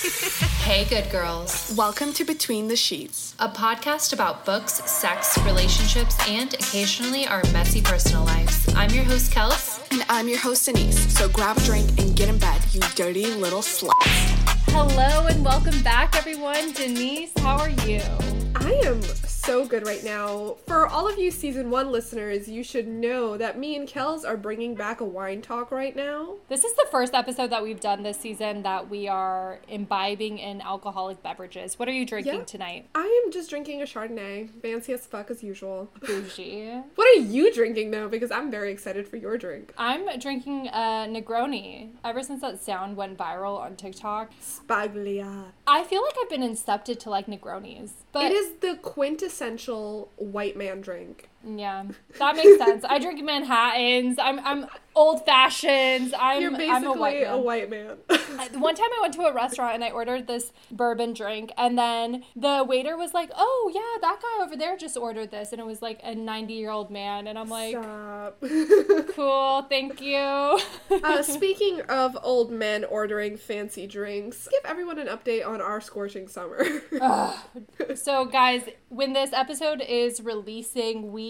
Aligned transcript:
Hey, 0.00 0.86
good 0.86 1.10
girls. 1.10 1.74
Welcome 1.76 2.14
to 2.14 2.24
Between 2.24 2.68
the 2.68 2.76
Sheets. 2.76 3.34
A 3.38 3.50
podcast 3.50 4.14
about 4.14 4.46
books, 4.46 4.82
sex, 4.90 5.36
relationships, 5.44 6.16
and 6.26 6.54
occasionally 6.54 7.26
our 7.26 7.42
messy 7.52 7.82
personal 7.82 8.24
lives. 8.24 8.66
I'm 8.74 8.88
your 8.92 9.04
host, 9.04 9.30
Kels. 9.30 9.78
And 9.92 10.02
I'm 10.08 10.26
your 10.26 10.38
host, 10.38 10.64
Denise. 10.64 11.14
So 11.14 11.28
grab 11.28 11.58
a 11.58 11.60
drink 11.60 11.86
and 11.98 12.16
get 12.16 12.30
in 12.30 12.38
bed, 12.38 12.62
you 12.72 12.80
dirty 12.94 13.26
little 13.26 13.60
slut. 13.60 13.92
Hello 14.70 15.26
and 15.26 15.44
welcome 15.44 15.82
back, 15.82 16.16
everyone. 16.16 16.72
Denise, 16.72 17.32
how 17.40 17.58
are 17.58 17.68
you? 17.68 18.00
I 18.56 18.80
am 18.86 19.02
so 19.40 19.66
good 19.66 19.86
right 19.86 20.04
now. 20.04 20.56
For 20.66 20.86
all 20.86 21.08
of 21.08 21.18
you 21.18 21.30
season 21.30 21.70
one 21.70 21.90
listeners, 21.90 22.48
you 22.48 22.62
should 22.62 22.86
know 22.86 23.36
that 23.36 23.58
me 23.58 23.74
and 23.76 23.88
Kels 23.88 24.24
are 24.28 24.36
bringing 24.36 24.74
back 24.74 25.00
a 25.00 25.04
wine 25.04 25.40
talk 25.40 25.70
right 25.70 25.96
now. 25.96 26.34
This 26.48 26.62
is 26.64 26.74
the 26.74 26.86
first 26.90 27.14
episode 27.14 27.48
that 27.50 27.62
we've 27.62 27.80
done 27.80 28.02
this 28.02 28.18
season 28.18 28.62
that 28.64 28.90
we 28.90 29.08
are 29.08 29.58
imbibing 29.68 30.38
in 30.38 30.60
alcoholic 30.60 31.22
beverages. 31.22 31.78
What 31.78 31.88
are 31.88 31.92
you 31.92 32.04
drinking 32.04 32.34
Yeah. 32.40 32.44
tonight? 32.44 32.86
I 32.94 33.22
am 33.24 33.32
just 33.32 33.48
drinking 33.50 33.80
a 33.80 33.86
Chardonnay, 33.86 34.50
fancy 34.60 34.92
as 34.92 35.06
fuck 35.06 35.30
as 35.30 35.42
usual. 35.42 35.90
Bougie. 36.00 36.82
What 36.94 37.16
are 37.16 37.20
you 37.20 37.52
drinking 37.52 37.90
though? 37.92 38.08
Because 38.08 38.30
I'm 38.30 38.50
very 38.50 38.70
excited 38.70 39.08
for 39.08 39.16
your 39.16 39.38
drink. 39.38 39.72
I'm 39.78 40.18
drinking 40.18 40.68
a 40.68 41.06
Negroni. 41.08 41.90
Ever 42.04 42.22
since 42.22 42.42
that 42.42 42.60
sound 42.62 42.96
went 42.96 43.16
viral 43.16 43.58
on 43.58 43.76
TikTok, 43.76 44.30
Spaglia. 44.42 45.44
I 45.66 45.84
feel 45.84 46.02
like 46.02 46.14
I've 46.20 46.28
been 46.28 46.42
incepted 46.42 46.98
to 47.00 47.10
like 47.10 47.26
Negronis. 47.26 47.90
But 48.12 48.24
It 48.24 48.32
is 48.32 48.52
the 48.60 48.74
quintessential 48.76 49.29
white 50.16 50.56
man 50.56 50.80
drink. 50.80 51.29
Yeah, 51.44 51.84
that 52.18 52.36
makes 52.36 52.58
sense. 52.58 52.84
I 52.84 52.98
drink 52.98 53.22
Manhattans. 53.24 54.18
I'm 54.18 54.38
I'm 54.40 54.66
old 54.94 55.24
fashions. 55.24 56.12
I'm 56.18 56.42
You're 56.42 56.50
I'm 56.50 56.58
basically 56.58 57.22
a 57.22 57.36
white 57.38 57.70
man. 57.70 57.86
a 57.88 58.16
white 58.16 58.52
man. 58.52 58.60
One 58.60 58.74
time 58.74 58.88
I 58.98 59.00
went 59.00 59.14
to 59.14 59.22
a 59.22 59.32
restaurant 59.32 59.74
and 59.76 59.84
I 59.84 59.90
ordered 59.90 60.26
this 60.26 60.52
bourbon 60.70 61.14
drink, 61.14 61.52
and 61.56 61.78
then 61.78 62.24
the 62.36 62.64
waiter 62.68 62.96
was 62.96 63.14
like, 63.14 63.30
"Oh 63.34 63.70
yeah, 63.74 64.00
that 64.02 64.20
guy 64.20 64.44
over 64.44 64.56
there 64.56 64.76
just 64.76 64.96
ordered 64.96 65.30
this," 65.30 65.52
and 65.52 65.60
it 65.60 65.66
was 65.66 65.80
like 65.80 66.00
a 66.02 66.14
ninety-year-old 66.14 66.90
man, 66.90 67.26
and 67.26 67.38
I'm 67.38 67.48
like, 67.48 67.76
Stop. 67.76 68.40
"Cool, 69.14 69.62
thank 69.70 70.00
you." 70.02 70.60
uh, 70.90 71.22
speaking 71.22 71.80
of 71.82 72.18
old 72.22 72.50
men 72.50 72.84
ordering 72.84 73.38
fancy 73.38 73.86
drinks, 73.86 74.46
give 74.50 74.60
everyone 74.64 74.98
an 74.98 75.06
update 75.06 75.46
on 75.46 75.62
our 75.62 75.80
scorching 75.80 76.28
summer. 76.28 76.82
so, 77.94 78.26
guys, 78.26 78.68
when 78.88 79.12
this 79.12 79.32
episode 79.32 79.80
is 79.80 80.20
releasing, 80.20 81.12
we 81.12 81.29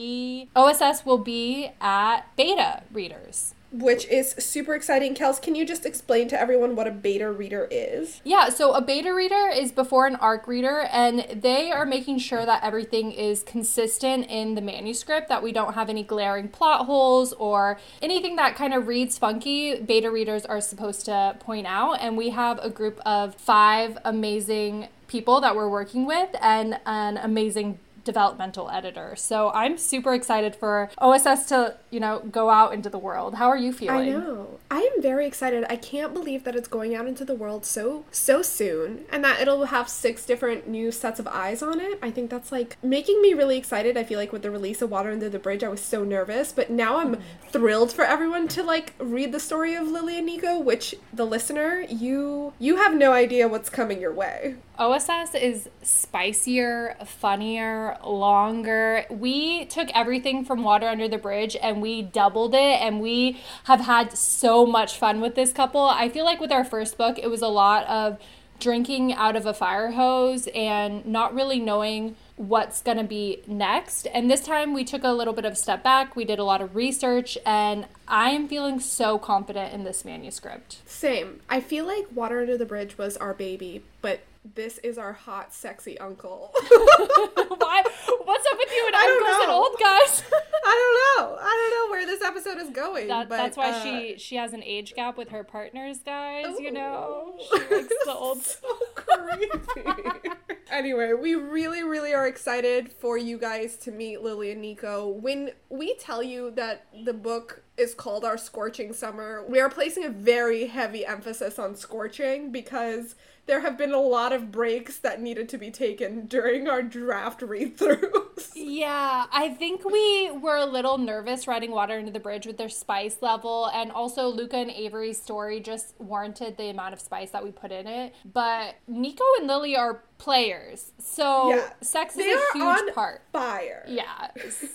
OSS 0.56 1.05
will 1.05 1.19
be 1.19 1.73
at 1.81 2.23
beta 2.37 2.83
readers. 2.93 3.55
Which 3.73 4.05
is 4.09 4.33
super 4.33 4.75
exciting. 4.75 5.15
Kels, 5.15 5.41
can 5.41 5.55
you 5.55 5.65
just 5.65 5.87
explain 5.87 6.27
to 6.29 6.41
everyone 6.41 6.75
what 6.75 6.89
a 6.89 6.91
beta 6.91 7.31
reader 7.31 7.69
is? 7.70 8.20
Yeah, 8.25 8.48
so 8.48 8.73
a 8.73 8.81
beta 8.81 9.15
reader 9.15 9.48
is 9.48 9.70
before 9.70 10.09
an 10.09 10.17
ARC 10.17 10.48
reader, 10.48 10.89
and 10.91 11.25
they 11.41 11.70
are 11.70 11.87
making 11.87 12.19
sure 12.19 12.45
that 12.45 12.65
everything 12.65 13.12
is 13.12 13.45
consistent 13.45 14.27
in 14.27 14.57
the 14.57 14.61
manuscript, 14.61 15.29
that 15.29 15.41
we 15.41 15.53
don't 15.53 15.75
have 15.75 15.89
any 15.89 16.03
glaring 16.03 16.48
plot 16.48 16.87
holes 16.87 17.33
or 17.35 17.79
anything 18.03 18.35
that 18.37 18.57
kind 18.57 18.75
of 18.75 18.89
reads 18.89 19.19
funky. 19.19 19.77
Beta 19.77 20.11
readers 20.11 20.45
are 20.45 20.61
supposed 20.61 21.05
to 21.05 21.37
point 21.39 21.69
out, 21.69 22.01
and 22.01 22.17
we 22.17 22.31
have 22.31 22.59
a 22.59 22.70
group 22.70 23.01
of 23.07 23.37
five 23.37 23.97
amazing 24.05 24.89
people 25.07 25.41
that 25.42 25.55
we're 25.55 25.69
working 25.69 26.07
with 26.07 26.31
and 26.41 26.81
an 26.87 27.19
amazing 27.19 27.79
developmental 28.11 28.69
editor. 28.70 29.14
So 29.14 29.53
I'm 29.55 29.78
super 29.78 30.14
excited 30.14 30.56
for 30.56 30.91
OSS 30.98 31.47
to, 31.47 31.77
you 31.91 32.00
know, 32.00 32.19
go 32.19 32.50
out 32.50 32.75
into 32.75 32.91
the 32.91 32.98
world. 32.98 33.36
How 33.36 33.48
are 33.48 33.56
you 33.56 33.72
feeling? 33.72 34.14
I 34.14 34.19
know. 34.19 34.58
I 34.69 34.80
am 34.80 35.00
very 35.00 35.28
excited. 35.28 35.64
I 35.69 35.77
can't 35.77 36.12
believe 36.12 36.42
that 36.42 36.56
it's 36.56 36.67
going 36.67 36.92
out 36.97 37.06
into 37.06 37.25
the 37.25 37.34
world 37.34 37.64
so 37.64 38.05
so 38.11 38.42
soon 38.42 39.05
and 39.11 39.22
that 39.22 39.41
it'll 39.41 39.67
have 39.67 39.89
six 39.89 40.27
different 40.27 40.67
new 40.67 40.91
sets 40.91 41.20
of 41.20 41.28
eyes 41.28 41.62
on 41.62 41.78
it. 41.78 42.00
I 42.02 42.11
think 42.11 42.30
that's 42.30 42.50
like 42.50 42.77
making 42.83 43.22
me 43.22 43.33
really 43.33 43.56
excited. 43.56 43.96
I 43.96 44.02
feel 44.02 44.18
like 44.18 44.33
with 44.33 44.42
the 44.42 44.51
release 44.51 44.83
of 44.83 44.90
Water 44.90 45.12
Under 45.12 45.29
the 45.29 45.39
Bridge, 45.39 45.62
I 45.62 45.68
was 45.68 45.80
so 45.80 46.02
nervous, 46.02 46.51
but 46.52 46.68
now 46.68 46.96
I'm 46.96 47.17
mm. 47.17 47.23
thrilled 47.48 47.92
for 47.92 48.05
everyone 48.05 48.48
to 48.48 48.64
like 48.64 48.95
read 48.98 49.30
the 49.30 49.40
story 49.40 49.74
of 49.77 49.86
Lily 49.86 50.17
and 50.17 50.27
Nico, 50.27 50.58
which 50.58 50.96
the 51.12 51.27
listener, 51.27 51.85
you 51.89 52.55
you 52.58 52.77
have 52.79 52.95
no 52.95 53.12
idea 53.12 53.46
what's 53.46 53.70
coming 53.70 54.01
your 54.01 54.12
way. 54.12 54.56
OSS 54.80 55.35
is 55.35 55.68
spicier, 55.83 56.96
funnier, 57.05 57.98
longer. 58.02 59.05
We 59.11 59.67
took 59.67 59.91
everything 59.95 60.42
from 60.42 60.63
Water 60.63 60.89
Under 60.89 61.07
the 61.07 61.18
Bridge 61.18 61.55
and 61.63 61.83
we 61.83 62.01
doubled 62.01 62.55
it, 62.55 62.80
and 62.80 62.98
we 63.01 63.41
have 63.64 63.80
had 63.80 64.17
so 64.17 64.64
much 64.64 64.96
fun 64.96 65.20
with 65.20 65.35
this 65.35 65.52
couple. 65.52 65.83
I 65.83 66.08
feel 66.08 66.24
like 66.24 66.41
with 66.41 66.51
our 66.51 66.64
first 66.64 66.96
book, 66.96 67.18
it 67.18 67.29
was 67.29 67.42
a 67.42 67.48
lot 67.48 67.86
of 67.89 68.18
drinking 68.58 69.13
out 69.13 69.36
of 69.36 69.45
a 69.46 69.55
fire 69.55 69.91
hose 69.91 70.48
and 70.55 71.05
not 71.05 71.35
really 71.35 71.58
knowing 71.58 72.17
what's 72.36 72.80
going 72.83 72.97
to 72.97 73.05
be 73.05 73.42
next. 73.47 74.07
And 74.14 74.30
this 74.30 74.41
time 74.41 74.73
we 74.73 74.85
took 74.85 75.05
a 75.05 75.12
little 75.12 75.35
bit 75.35 75.45
of 75.45 75.58
step 75.58 75.83
back. 75.83 76.17
We 76.17 76.24
did 76.24 76.39
a 76.39 76.45
lot 76.45 76.62
of 76.62 76.74
research, 76.74 77.36
and 77.45 77.86
I 78.08 78.30
am 78.30 78.48
feeling 78.48 78.80
so 78.80 79.18
confident 79.18 79.74
in 79.74 79.85
this 79.85 80.07
manuscript. 80.07 80.79
Same. 80.86 81.41
I 81.51 81.61
feel 81.61 81.86
like 81.86 82.07
Water 82.14 82.41
Under 82.41 82.57
the 82.57 82.64
Bridge 82.64 82.97
was 82.97 83.18
our 83.18 83.35
baby, 83.35 83.83
but 84.01 84.20
this 84.45 84.78
is 84.78 84.96
our 84.96 85.12
hot, 85.12 85.52
sexy 85.52 85.98
uncle. 85.98 86.51
Why? 86.55 87.83
What's 88.24 88.46
up 88.46 88.58
with 88.58 88.70
you 88.74 88.86
and 88.86 88.95
uncles 88.95 89.42
and 89.42 89.51
old 89.51 89.77
guys? 89.78 90.23
I 90.64 91.17
don't 91.17 91.28
know. 91.28 91.36
I 91.40 91.70
don't 91.70 91.89
know 91.89 91.90
where 91.90 92.06
this 92.06 92.23
episode 92.23 92.58
is 92.58 92.70
going. 92.70 93.08
That, 93.08 93.29
but, 93.29 93.36
that's 93.36 93.56
why 93.56 93.70
uh, 93.70 93.83
she 93.83 94.14
she 94.18 94.36
has 94.36 94.52
an 94.52 94.62
age 94.62 94.95
gap 94.95 95.18
with 95.18 95.29
her 95.30 95.45
partners, 95.45 95.98
guys. 95.98 96.46
You 96.58 96.70
know, 96.70 97.39
she 97.39 97.58
likes 97.58 97.95
the 98.05 98.14
old. 98.14 98.42
so 98.42 98.61
creepy. 98.95 100.30
anyway, 100.70 101.12
we 101.12 101.34
really, 101.34 101.83
really 101.83 102.14
are 102.14 102.27
excited 102.27 102.92
for 102.92 103.18
you 103.18 103.39
guys 103.39 103.77
to 103.79 103.90
meet 103.90 104.23
Lily 104.23 104.52
and 104.52 104.62
Nico. 104.62 105.08
When 105.08 105.50
we 105.68 105.95
tell 105.96 106.23
you 106.23 106.50
that 106.52 106.86
the 107.05 107.14
book 107.14 107.62
is 107.80 107.95
called 107.95 108.24
Our 108.24 108.36
Scorching 108.36 108.92
Summer, 108.92 109.42
we 109.48 109.58
are 109.58 109.70
placing 109.70 110.05
a 110.05 110.11
very 110.11 110.67
heavy 110.67 111.05
emphasis 111.07 111.58
on 111.58 111.74
scorching 111.74 112.52
because 112.52 113.14
there 113.46 113.61
have 113.61 113.77
been 113.79 113.92
a 113.92 114.01
lot 114.01 114.33
of 114.33 114.52
breaks 114.52 114.98
that 114.98 115.20
needed 115.20 115.48
to 115.48 115.58
be 115.58 115.70
taken 115.70 116.27
during 116.27 116.68
our 116.68 116.83
draft 116.83 117.42
read 117.42 117.77
throughs. 117.77 118.51
Yeah, 118.55 119.27
I 119.33 119.51
think 119.51 119.85
we 119.85 120.30
were 120.30 120.57
a 120.57 120.64
little 120.64 120.96
nervous 120.96 121.46
riding 121.46 121.73
Water 121.73 121.98
Under 121.98 122.11
the 122.11 122.20
Bridge 122.20 122.46
with 122.46 122.57
their 122.57 122.68
spice 122.68 123.17
level, 123.20 123.67
and 123.74 123.91
also 123.91 124.29
Luca 124.29 124.57
and 124.57 124.70
Avery's 124.70 125.20
story 125.20 125.61
just 125.61 125.95
warranted 125.98 126.57
the 126.57 126.70
amount 126.70 126.95
of 126.95 127.01
spice 127.01 127.30
that 127.30 127.45
we 127.45 127.51
put 127.51 127.70
in 127.73 127.86
it. 127.86 128.14
But 128.25 128.76
Nico 128.87 129.25
and 129.38 129.47
Lily 129.47 129.76
are 129.76 130.02
players, 130.19 130.93
so 130.99 131.50
Yeah, 131.50 131.70
sex 131.82 132.17
is 132.17 132.41
a 132.55 132.58
huge 132.58 132.94
part. 132.94 133.23
Fire. 133.32 133.85
Yeah. 133.88 134.29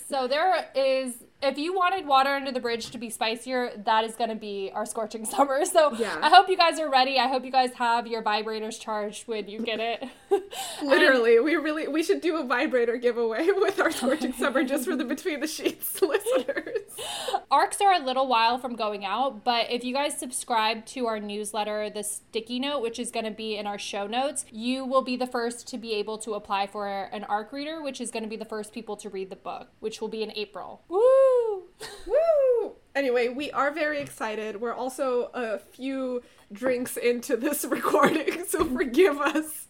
So 0.07 0.27
there 0.27 0.69
is 0.75 1.23
if 1.45 1.57
you 1.57 1.73
wanted 1.73 2.05
water 2.05 2.31
under 2.31 2.51
the 2.51 2.59
bridge 2.59 2.89
to 2.91 2.97
be 2.97 3.09
spicier, 3.09 3.71
that 3.85 4.03
is 4.03 4.15
going 4.15 4.29
to 4.29 4.35
be 4.35 4.71
our 4.73 4.85
scorching 4.85 5.25
summer. 5.33 5.65
So 5.65 5.93
Yeah. 5.93 6.17
I 6.21 6.29
hope 6.29 6.49
you 6.49 6.57
guys 6.57 6.79
are 6.79 6.89
ready. 6.89 7.19
I 7.19 7.27
hope 7.27 7.45
you 7.45 7.51
guys 7.51 7.73
have 7.75 8.07
your 8.07 8.21
vibrators 8.21 8.79
charged 8.79 9.27
when 9.27 9.47
you 9.47 9.59
get 9.61 9.79
it. 9.79 10.03
Literally, 10.83 11.39
we 11.39 11.55
really 11.55 11.87
we 11.87 12.03
should 12.03 12.21
do 12.21 12.37
a 12.37 12.43
vibrator 12.43 12.97
giveaway 12.97 13.47
with 13.55 13.79
our 13.79 13.91
scorching 13.91 14.33
summer 14.33 14.63
just 14.63 14.85
for 14.85 14.95
the 14.95 15.05
between 15.05 15.39
the 15.39 15.47
sheets 15.47 16.01
listeners. 16.01 16.79
Arcs 17.51 17.79
are 17.81 17.93
a 17.93 17.99
little 17.99 18.27
while 18.27 18.57
from 18.57 18.75
going 18.75 19.05
out, 19.05 19.43
but 19.43 19.71
if 19.71 19.83
you 19.83 19.93
guys 19.93 20.17
subscribe 20.17 20.85
to 20.87 21.07
our 21.07 21.19
newsletter, 21.19 21.89
the 21.89 22.03
sticky 22.03 22.59
note, 22.59 22.81
which 22.81 22.99
is 22.99 23.11
going 23.11 23.25
to 23.25 23.31
be 23.31 23.55
in 23.57 23.67
our 23.67 23.77
show 23.77 24.07
notes, 24.07 24.45
you 24.51 24.85
will 24.85 25.01
be 25.01 25.15
the 25.15 25.27
first 25.27 25.67
to 25.69 25.77
be 25.77 25.93
able 25.93 26.17
to 26.19 26.33
apply 26.33 26.67
for 26.67 26.87
an 26.87 27.23
arc 27.25 27.51
reader, 27.51 27.81
which 27.81 28.01
is 28.01 28.11
going 28.11 28.23
to 28.23 28.29
be 28.29 28.35
the 28.35 28.45
first 28.45 28.73
people 28.73 28.95
to 28.97 29.09
read 29.09 29.29
the 29.29 29.35
book, 29.35 29.69
which 29.79 30.01
will 30.01 30.07
be 30.07 30.23
in 30.23 30.31
April. 30.35 30.81
Woo! 30.89 31.01
Woo! 32.05 32.73
Anyway, 32.95 33.27
we 33.27 33.51
are 33.51 33.71
very 33.71 33.99
excited. 33.99 34.61
We're 34.61 34.73
also 34.73 35.29
a 35.33 35.59
few 35.59 36.23
drinks 36.51 36.97
into 36.97 37.35
this 37.35 37.65
recording, 37.69 38.45
so 38.47 38.63
forgive 38.65 39.19
us 39.19 39.67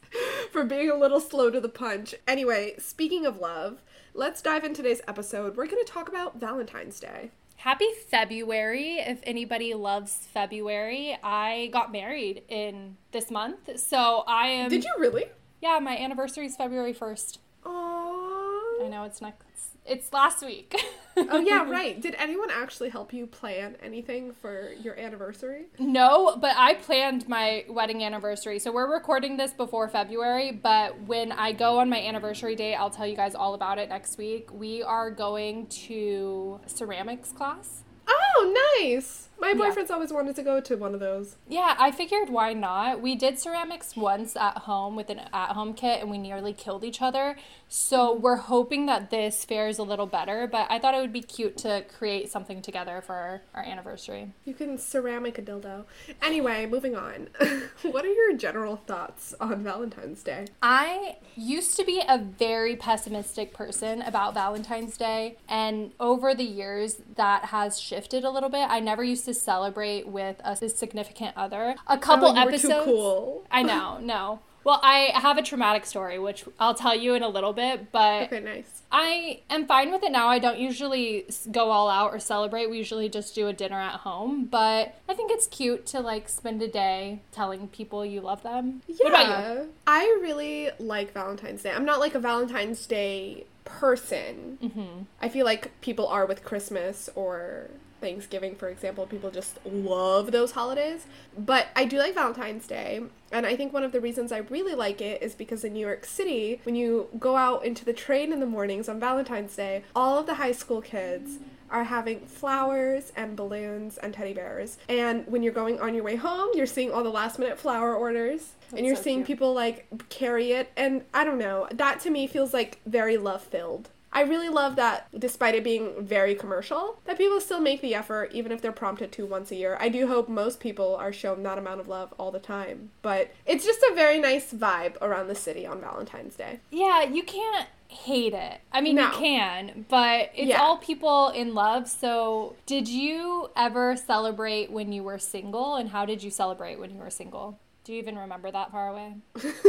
for 0.52 0.64
being 0.64 0.90
a 0.90 0.96
little 0.96 1.20
slow 1.20 1.50
to 1.50 1.60
the 1.60 1.70
punch. 1.70 2.16
Anyway, 2.28 2.76
speaking 2.78 3.26
of 3.26 3.38
love, 3.38 3.82
let's 4.14 4.42
dive 4.42 4.64
into 4.64 4.82
today's 4.82 5.02
episode. 5.08 5.58
We're 5.58 5.68
going 5.68 5.84
to 5.84 5.92
talk 5.92 6.08
about 6.08 6.40
Valentine's 6.40 7.00
Day. 7.00 7.32
Happy 7.58 7.88
February. 8.10 8.98
If 9.00 9.22
anybody 9.24 9.74
loves 9.74 10.14
February, 10.14 11.18
I 11.24 11.70
got 11.74 11.92
married 11.92 12.44
in 12.48 12.98
this 13.12 13.32
month. 13.32 13.80
So 13.80 14.24
I 14.28 14.48
am. 14.48 14.70
Did 14.70 14.84
you 14.84 14.94
really? 15.00 15.26
Yeah, 15.62 15.80
my 15.80 15.98
anniversary 15.98 16.46
is 16.46 16.56
February 16.56 16.94
1st. 16.94 17.40
Aww. 17.66 18.86
I 18.86 18.88
know 18.90 19.04
it's 19.06 19.22
next. 19.22 19.75
It's 19.86 20.12
last 20.12 20.44
week. 20.46 20.76
Oh 21.18 21.40
yeah, 21.40 21.64
right. 21.70 22.02
Did 22.02 22.14
anyone 22.16 22.50
actually 22.52 22.90
help 22.90 23.14
you 23.14 23.26
plan 23.26 23.78
anything 23.82 24.34
for 24.34 24.74
your 24.74 25.00
anniversary? 25.00 25.68
No, 25.80 26.36
but 26.36 26.54
I 26.58 26.74
planned 26.74 27.30
my 27.30 27.64
wedding 27.70 28.04
anniversary. 28.04 28.60
So 28.60 28.74
we're 28.74 28.92
recording 28.92 29.38
this 29.38 29.54
before 29.54 29.88
February, 29.88 30.52
but 30.52 31.00
when 31.04 31.32
I 31.32 31.54
go 31.54 31.80
on 31.80 31.90
my 31.90 32.02
anniversary 32.02 32.58
date, 32.58 32.76
I'll 32.76 32.90
tell 32.90 33.08
you 33.08 33.16
guys 33.16 33.34
all 33.34 33.54
about 33.54 33.78
it 33.78 33.88
next 33.88 34.18
week. 34.18 34.50
We 34.52 34.84
are 34.84 35.10
going 35.10 35.68
to 35.68 36.60
ceramics 36.66 37.32
class. 37.32 37.84
Oh, 38.10 38.78
nice. 38.82 39.25
My 39.46 39.52
Yeah. 39.52 39.58
boyfriend's 39.58 39.92
always 39.92 40.12
wanted 40.12 40.36
to 40.38 40.42
go 40.42 40.60
to 40.60 40.76
one 40.76 40.96
of 40.96 41.00
those. 41.00 41.36
Yeah, 41.48 41.76
I 41.78 41.92
figured 41.92 42.32
why 42.32 42.54
not? 42.54 43.00
We 43.00 43.14
did 43.14 43.38
ceramics 43.38 43.96
once 43.96 44.36
at 44.36 44.58
home 44.60 44.96
with 44.96 45.12
an 45.12 45.20
at 45.32 45.50
home 45.50 45.76
kit 45.76 46.02
and 46.02 46.10
we 46.10 46.18
nearly 46.18 46.52
killed 46.52 46.84
each 46.84 47.00
other. 47.00 47.36
So 47.68 48.12
we're 48.12 48.38
hoping 48.38 48.88
that 48.88 49.12
this 49.12 49.46
fares 49.46 49.78
a 49.78 49.84
little 49.84 50.08
better, 50.08 50.48
but 50.48 50.66
I 50.72 50.80
thought 50.80 50.96
it 50.96 51.00
would 51.02 51.14
be 51.14 51.22
cute 51.22 51.58
to 51.58 51.84
create 51.96 52.32
something 52.32 52.64
together 52.64 53.02
for 53.06 53.42
our 53.54 53.62
anniversary. 53.64 54.32
You 54.46 54.56
can 54.56 54.80
ceramic 54.80 55.38
a 55.38 55.44
dildo. 55.44 55.86
Anyway, 56.24 56.66
moving 56.66 56.96
on. 56.96 57.30
what 57.84 58.04
are 58.04 58.12
your 58.12 58.36
general 58.36 58.78
thoughts 58.78 59.36
on 59.40 59.64
Valentine's 59.64 60.24
Day? 60.24 60.48
I 60.64 61.18
used 61.36 61.78
to 61.78 61.84
be 61.86 62.02
a 62.08 62.18
very 62.18 62.76
pessimistic 62.76 63.54
person 63.54 64.02
about 64.02 64.34
Valentine's 64.34 64.98
Day, 64.98 65.38
and 65.48 65.92
over 66.00 66.34
the 66.34 66.44
years 66.44 66.98
that 67.16 67.46
has 67.46 67.80
shifted 67.80 68.24
a 68.24 68.32
little 68.32 68.50
bit. 68.50 68.68
I 68.70 68.80
never 68.80 69.04
used 69.04 69.26
to 69.26 69.35
celebrate 69.36 70.08
with 70.08 70.38
a 70.44 70.56
significant 70.70 71.36
other. 71.38 71.76
A 71.88 71.98
couple 71.98 72.30
Oh, 72.30 72.34
you 72.36 72.46
were 72.46 72.52
too 72.52 72.56
episodes. 72.58 72.86
cool. 72.86 73.46
I 73.52 73.64
know, 73.64 73.98
no. 74.02 74.40
Well, 74.64 74.80
I 74.82 75.12
have 75.14 75.38
a 75.38 75.44
traumatic 75.44 75.86
story, 75.86 76.18
which 76.18 76.44
I'll 76.60 76.74
tell 76.74 76.96
you 76.96 77.14
in 77.14 77.22
a 77.22 77.30
little 77.30 77.54
bit, 77.54 77.92
but 77.92 78.24
Okay, 78.24 78.40
nice. 78.40 78.82
I 78.92 79.42
am 79.48 79.68
fine 79.68 79.92
with 79.92 80.02
it 80.02 80.12
now. 80.12 80.28
I 80.28 80.40
don't 80.40 80.58
usually 80.58 81.26
go 81.52 81.70
all 81.70 81.88
out 81.88 82.12
or 82.12 82.18
celebrate. 82.20 82.72
We 82.72 82.80
usually 82.80 83.08
just 83.08 83.36
do 83.36 83.48
a 83.48 83.54
dinner 83.54 83.80
at 83.80 83.98
home, 84.00 84.46
but 84.46 84.96
I 85.08 85.14
think 85.14 85.30
it's 85.32 85.46
cute 85.46 85.86
to 85.88 86.00
like 86.00 86.28
spend 86.30 86.64
a 86.64 86.68
day 86.68 87.22
telling 87.32 87.68
people 87.68 88.04
you 88.04 88.22
love 88.22 88.42
them. 88.42 88.82
What 88.88 89.10
about 89.10 89.26
you? 89.28 89.32
Yeah. 89.62 89.66
I 89.86 90.02
really 90.24 90.72
like 90.80 91.14
Valentine's 91.14 91.62
Day. 91.62 91.72
I'm 91.72 91.86
not 91.86 92.00
like 92.00 92.16
a 92.16 92.20
Valentine's 92.20 92.88
Day 92.88 93.46
person. 93.66 94.58
Mm-hmm. 94.64 95.02
I 95.22 95.30
feel 95.30 95.46
like 95.46 95.80
people 95.82 96.08
are 96.08 96.26
with 96.26 96.44
Christmas 96.44 97.08
or 97.14 97.70
Thanksgiving, 98.02 98.56
for 98.56 98.70
example. 98.70 99.06
People 99.06 99.32
just 99.32 99.58
love 99.66 100.32
those 100.32 100.52
holidays. 100.52 101.06
But 101.38 101.68
I 101.76 101.86
do 101.86 101.98
like 101.98 102.14
Valentine's 102.14 102.68
Day. 102.68 103.02
And 103.32 103.46
I 103.46 103.56
think 103.56 103.74
one 103.74 103.84
of 103.84 103.92
the 103.92 104.02
reasons 104.02 104.32
I 104.32 104.40
really 104.40 104.76
like 104.76 105.02
it 105.02 105.22
is 105.22 105.36
because 105.36 105.64
in 105.64 105.74
New 105.74 105.86
York 105.86 106.06
City, 106.06 106.62
when 106.64 106.76
you 106.76 107.10
go 107.20 107.36
out 107.36 107.66
into 107.66 107.84
the 107.86 107.94
train 107.94 108.32
in 108.32 108.40
the 108.40 108.46
mornings 108.46 108.88
on 108.88 109.00
Valentine's 109.00 109.56
Day, 109.56 109.84
all 109.96 110.20
of 110.20 110.26
the 110.26 110.36
high 110.36 110.52
school 110.52 110.82
kids 110.82 111.40
are 111.72 111.86
having 111.86 112.20
flowers 112.28 113.12
and 113.16 113.36
balloons 113.36 113.98
and 113.98 114.14
teddy 114.14 114.34
bears. 114.34 114.78
And 114.88 115.26
when 115.28 115.42
you're 115.42 115.52
going 115.54 115.80
on 115.80 115.96
your 115.96 116.04
way 116.04 116.16
home, 116.16 116.50
you're 116.54 116.68
seeing 116.68 116.92
all 116.92 117.04
the 117.04 117.10
last 117.10 117.40
minute 117.40 117.58
flower 117.58 117.96
orders. 117.96 118.54
and 118.76 118.86
you're 118.86 118.96
so 118.96 119.02
seeing 119.02 119.20
cute. 119.20 119.28
people 119.28 119.54
like 119.54 119.88
carry 120.10 120.52
it. 120.52 120.72
And 120.78 121.04
I 121.14 121.24
don't 121.24 121.40
know, 121.40 121.68
that 121.72 122.00
to 122.02 122.10
me 122.12 122.28
feels 122.28 122.54
like 122.54 122.80
very 122.86 123.18
love 123.18 123.42
filled. 123.42 123.90
I 124.16 124.22
really 124.22 124.48
love 124.50 124.78
that 124.78 125.08
despite 125.20 125.54
it 125.56 125.64
being 125.64 125.94
very 126.06 126.34
commercial, 126.36 127.00
that 127.06 127.18
people 127.18 127.42
still 127.42 127.60
make 127.60 127.82
the 127.82 127.94
effort 127.94 128.32
even 128.34 128.52
if 128.54 128.62
they're 128.62 128.72
prompted 128.72 129.12
to 129.12 129.26
once 129.26 129.52
a 129.52 129.56
year. 129.56 129.78
I 129.80 129.90
do 129.90 130.08
hope 130.08 130.30
most 130.30 130.62
people 130.62 130.96
are 130.96 131.12
shown 131.12 131.44
that 131.44 131.58
amount 131.58 131.82
of 131.82 131.90
love 131.90 132.14
all 132.18 132.32
the 132.32 132.40
time. 132.40 132.92
But 133.02 133.32
it's 133.46 133.66
just 133.66 133.82
a 133.84 133.94
very 133.94 134.18
nice 134.20 134.54
vibe 134.54 134.96
around 135.02 135.28
the 135.28 135.36
city 135.36 135.68
on 135.68 135.82
Valentine's 135.82 136.36
Day. 136.38 136.62
Yeah, 136.72 137.04
you 137.04 137.24
can't 137.24 137.68
hate 137.90 138.34
it. 138.34 138.62
I 138.72 138.80
mean, 138.82 138.96
No. 138.96 139.04
you 139.08 139.12
can, 139.18 139.86
but 139.90 140.32
it's 140.34 140.48
Yeah. 140.50 140.62
all 140.62 140.78
people 140.78 141.30
in 141.30 141.54
love. 141.54 141.88
So, 141.90 142.56
did 142.66 142.88
you 142.88 143.50
ever 143.56 143.96
celebrate 143.98 144.72
when 144.72 144.92
you 144.92 145.04
were 145.04 145.20
single, 145.20 145.76
and 145.76 145.90
how 145.90 146.06
did 146.06 146.24
you 146.24 146.32
celebrate 146.32 146.80
when 146.80 146.90
you 146.90 147.00
were 147.00 147.10
single? 147.10 147.60
Do 147.86 147.94
you 147.94 148.00
even 148.00 148.18
remember 148.18 148.50
that 148.50 148.72
far 148.72 148.90
away? 148.90 149.14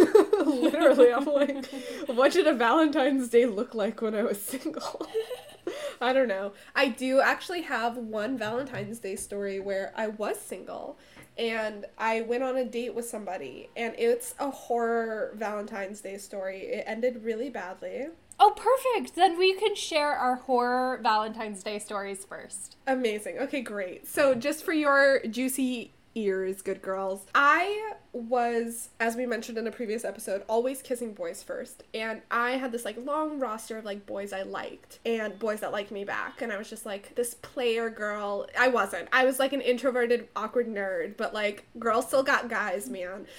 Literally, 0.47 1.13
I'm 1.13 1.27
like, 1.27 1.67
what 2.07 2.33
did 2.33 2.47
a 2.47 2.55
Valentine's 2.55 3.29
Day 3.29 3.45
look 3.45 3.75
like 3.75 4.01
when 4.01 4.15
I 4.15 4.23
was 4.23 4.41
single? 4.41 5.07
I 6.01 6.15
don't 6.15 6.27
know. 6.27 6.55
I 6.75 6.89
do 6.89 7.21
actually 7.21 7.61
have 7.63 7.99
one 7.99 8.39
Valentine's 8.39 8.99
Day 9.01 9.17
story 9.17 9.61
where 9.61 9.93
I 9.95 10.07
was 10.07 10.41
single 10.41 10.99
and 11.37 11.85
I 11.99 12.23
went 12.23 12.43
on 12.43 12.57
a 12.57 12.65
date 12.65 12.95
with 12.95 13.05
somebody 13.05 13.69
and 13.77 13.95
it's 13.99 14.35
a 14.39 14.49
horror 14.51 15.33
Valentine's 15.37 16.01
Day 16.01 16.17
story. 16.17 16.61
It 16.61 16.85
ended 16.87 17.23
really 17.23 17.51
badly. 17.51 18.07
Oh, 18.41 18.55
perfect. 18.57 19.15
Then 19.15 19.39
we 19.39 19.53
can 19.55 19.75
share 19.75 20.13
our 20.13 20.37
horror 20.37 21.01
Valentine's 21.03 21.63
Day 21.63 21.79
stories 21.79 22.25
first. 22.25 22.77
Amazing. 22.87 23.39
Okay, 23.41 23.61
great. 23.61 24.07
So, 24.07 24.35
just 24.35 24.65
for 24.65 24.73
your 24.73 25.21
juicy 25.27 25.93
ears, 26.17 26.63
good 26.63 26.83
girls, 26.83 27.27
I 27.35 27.93
was, 28.13 28.89
as 28.99 29.15
we 29.15 29.27
mentioned 29.27 29.59
in 29.59 29.67
a 29.67 29.71
previous 29.71 30.05
episode, 30.05 30.43
always 30.49 30.83
kissing 30.83 31.13
boys 31.13 31.43
first. 31.43 31.85
And 31.95 32.23
I 32.31 32.53
had 32.53 32.73
this 32.73 32.85
like 32.85 32.97
long 33.05 33.39
roster 33.39 33.79
of 33.79 33.85
like 33.85 34.07
boys 34.07 34.33
I 34.33 34.43
liked 34.43 34.99
and 35.05 35.39
boys 35.39 35.61
that 35.61 35.71
liked 35.71 35.91
me 35.91 36.05
back. 36.05 36.43
And 36.43 36.51
I 36.51 36.57
was 36.57 36.69
just 36.69 36.87
like 36.87 37.15
this 37.15 37.35
player 37.35 37.91
girl. 37.91 38.47
I 38.59 38.69
wasn't. 38.69 39.09
I 39.13 39.25
was 39.25 39.39
like 39.39 39.53
an 39.53 39.61
introverted, 39.61 40.29
awkward 40.35 40.67
nerd, 40.67 41.17
but 41.17 41.35
like 41.35 41.67
girls 41.79 42.07
still 42.09 42.23
got 42.23 42.49
guys, 42.49 42.89
man. 42.89 43.27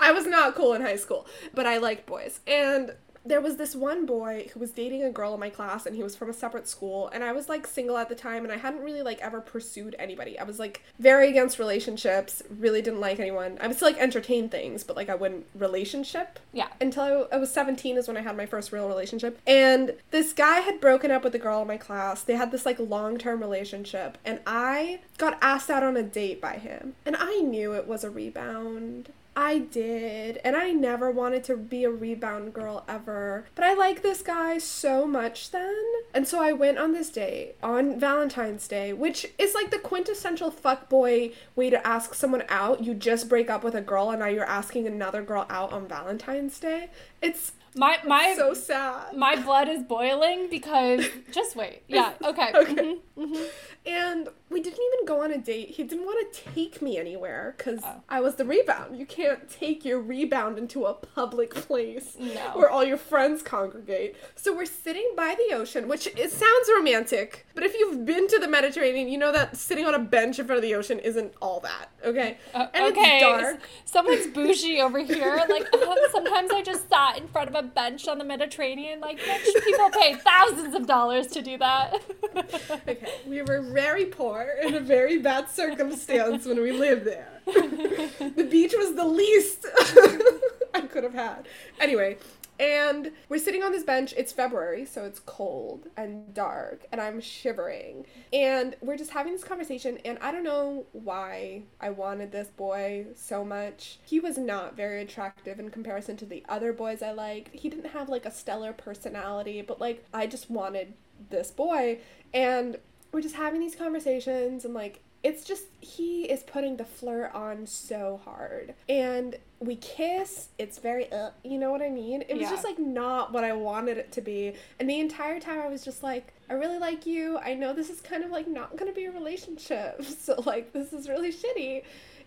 I 0.00 0.12
was 0.12 0.26
not 0.26 0.54
cool 0.54 0.74
in 0.74 0.82
high 0.82 0.96
school, 0.96 1.26
but 1.54 1.66
I 1.66 1.78
liked 1.78 2.06
boys. 2.06 2.40
And 2.46 2.92
there 3.24 3.40
was 3.40 3.56
this 3.56 3.76
one 3.76 4.06
boy 4.06 4.48
who 4.54 4.60
was 4.60 4.70
dating 4.70 5.02
a 5.02 5.10
girl 5.10 5.34
in 5.34 5.40
my 5.40 5.50
class 5.50 5.84
and 5.84 5.94
he 5.94 6.02
was 6.02 6.16
from 6.16 6.30
a 6.30 6.32
separate 6.32 6.66
school 6.66 7.08
and 7.12 7.22
I 7.22 7.32
was 7.32 7.48
like 7.50 7.66
single 7.66 7.98
at 7.98 8.08
the 8.08 8.14
time 8.14 8.44
and 8.44 8.52
I 8.52 8.56
hadn't 8.56 8.80
really 8.80 9.02
like 9.02 9.20
ever 9.20 9.40
pursued 9.42 9.94
anybody. 9.98 10.38
I 10.38 10.44
was 10.44 10.58
like 10.58 10.82
very 10.98 11.28
against 11.28 11.58
relationships, 11.58 12.42
really 12.58 12.80
didn't 12.80 13.00
like 13.00 13.20
anyone. 13.20 13.58
I 13.60 13.66
would 13.66 13.76
still 13.76 13.88
like 13.88 13.98
entertain 14.00 14.48
things, 14.48 14.84
but 14.84 14.96
like 14.96 15.10
I 15.10 15.14
wouldn't 15.14 15.44
relationship 15.54 16.38
Yeah. 16.52 16.68
until 16.80 17.28
I, 17.30 17.36
I 17.36 17.38
was 17.38 17.52
17 17.52 17.98
is 17.98 18.08
when 18.08 18.16
I 18.16 18.22
had 18.22 18.36
my 18.36 18.46
first 18.46 18.72
real 18.72 18.88
relationship. 18.88 19.38
And 19.46 19.94
this 20.10 20.32
guy 20.32 20.60
had 20.60 20.80
broken 20.80 21.10
up 21.10 21.22
with 21.22 21.34
a 21.34 21.38
girl 21.38 21.60
in 21.60 21.68
my 21.68 21.76
class. 21.76 22.22
They 22.22 22.36
had 22.36 22.50
this 22.50 22.64
like 22.64 22.78
long-term 22.78 23.40
relationship 23.40 24.16
and 24.24 24.40
I 24.46 25.00
got 25.18 25.38
asked 25.42 25.68
out 25.68 25.82
on 25.82 25.96
a 25.96 26.02
date 26.02 26.40
by 26.40 26.54
him. 26.54 26.94
And 27.04 27.16
I 27.18 27.40
knew 27.40 27.74
it 27.74 27.86
was 27.86 28.02
a 28.02 28.10
rebound. 28.10 29.12
I 29.36 29.58
did, 29.58 30.38
and 30.44 30.56
I 30.56 30.70
never 30.72 31.10
wanted 31.10 31.44
to 31.44 31.56
be 31.56 31.84
a 31.84 31.90
rebound 31.90 32.52
girl 32.52 32.84
ever. 32.88 33.46
But 33.54 33.64
I 33.64 33.74
like 33.74 34.02
this 34.02 34.22
guy 34.22 34.58
so 34.58 35.06
much 35.06 35.50
then. 35.50 35.74
And 36.12 36.26
so 36.26 36.42
I 36.42 36.52
went 36.52 36.78
on 36.78 36.92
this 36.92 37.10
date 37.10 37.54
on 37.62 37.98
Valentine's 37.98 38.66
Day, 38.68 38.92
which 38.92 39.26
is 39.38 39.54
like 39.54 39.70
the 39.70 39.78
quintessential 39.78 40.50
fuckboy 40.50 41.32
way 41.56 41.70
to 41.70 41.86
ask 41.86 42.14
someone 42.14 42.42
out. 42.48 42.82
You 42.84 42.92
just 42.94 43.28
break 43.28 43.48
up 43.48 43.62
with 43.62 43.74
a 43.74 43.80
girl 43.80 44.10
and 44.10 44.18
now 44.20 44.26
you're 44.26 44.44
asking 44.44 44.86
another 44.86 45.22
girl 45.22 45.46
out 45.48 45.72
on 45.72 45.86
Valentine's 45.88 46.58
Day. 46.58 46.90
It's 47.22 47.52
My 47.76 47.98
my 48.04 48.34
so 48.36 48.52
sad. 48.52 49.16
my 49.16 49.36
blood 49.36 49.68
is 49.68 49.84
boiling 49.84 50.48
because 50.50 51.06
just 51.32 51.54
wait. 51.54 51.82
Yeah. 51.86 52.12
Okay. 52.24 52.50
Okay. 52.54 52.96
Mhm. 53.16 53.46
And 53.86 54.28
we 54.50 54.60
didn't 54.60 54.80
even 54.94 55.06
go 55.06 55.22
on 55.22 55.30
a 55.30 55.38
date. 55.38 55.70
He 55.70 55.84
didn't 55.84 56.04
want 56.04 56.32
to 56.32 56.40
take 56.54 56.82
me 56.82 56.98
anywhere 56.98 57.54
because 57.56 57.80
Oh. 57.84 58.02
I 58.08 58.20
was 58.20 58.34
the 58.34 58.44
rebound. 58.44 58.98
You 58.98 59.06
can't 59.06 59.48
take 59.48 59.84
your 59.84 60.00
rebound 60.00 60.58
into 60.58 60.84
a 60.86 60.94
public 60.94 61.54
place 61.54 62.16
No. 62.18 62.50
where 62.54 62.68
all 62.68 62.84
your 62.84 62.96
friends 62.96 63.42
congregate. 63.42 64.16
So 64.34 64.54
we're 64.54 64.66
sitting 64.66 65.12
by 65.16 65.36
the 65.36 65.54
ocean, 65.54 65.86
which 65.88 66.08
it 66.08 66.30
sounds 66.32 66.68
romantic, 66.74 67.46
but 67.54 67.62
if 67.62 67.74
you've 67.74 68.04
been 68.04 68.26
to 68.28 68.38
the 68.38 68.48
Mediterranean, 68.48 69.08
you 69.08 69.18
know 69.18 69.32
that 69.32 69.56
sitting 69.56 69.86
on 69.86 69.94
a 69.94 69.98
bench 69.98 70.38
in 70.38 70.46
front 70.46 70.56
of 70.58 70.62
the 70.62 70.74
ocean 70.74 70.98
isn't 70.98 71.32
all 71.40 71.60
that. 71.60 71.90
Okay, 72.04 72.38
Uh, 72.54 72.66
and 72.74 72.86
okay. 72.96 73.18
it's 73.18 73.22
dark. 73.24 73.60
Someone's 73.84 74.26
bougie 74.28 74.80
over 74.80 74.98
here. 75.04 75.44
Like 75.48 75.68
oh, 75.74 76.08
sometimes 76.12 76.50
I 76.50 76.62
just 76.62 76.88
sat 76.88 77.18
in 77.18 77.28
front 77.28 77.48
of 77.50 77.54
a 77.54 77.62
bench 77.62 78.08
on 78.08 78.18
the 78.18 78.24
Mediterranean. 78.24 79.00
Like 79.00 79.18
people 79.64 79.90
pay 79.90 80.14
thousands 80.14 80.74
of 80.74 80.86
dollars 80.86 81.26
to 81.28 81.42
do 81.42 81.56
that. 81.58 82.02
Okay, 82.88 83.12
we 83.26 83.42
were 83.42 83.60
very 83.60 84.06
poor 84.06 84.39
in 84.62 84.74
a 84.74 84.80
very 84.80 85.18
bad 85.18 85.48
circumstance 85.48 86.46
when 86.46 86.60
we 86.60 86.72
lived 86.72 87.04
there. 87.04 87.28
the 87.46 88.46
beach 88.50 88.74
was 88.76 88.94
the 88.94 89.04
least 89.04 89.66
I 90.74 90.82
could 90.82 91.04
have 91.04 91.14
had. 91.14 91.48
Anyway, 91.80 92.18
and 92.60 93.12
we're 93.30 93.38
sitting 93.38 93.62
on 93.62 93.72
this 93.72 93.84
bench. 93.84 94.12
It's 94.18 94.32
February, 94.32 94.84
so 94.84 95.06
it's 95.06 95.18
cold 95.18 95.86
and 95.96 96.34
dark, 96.34 96.84
and 96.92 97.00
I'm 97.00 97.18
shivering. 97.18 98.04
And 98.34 98.76
we're 98.82 98.98
just 98.98 99.12
having 99.12 99.32
this 99.32 99.42
conversation, 99.42 99.98
and 100.04 100.18
I 100.20 100.30
don't 100.30 100.44
know 100.44 100.84
why 100.92 101.62
I 101.80 101.88
wanted 101.88 102.32
this 102.32 102.48
boy 102.48 103.06
so 103.16 103.46
much. 103.46 103.98
He 104.04 104.20
was 104.20 104.36
not 104.36 104.76
very 104.76 105.00
attractive 105.00 105.58
in 105.58 105.70
comparison 105.70 106.18
to 106.18 106.26
the 106.26 106.44
other 106.50 106.74
boys 106.74 107.02
I 107.02 107.12
liked. 107.12 107.54
He 107.54 107.70
didn't 107.70 107.92
have 107.92 108.10
like 108.10 108.26
a 108.26 108.30
stellar 108.30 108.74
personality, 108.74 109.62
but 109.62 109.80
like 109.80 110.04
I 110.12 110.26
just 110.26 110.50
wanted 110.50 110.92
this 111.30 111.50
boy. 111.50 112.00
And 112.34 112.76
we're 113.12 113.20
just 113.22 113.34
having 113.36 113.60
these 113.60 113.74
conversations 113.74 114.64
and 114.64 114.74
like 114.74 115.00
it's 115.22 115.44
just 115.44 115.64
he 115.80 116.22
is 116.30 116.42
putting 116.42 116.78
the 116.78 116.84
flirt 116.84 117.30
on 117.34 117.66
so 117.66 118.20
hard. 118.24 118.74
And 118.88 119.36
we 119.58 119.76
kiss 119.76 120.48
it's 120.58 120.78
very 120.78 121.12
uh, 121.12 121.30
you 121.44 121.58
know 121.58 121.70
what 121.70 121.82
i 121.82 121.90
mean? 121.90 122.22
It 122.22 122.32
was 122.32 122.42
Yeah. 122.42 122.50
just 122.50 122.64
like 122.64 122.78
not 122.78 123.30
what 123.32 123.44
i 123.44 123.52
wanted 123.52 123.98
it 123.98 124.12
to 124.12 124.20
be. 124.22 124.54
And 124.78 124.88
the 124.88 124.98
entire 125.00 125.38
time 125.38 125.60
i 125.60 125.68
was 125.68 125.84
just 125.84 126.02
like 126.02 126.32
i 126.48 126.54
really 126.54 126.78
like 126.78 127.04
you. 127.06 127.38
I 127.38 127.54
know 127.54 127.72
this 127.74 127.90
is 127.90 128.00
kind 128.00 128.24
of 128.24 128.30
like 128.30 128.48
not 128.48 128.76
gonna 128.76 128.92
be 128.92 129.04
a 129.04 129.12
relationship. 129.12 130.02
So 130.20 130.40
like 130.46 130.72
this 130.72 130.92
is 130.92 131.08
really 131.08 131.32
shitty. 131.32 131.82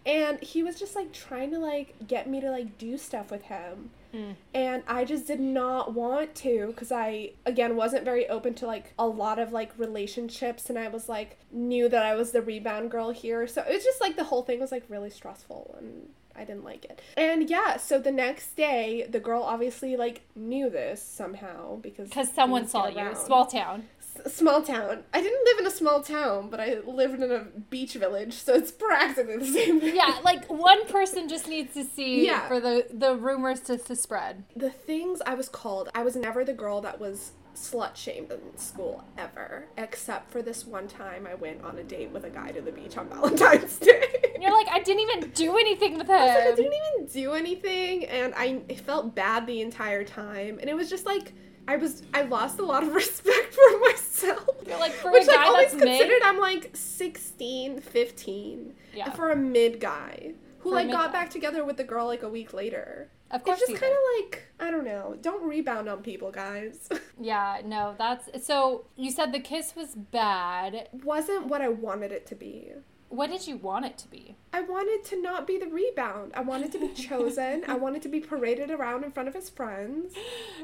And 0.06 0.40
he 0.42 0.62
was 0.63 0.78
just 0.78 0.96
like 0.96 1.12
trying 1.13 1.50
to 1.52 1.60
like 1.60 1.96
get 2.08 2.30
me 2.30 2.42
to 2.42 2.52
like 2.52 2.78
do 2.78 2.98
stuff 2.98 3.32
with 3.32 3.44
him 3.44 3.90
Mm. 4.13 4.36
And 4.53 4.84
I 4.88 5.05
just 5.05 5.27
did 5.27 5.39
not 5.39 5.93
want 5.93 6.36
to 6.36 6.67
because 6.67 6.91
I, 6.91 7.32
again, 7.46 7.75
wasn't 7.75 8.05
very 8.05 8.27
open 8.29 8.53
to 8.55 8.67
like 8.67 8.93
a 9.00 9.08
lot 9.08 9.39
of 9.39 9.51
like 9.51 9.72
relationships. 9.77 10.70
And 10.70 10.77
I 10.77 10.88
was 10.88 11.10
like, 11.10 11.39
knew 11.51 11.89
that 11.89 12.05
I 12.05 12.15
was 12.15 12.32
the 12.32 12.41
rebound 12.41 12.91
girl 12.91 13.12
here. 13.12 13.48
So 13.48 13.62
it 13.62 13.74
was 13.74 13.84
just 13.84 14.01
like 14.01 14.15
the 14.15 14.25
whole 14.25 14.43
thing 14.43 14.60
was 14.60 14.72
like 14.72 14.84
really 14.88 15.10
stressful 15.10 15.75
and 15.79 16.10
I 16.36 16.46
didn't 16.46 16.63
like 16.63 16.86
it. 16.86 17.01
And 17.17 17.50
yeah, 17.50 17.77
so 17.77 18.00
the 18.00 18.12
next 18.12 18.55
day, 18.55 19.08
the 19.10 19.20
girl 19.20 19.43
obviously 19.43 19.96
like 19.98 20.22
knew 20.36 20.70
this 20.70 21.01
somehow 21.01 21.77
because 21.77 22.10
Because 22.10 22.32
someone 22.32 22.67
saw 22.67 22.88
you. 22.88 23.15
Small 23.15 23.46
town. 23.46 23.88
Small 24.27 24.62
town. 24.62 25.03
I 25.13 25.22
didn't 25.22 25.43
live 25.46 25.60
in 25.60 25.67
a 25.67 25.72
small 25.72 26.01
town, 26.01 26.50
but 26.50 26.60
I 26.60 26.79
lived 26.86 27.22
in 27.22 27.32
a 27.32 27.46
beach 27.70 27.93
village, 27.93 28.34
so 28.34 28.53
it's 28.53 28.72
practically 28.72 29.38
the 29.38 29.46
same 29.46 29.79
thing. 29.82 29.96
Yeah, 29.96 30.20
like 30.24 30.46
one 30.51 30.86
person 30.88 31.27
just 31.27 31.48
needs 31.48 31.74
to 31.74 31.84
see 31.84 32.25
Yeah. 32.25 32.48
for 32.48 32.60
the, 32.60 32.86
the 32.91 33.15
rumors 33.15 33.60
to, 33.62 33.77
to 33.77 33.96
spread. 33.96 34.43
The 34.55 34.70
things 34.70 35.22
I 35.25 35.34
was 35.34 35.50
called, 35.50 35.89
I 35.96 36.03
was 36.03 36.15
never 36.15 36.46
the 36.46 36.53
girl 36.53 36.82
that 36.82 37.00
was 37.00 37.32
slut 37.55 37.96
shamed 37.96 38.32
in 38.32 38.58
school 38.58 39.03
ever, 39.17 39.65
except 39.77 40.32
for 40.32 40.41
this 40.41 40.65
one 40.65 40.88
time 40.88 41.27
I 41.27 41.36
went 41.36 41.63
on 41.63 41.77
a 41.77 41.84
date 41.84 42.10
with 42.12 42.24
a 42.24 42.29
guy 42.29 42.51
to 42.51 42.62
the 42.62 42.72
beach 42.72 42.98
on 42.98 43.10
Valentine's 43.10 43.77
Day. 43.79 44.03
You're 44.39 44.51
like, 44.51 44.67
I 44.72 44.79
didn't 44.79 45.01
even 45.10 45.29
do 45.32 45.55
anything 45.58 45.98
with 45.98 46.08
him. 46.08 46.15
I 46.15 46.25
like, 46.27 46.38
I 46.48 46.55
didn't 46.55 46.74
even 46.96 47.05
do 47.08 47.34
anything, 47.34 48.05
and 48.05 48.34
I 48.36 48.60
felt 48.86 49.13
bad 49.15 49.46
the 49.48 49.62
entire 49.62 50.03
time, 50.03 50.58
and 50.60 50.70
it 50.70 50.75
was 50.75 50.89
just 50.89 51.05
like 51.05 51.34
I 51.67 51.77
was 51.77 52.03
I 52.13 52.24
lost 52.24 52.60
a 52.60 52.63
lot 52.65 52.84
of 52.84 52.93
respect 52.93 53.53
for 53.53 53.79
myself. 53.82 54.50
You're 54.67 54.79
like, 54.79 54.91
for 54.93 55.10
a 55.10 55.12
which 55.13 55.27
guy 55.27 55.36
like 55.38 55.46
always 55.48 55.72
that's 55.72 55.84
mid- 55.84 55.98
considered 56.00 56.22
I'm 56.24 56.39
like 56.39 56.72
16, 56.74 57.82
15, 57.82 58.74
Yeah. 58.96 59.12
for 59.12 59.32
a 59.32 59.36
mid 59.36 59.79
guy 59.79 60.34
who 60.60 60.70
For 60.70 60.75
like 60.75 60.89
got 60.91 61.08
guy. 61.12 61.20
back 61.20 61.29
together 61.29 61.63
with 61.65 61.77
the 61.77 61.84
girl 61.84 62.05
like 62.08 62.24
a 62.24 62.29
week 62.29 62.53
later. 62.53 63.10
Of 63.32 63.43
course 63.43 63.60
it's 63.62 63.72
just 63.72 63.82
kind 63.82 63.91
of 63.93 64.00
like 64.25 64.43
I 64.60 64.70
don't 64.72 64.86
know. 64.86 65.17
Don't 65.22 65.48
rebound 65.48 65.89
on 65.89 66.01
people, 66.03 66.32
guys. 66.32 66.89
Yeah, 67.22 67.62
no, 67.63 67.93
that's 67.98 68.46
so. 68.46 68.86
You 68.96 69.12
said 69.12 69.32
the 69.34 69.39
kiss 69.39 69.75
was 69.75 69.93
bad. 69.96 70.89
Wasn't 71.03 71.46
what 71.48 71.62
I 71.62 71.70
wanted 71.70 72.12
it 72.12 72.25
to 72.27 72.36
be. 72.36 72.72
What 73.13 73.29
did 73.29 73.46
you 73.46 73.58
want 73.58 73.86
it 73.86 73.96
to 74.00 74.08
be? 74.08 74.38
I 74.51 74.62
wanted 74.62 75.05
to 75.12 75.22
not 75.22 75.46
be 75.46 75.60
the 75.60 75.67
rebound. 75.67 76.32
I 76.34 76.41
wanted 76.41 76.72
to 76.72 76.79
be 76.79 76.88
chosen. 76.96 77.63
I 77.67 77.75
wanted 77.75 78.01
to 78.01 78.10
be 78.10 78.20
paraded 78.20 78.72
around 78.72 79.03
in 79.03 79.12
front 79.12 79.29
of 79.29 79.36
his 79.36 79.51
friends. 79.51 80.15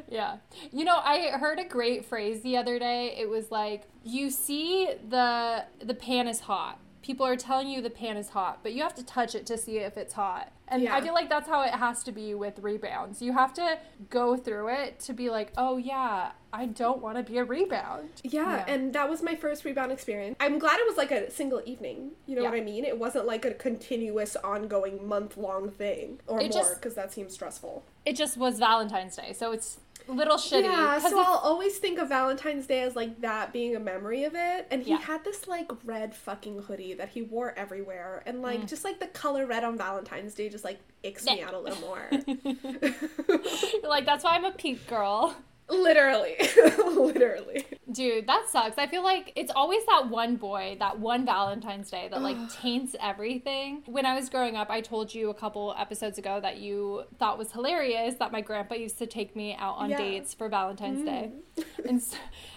Yeah. 0.08 0.38
You 0.72 0.84
know, 0.84 0.98
I 0.98 1.38
heard 1.38 1.60
a 1.60 1.63
great 1.63 2.06
phrase 2.06 2.41
the 2.41 2.58
other 2.58 2.79
day. 2.79 3.13
It 3.15 3.29
was 3.29 3.51
like, 3.51 3.84
you 4.03 4.32
see 4.32 4.89
the 5.08 5.65
the 5.79 5.94
pan 5.94 6.27
is 6.27 6.39
hot. 6.39 6.79
People 7.10 7.25
are 7.25 7.36
telling 7.36 7.68
you 7.68 7.82
the 7.82 7.89
pan 7.89 8.18
is 8.18 8.30
hot, 8.30 8.60
but 8.62 8.72
you 8.72 8.84
have 8.84 8.94
to 8.94 9.04
touch 9.04 9.34
it 9.34 9.44
to 9.48 9.58
see 9.58 9.80
if 9.80 9.98
it's 9.98 10.13
hot. 10.13 10.51
And 10.68 10.88
I 10.88 11.01
feel 11.01 11.16
like 11.16 11.28
that's 11.28 11.50
how 11.50 11.63
it 11.63 11.74
has 11.74 12.04
to 12.04 12.12
be 12.12 12.36
with 12.36 12.60
rebounds. 12.60 13.20
You 13.20 13.34
have 13.34 13.51
to 13.56 13.80
go 14.12 14.38
through 14.38 14.68
it 14.68 15.00
to 15.00 15.13
be 15.13 15.32
like, 15.32 15.51
"Oh 15.58 15.78
yeah, 15.78 16.34
I 16.54 16.68
don't 16.68 17.01
want 17.01 17.18
to 17.18 17.24
be 17.24 17.39
a 17.39 17.44
rebound." 17.44 18.10
Yeah, 18.24 18.58
Yeah. 18.58 18.66
and 18.68 18.94
that 18.94 19.10
was 19.10 19.24
my 19.24 19.34
first 19.34 19.66
rebound 19.66 19.92
experience. 19.92 20.36
I'm 20.39 20.60
glad 20.60 20.80
it 20.80 20.86
was 20.86 20.98
like 20.98 21.10
a 21.10 21.32
single 21.32 21.63
evening. 21.66 22.12
You 22.28 22.36
know 22.36 22.44
Yeah. 22.44 22.51
what 22.51 22.60
I 22.60 22.62
mean? 22.63 22.86
It 22.86 23.00
wasn't 23.00 23.25
like 23.25 23.44
a 23.44 23.56
continuous, 23.56 24.36
ongoing, 24.36 25.08
month 25.08 25.36
long 25.36 25.72
thing 25.72 26.20
or 26.28 26.39
It 26.39 26.54
more, 26.54 26.75
because 26.75 26.94
that 26.94 27.12
seems 27.12 27.34
stressful. 27.34 27.82
It 28.06 28.16
just 28.16 28.38
was 28.38 28.60
Valentine's 28.60 29.16
Day, 29.16 29.34
so 29.34 29.51
it's 29.51 29.80
little 30.10 30.38
shitty. 30.38 30.63
Yeah, 30.63 31.00
so 31.00 31.20
I'll 31.20 31.38
always 31.38 31.78
think 31.78 32.00
of 32.00 32.10
Valentine's 32.10 32.68
Day 32.68 32.82
as 32.82 32.96
like 32.96 33.22
that 33.22 33.54
being 33.54 33.75
a 33.75 33.80
memory 33.80 34.24
of 34.25 34.34
it. 34.36 34.68
And 34.72 34.84
he 34.84 34.92
Yeah. 34.92 34.98
had 34.98 35.24
this 35.24 35.48
like 35.48 35.70
red 35.86 36.16
fucking 36.16 36.63
hoodie 36.63 36.94
that 36.96 37.10
he 37.10 37.22
wore 37.22 37.54
everywhere. 37.58 38.24
And 38.25 38.39
Mm. 38.39 38.44
like 38.44 38.68
just 38.68 38.84
like 38.84 39.00
the 39.00 39.08
color 39.08 39.46
red 39.46 39.63
on 39.63 39.78
Valentine's 39.78 40.34
Day 40.34 40.50
just 40.50 40.63
like 40.63 40.80
icks 41.04 41.25
me 41.25 41.42
out 41.42 41.54
a 41.54 41.60
little 41.60 41.80
more. 41.82 42.10
Like, 43.84 44.06
that's 44.06 44.24
why 44.24 44.36
I'm 44.36 44.46
a 44.46 44.51
pink 44.51 44.86
girl. 44.88 45.36
Literally. 45.70 46.36
Literally. 46.78 47.66
Dude, 47.92 48.28
that 48.28 48.48
sucks. 48.50 48.78
I 48.78 48.88
feel 48.88 49.04
like 49.04 49.34
it's 49.36 49.52
always 49.56 49.86
that 49.86 50.10
one 50.10 50.36
boy, 50.36 50.78
that 50.80 51.00
one 51.00 51.26
Valentine's 51.26 51.90
Day 51.90 52.08
that 52.12 52.22
like 52.22 52.38
taints 52.52 52.96
everything. 53.02 53.84
When 53.86 54.06
I 54.06 54.16
was 54.16 54.30
growing 54.30 54.56
up, 54.56 54.70
I 54.70 54.82
told 54.82 55.14
you 55.14 55.30
a 55.30 55.34
couple 55.34 55.76
episodes 55.78 56.18
ago 56.18 56.40
that 56.42 56.58
you 56.58 57.04
thought 57.18 57.38
was 57.38 57.52
hilarious 57.52 58.16
that 58.16 58.32
my 58.32 58.42
grandpa 58.42 58.76
used 58.76 58.98
to 59.00 59.08
take 59.08 59.36
me 59.36 59.56
out 59.58 59.76
on 59.78 59.90
Yeah. 59.90 59.98
dates 59.98 60.34
for 60.34 60.50
Valentine's 60.50 61.04
Day. 61.04 61.32
Mm. 61.58 61.64
And 61.90 61.98
s 62.02 62.16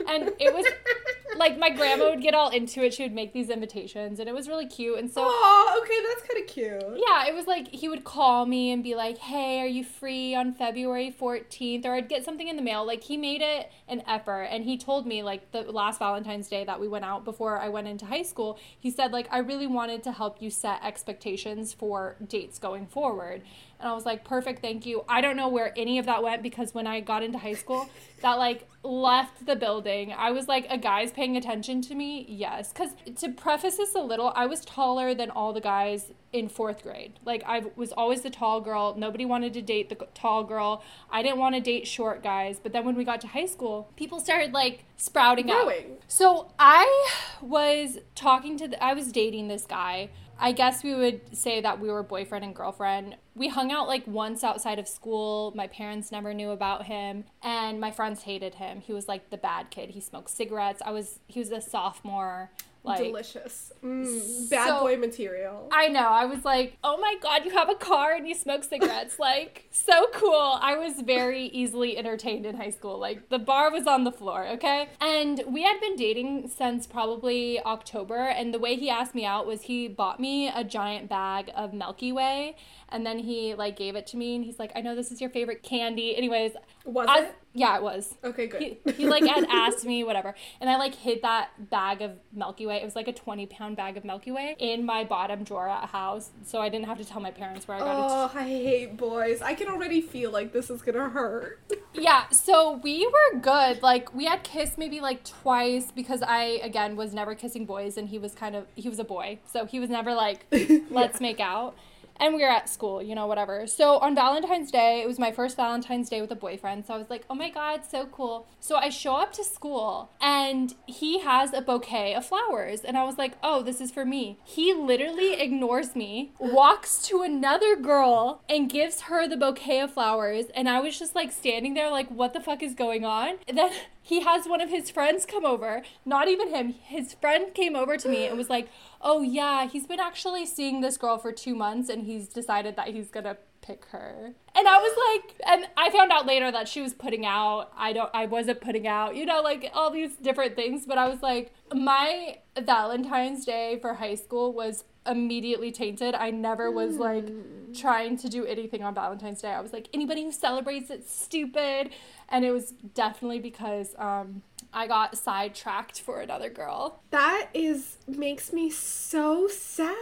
and 0.08 0.32
it 0.38 0.52
was 0.54 0.66
like 1.36 1.58
my 1.58 1.70
grandma 1.70 2.10
would 2.10 2.22
get 2.22 2.34
all 2.34 2.50
into 2.50 2.82
it. 2.82 2.94
She 2.94 3.02
would 3.02 3.12
make 3.14 3.32
these 3.32 3.50
invitations 3.50 4.18
and 4.20 4.28
it 4.28 4.34
was 4.34 4.48
really 4.48 4.66
cute. 4.66 4.98
And 4.98 5.10
so 5.10 5.22
Oh, 5.24 5.80
okay, 5.82 5.94
that's 6.08 6.28
kind 6.28 6.42
of 6.42 6.46
cute. 6.48 7.04
yeah, 7.06 7.26
it 7.26 7.34
was 7.34 7.46
like 7.46 7.68
he 7.68 7.88
would 7.88 8.04
call 8.04 8.46
me 8.46 8.70
and 8.72 8.82
be 8.82 8.94
like, 8.94 9.18
"Hey, 9.18 9.60
are 9.60 9.66
you 9.66 9.84
free 9.84 10.34
on 10.34 10.52
February 10.54 11.10
14th?" 11.18 11.84
or 11.84 11.94
I'd 11.94 12.08
get 12.08 12.24
something 12.24 12.48
in 12.48 12.56
the 12.56 12.62
mail. 12.62 12.86
Like 12.86 13.04
he 13.04 13.16
made 13.16 13.42
it 13.42 13.70
an 13.88 14.02
effort 14.06 14.42
and 14.44 14.64
he 14.64 14.76
told 14.76 15.06
me 15.06 15.22
like 15.22 15.50
the 15.52 15.62
last 15.70 15.98
Valentine's 15.98 16.48
Day 16.48 16.64
that 16.64 16.80
we 16.80 16.88
went 16.88 17.04
out 17.04 17.24
before 17.24 17.58
I 17.58 17.68
went 17.68 17.88
into 17.88 18.06
high 18.06 18.22
school, 18.22 18.58
he 18.78 18.90
said 18.90 19.12
like 19.12 19.28
I 19.30 19.38
really 19.38 19.66
wanted 19.66 20.02
to 20.04 20.12
help 20.12 20.40
you 20.42 20.50
set 20.50 20.82
expectations 20.84 21.72
for 21.72 22.16
dates 22.26 22.58
going 22.58 22.86
forward. 22.86 23.42
And 23.82 23.90
I 23.90 23.94
was 23.94 24.06
like, 24.06 24.24
"Perfect, 24.24 24.62
thank 24.62 24.86
you." 24.86 25.04
I 25.08 25.20
don't 25.20 25.36
know 25.36 25.48
where 25.48 25.72
any 25.76 25.98
of 25.98 26.06
that 26.06 26.22
went 26.22 26.42
because 26.42 26.72
when 26.72 26.86
I 26.86 27.00
got 27.00 27.22
into 27.22 27.38
high 27.38 27.54
school, 27.54 27.90
that 28.20 28.34
like 28.38 28.68
left 28.82 29.44
the 29.44 29.56
building. 29.56 30.12
I 30.16 30.30
was 30.30 30.48
like, 30.48 30.66
"A 30.70 30.78
guy's 30.78 31.10
paying 31.12 31.36
attention 31.36 31.82
to 31.82 31.94
me?" 31.94 32.24
Yes, 32.28 32.72
cuz 32.72 32.90
to 33.16 33.28
preface 33.30 33.76
this 33.76 33.94
a 33.94 34.00
little, 34.00 34.32
I 34.34 34.46
was 34.46 34.64
taller 34.64 35.14
than 35.14 35.30
all 35.30 35.52
the 35.52 35.60
guys 35.60 36.12
in 36.32 36.48
fourth 36.48 36.82
grade. 36.82 37.18
Like 37.24 37.42
I 37.46 37.64
was 37.76 37.92
always 37.92 38.22
the 38.22 38.30
tall 38.30 38.60
girl. 38.60 38.94
Nobody 38.96 39.24
wanted 39.24 39.52
to 39.54 39.62
date 39.62 39.88
the 39.88 39.96
tall 40.14 40.44
girl. 40.44 40.82
I 41.10 41.22
didn't 41.22 41.38
want 41.38 41.54
to 41.56 41.60
date 41.60 41.86
short 41.86 42.22
guys. 42.22 42.60
But 42.62 42.72
then 42.72 42.84
when 42.84 42.94
we 42.94 43.04
got 43.04 43.20
to 43.22 43.26
high 43.26 43.46
school, 43.46 43.90
people 43.96 44.20
started 44.20 44.52
like 44.52 44.84
sprouting 44.96 45.50
out. 45.50 45.64
Growing. 45.64 45.96
So 46.08 46.52
I 46.58 47.10
was 47.42 47.98
talking 48.14 48.56
to, 48.58 48.68
the, 48.68 48.82
I 48.82 48.94
was 48.94 49.12
dating 49.12 49.48
this 49.48 49.66
guy. 49.66 50.10
I 50.42 50.50
guess 50.50 50.82
we 50.82 50.92
would 50.92 51.36
say 51.38 51.60
that 51.60 51.78
we 51.78 51.88
were 51.88 52.02
boyfriend 52.02 52.44
and 52.44 52.52
girlfriend. 52.52 53.16
We 53.36 53.46
hung 53.46 53.70
out 53.70 53.86
like 53.86 54.04
once 54.08 54.42
outside 54.42 54.80
of 54.80 54.88
school. 54.88 55.52
My 55.54 55.68
parents 55.68 56.10
never 56.10 56.34
knew 56.34 56.50
about 56.50 56.86
him, 56.86 57.26
and 57.44 57.80
my 57.80 57.92
friends 57.92 58.22
hated 58.22 58.56
him. 58.56 58.80
He 58.80 58.92
was 58.92 59.06
like 59.06 59.30
the 59.30 59.36
bad 59.36 59.70
kid. 59.70 59.90
He 59.90 60.00
smoked 60.00 60.30
cigarettes. 60.30 60.82
I 60.84 60.90
was, 60.90 61.20
he 61.28 61.38
was 61.38 61.52
a 61.52 61.60
sophomore. 61.60 62.50
Like, 62.84 62.98
Delicious. 63.04 63.72
Mm, 63.84 64.50
bad 64.50 64.66
So- 64.68 64.80
boy 64.80 64.96
material. 64.96 65.68
I 65.70 65.86
know. 65.86 66.00
I 66.08 66.24
was 66.24 66.44
like, 66.44 66.78
oh 66.82 66.98
my 66.98 67.14
God, 67.22 67.44
you 67.44 67.52
have 67.52 67.68
a 67.68 67.76
car 67.76 68.12
and 68.12 68.26
you 68.26 68.34
smoke 68.34 68.64
cigarettes. 68.64 69.18
like, 69.20 69.68
so 69.70 70.08
cool. 70.12 70.58
I 70.60 70.76
was 70.76 71.00
very 71.02 71.44
easily 71.46 71.96
entertained 71.96 72.44
in 72.44 72.56
high 72.56 72.70
school. 72.70 72.98
Like, 72.98 73.28
the 73.28 73.38
bar 73.38 73.70
was 73.70 73.86
on 73.86 74.02
the 74.02 74.10
floor, 74.10 74.48
okay? 74.48 74.88
And 75.00 75.42
we 75.46 75.62
had 75.62 75.80
been 75.80 75.94
dating 75.94 76.48
since 76.48 76.88
probably 76.88 77.60
October. 77.62 78.16
And 78.16 78.52
the 78.52 78.58
way 78.58 78.74
he 78.74 78.90
asked 78.90 79.14
me 79.14 79.24
out 79.24 79.46
was 79.46 79.62
he 79.62 79.86
bought 79.86 80.18
me 80.18 80.48
a 80.48 80.64
giant 80.64 81.08
bag 81.08 81.52
of 81.54 81.72
Milky 81.72 82.10
Way. 82.10 82.56
And 82.92 83.04
then 83.06 83.18
he, 83.18 83.54
like, 83.54 83.76
gave 83.76 83.96
it 83.96 84.06
to 84.08 84.16
me. 84.16 84.36
And 84.36 84.44
he's 84.44 84.58
like, 84.58 84.72
I 84.76 84.80
know 84.80 84.94
this 84.94 85.10
is 85.10 85.20
your 85.20 85.30
favorite 85.30 85.62
candy. 85.62 86.16
Anyways, 86.16 86.52
Was 86.84 87.06
I- 87.08 87.20
it? 87.20 87.34
yeah, 87.54 87.76
it 87.76 87.82
was. 87.82 88.14
Okay, 88.24 88.46
good. 88.46 88.62
He, 88.62 88.78
he 88.92 89.06
like 89.08 89.24
had 89.26 89.44
asked 89.50 89.84
me 89.84 90.04
whatever 90.04 90.34
and 90.60 90.70
i 90.70 90.76
like 90.76 90.94
hid 90.94 91.20
that 91.22 91.50
bag 91.70 92.00
of 92.02 92.12
milky 92.32 92.66
way 92.66 92.76
it 92.76 92.84
was 92.84 92.96
like 92.96 93.08
a 93.08 93.12
20 93.12 93.46
pound 93.46 93.76
bag 93.76 93.96
of 93.96 94.04
milky 94.04 94.30
way 94.30 94.56
in 94.58 94.84
my 94.86 95.04
bottom 95.04 95.44
drawer 95.44 95.68
at 95.68 95.88
house 95.90 96.30
so 96.44 96.60
i 96.60 96.68
didn't 96.68 96.86
have 96.86 96.98
to 96.98 97.04
tell 97.04 97.20
my 97.20 97.30
parents 97.30 97.66
where 97.68 97.76
i 97.76 97.80
got 97.80 97.90
it. 98.30 98.32
Oh, 98.36 98.38
I 98.40 98.44
hate 98.44 98.96
boys. 98.96 99.42
I 99.42 99.54
can 99.54 99.68
already 99.68 100.00
feel 100.00 100.30
like 100.30 100.52
this 100.52 100.70
is 100.70 100.82
gonna 100.82 101.08
hurt. 101.10 101.60
yeah 101.94 102.28
so 102.30 102.80
we 102.82 103.06
were 103.06 103.38
good 103.40 103.82
like 103.82 104.14
we 104.14 104.24
had 104.24 104.42
kissed 104.42 104.78
maybe 104.78 105.00
like 105.00 105.24
twice 105.24 105.90
because 105.92 106.22
i 106.22 106.42
again 106.62 106.96
was 106.96 107.12
never 107.12 107.34
kissing 107.34 107.66
boys 107.66 107.96
and 107.98 108.08
he 108.08 108.18
was 108.18 108.34
kind 108.34 108.56
of 108.56 108.66
he 108.74 108.88
was 108.88 108.98
a 108.98 109.04
boy 109.04 109.38
so 109.52 109.66
he 109.66 109.78
was 109.80 109.90
never 109.90 110.14
like 110.14 110.46
let's 110.90 111.20
make 111.20 111.40
out 111.40 111.74
and 112.16 112.34
we 112.34 112.42
were 112.42 112.50
at 112.50 112.68
school, 112.68 113.02
you 113.02 113.14
know, 113.14 113.26
whatever. 113.26 113.66
So 113.66 113.98
on 113.98 114.14
Valentine's 114.14 114.70
Day, 114.70 115.02
it 115.02 115.06
was 115.06 115.18
my 115.18 115.32
first 115.32 115.56
Valentine's 115.56 116.08
Day 116.08 116.20
with 116.20 116.30
a 116.30 116.36
boyfriend. 116.36 116.86
So 116.86 116.94
I 116.94 116.98
was 116.98 117.10
like, 117.10 117.24
oh 117.28 117.34
my 117.34 117.50
God, 117.50 117.82
so 117.84 118.06
cool. 118.06 118.46
So 118.60 118.76
I 118.76 118.88
show 118.88 119.14
up 119.14 119.32
to 119.34 119.44
school 119.44 120.10
and 120.20 120.74
he 120.86 121.20
has 121.20 121.52
a 121.52 121.60
bouquet 121.60 122.14
of 122.14 122.24
flowers. 122.24 122.82
And 122.82 122.96
I 122.96 123.04
was 123.04 123.18
like, 123.18 123.32
oh, 123.42 123.62
this 123.62 123.80
is 123.80 123.90
for 123.90 124.04
me. 124.04 124.38
He 124.44 124.72
literally 124.72 125.40
ignores 125.40 125.96
me, 125.96 126.32
walks 126.38 127.06
to 127.08 127.22
another 127.22 127.76
girl 127.76 128.42
and 128.48 128.70
gives 128.70 129.02
her 129.02 129.28
the 129.28 129.36
bouquet 129.36 129.80
of 129.80 129.92
flowers. 129.92 130.46
And 130.54 130.68
I 130.68 130.80
was 130.80 130.98
just 130.98 131.14
like 131.14 131.32
standing 131.32 131.74
there, 131.74 131.90
like, 131.90 132.08
what 132.10 132.32
the 132.32 132.40
fuck 132.40 132.62
is 132.62 132.74
going 132.74 133.04
on? 133.04 133.34
And 133.48 133.58
then 133.58 133.72
he 134.02 134.20
has 134.20 134.46
one 134.46 134.60
of 134.60 134.68
his 134.68 134.90
friends 134.90 135.24
come 135.24 135.44
over, 135.44 135.82
not 136.04 136.28
even 136.28 136.48
him, 136.48 136.74
his 136.74 137.14
friend 137.14 137.54
came 137.54 137.76
over 137.76 137.96
to 137.96 138.08
me 138.08 138.26
and 138.26 138.36
was 138.36 138.50
like, 138.50 138.68
oh 139.00 139.22
yeah, 139.22 139.68
he's 139.68 139.86
been 139.86 140.00
actually 140.00 140.44
seeing 140.44 140.80
this 140.80 140.96
girl 140.96 141.18
for 141.18 141.32
two 141.32 141.54
months 141.54 141.88
and 141.88 142.04
he's 142.04 142.28
decided 142.28 142.76
that 142.76 142.88
he's 142.88 143.08
gonna 143.08 143.36
pick 143.62 143.86
her. 143.86 144.32
And 144.54 144.68
I 144.68 144.78
was 144.78 145.22
like, 145.24 145.40
and 145.46 145.66
I 145.76 145.90
found 145.90 146.12
out 146.12 146.26
later 146.26 146.50
that 146.50 146.68
she 146.68 146.82
was 146.82 146.92
putting 146.92 147.24
out. 147.24 147.72
I 147.76 147.92
don't, 147.92 148.10
I 148.12 148.26
wasn't 148.26 148.60
putting 148.60 148.86
out, 148.86 149.16
you 149.16 149.24
know, 149.24 149.40
like 149.40 149.70
all 149.72 149.90
these 149.90 150.16
different 150.16 150.56
things. 150.56 150.84
But 150.84 150.98
I 150.98 151.08
was 151.08 151.22
like, 151.22 151.52
my 151.72 152.38
Valentine's 152.60 153.46
Day 153.46 153.78
for 153.80 153.94
high 153.94 154.16
school 154.16 154.52
was 154.52 154.84
immediately 155.06 155.72
tainted. 155.72 156.14
I 156.14 156.30
never 156.30 156.70
was 156.70 156.96
like 156.96 157.26
trying 157.74 158.16
to 158.18 158.28
do 158.28 158.44
anything 158.44 158.82
on 158.82 158.94
Valentine's 158.94 159.42
Day. 159.42 159.50
I 159.50 159.60
was 159.60 159.72
like, 159.72 159.88
anybody 159.92 160.24
who 160.24 160.32
celebrates 160.32 160.90
it's 160.90 161.12
stupid. 161.12 161.90
And 162.28 162.44
it 162.44 162.50
was 162.50 162.72
definitely 162.94 163.40
because 163.40 163.94
um, 163.98 164.42
I 164.72 164.86
got 164.86 165.16
sidetracked 165.18 166.00
for 166.00 166.20
another 166.20 166.48
girl. 166.48 167.02
That 167.10 167.48
is 167.52 167.98
makes 168.06 168.52
me 168.52 168.70
so 168.70 169.48
sad. 169.48 169.94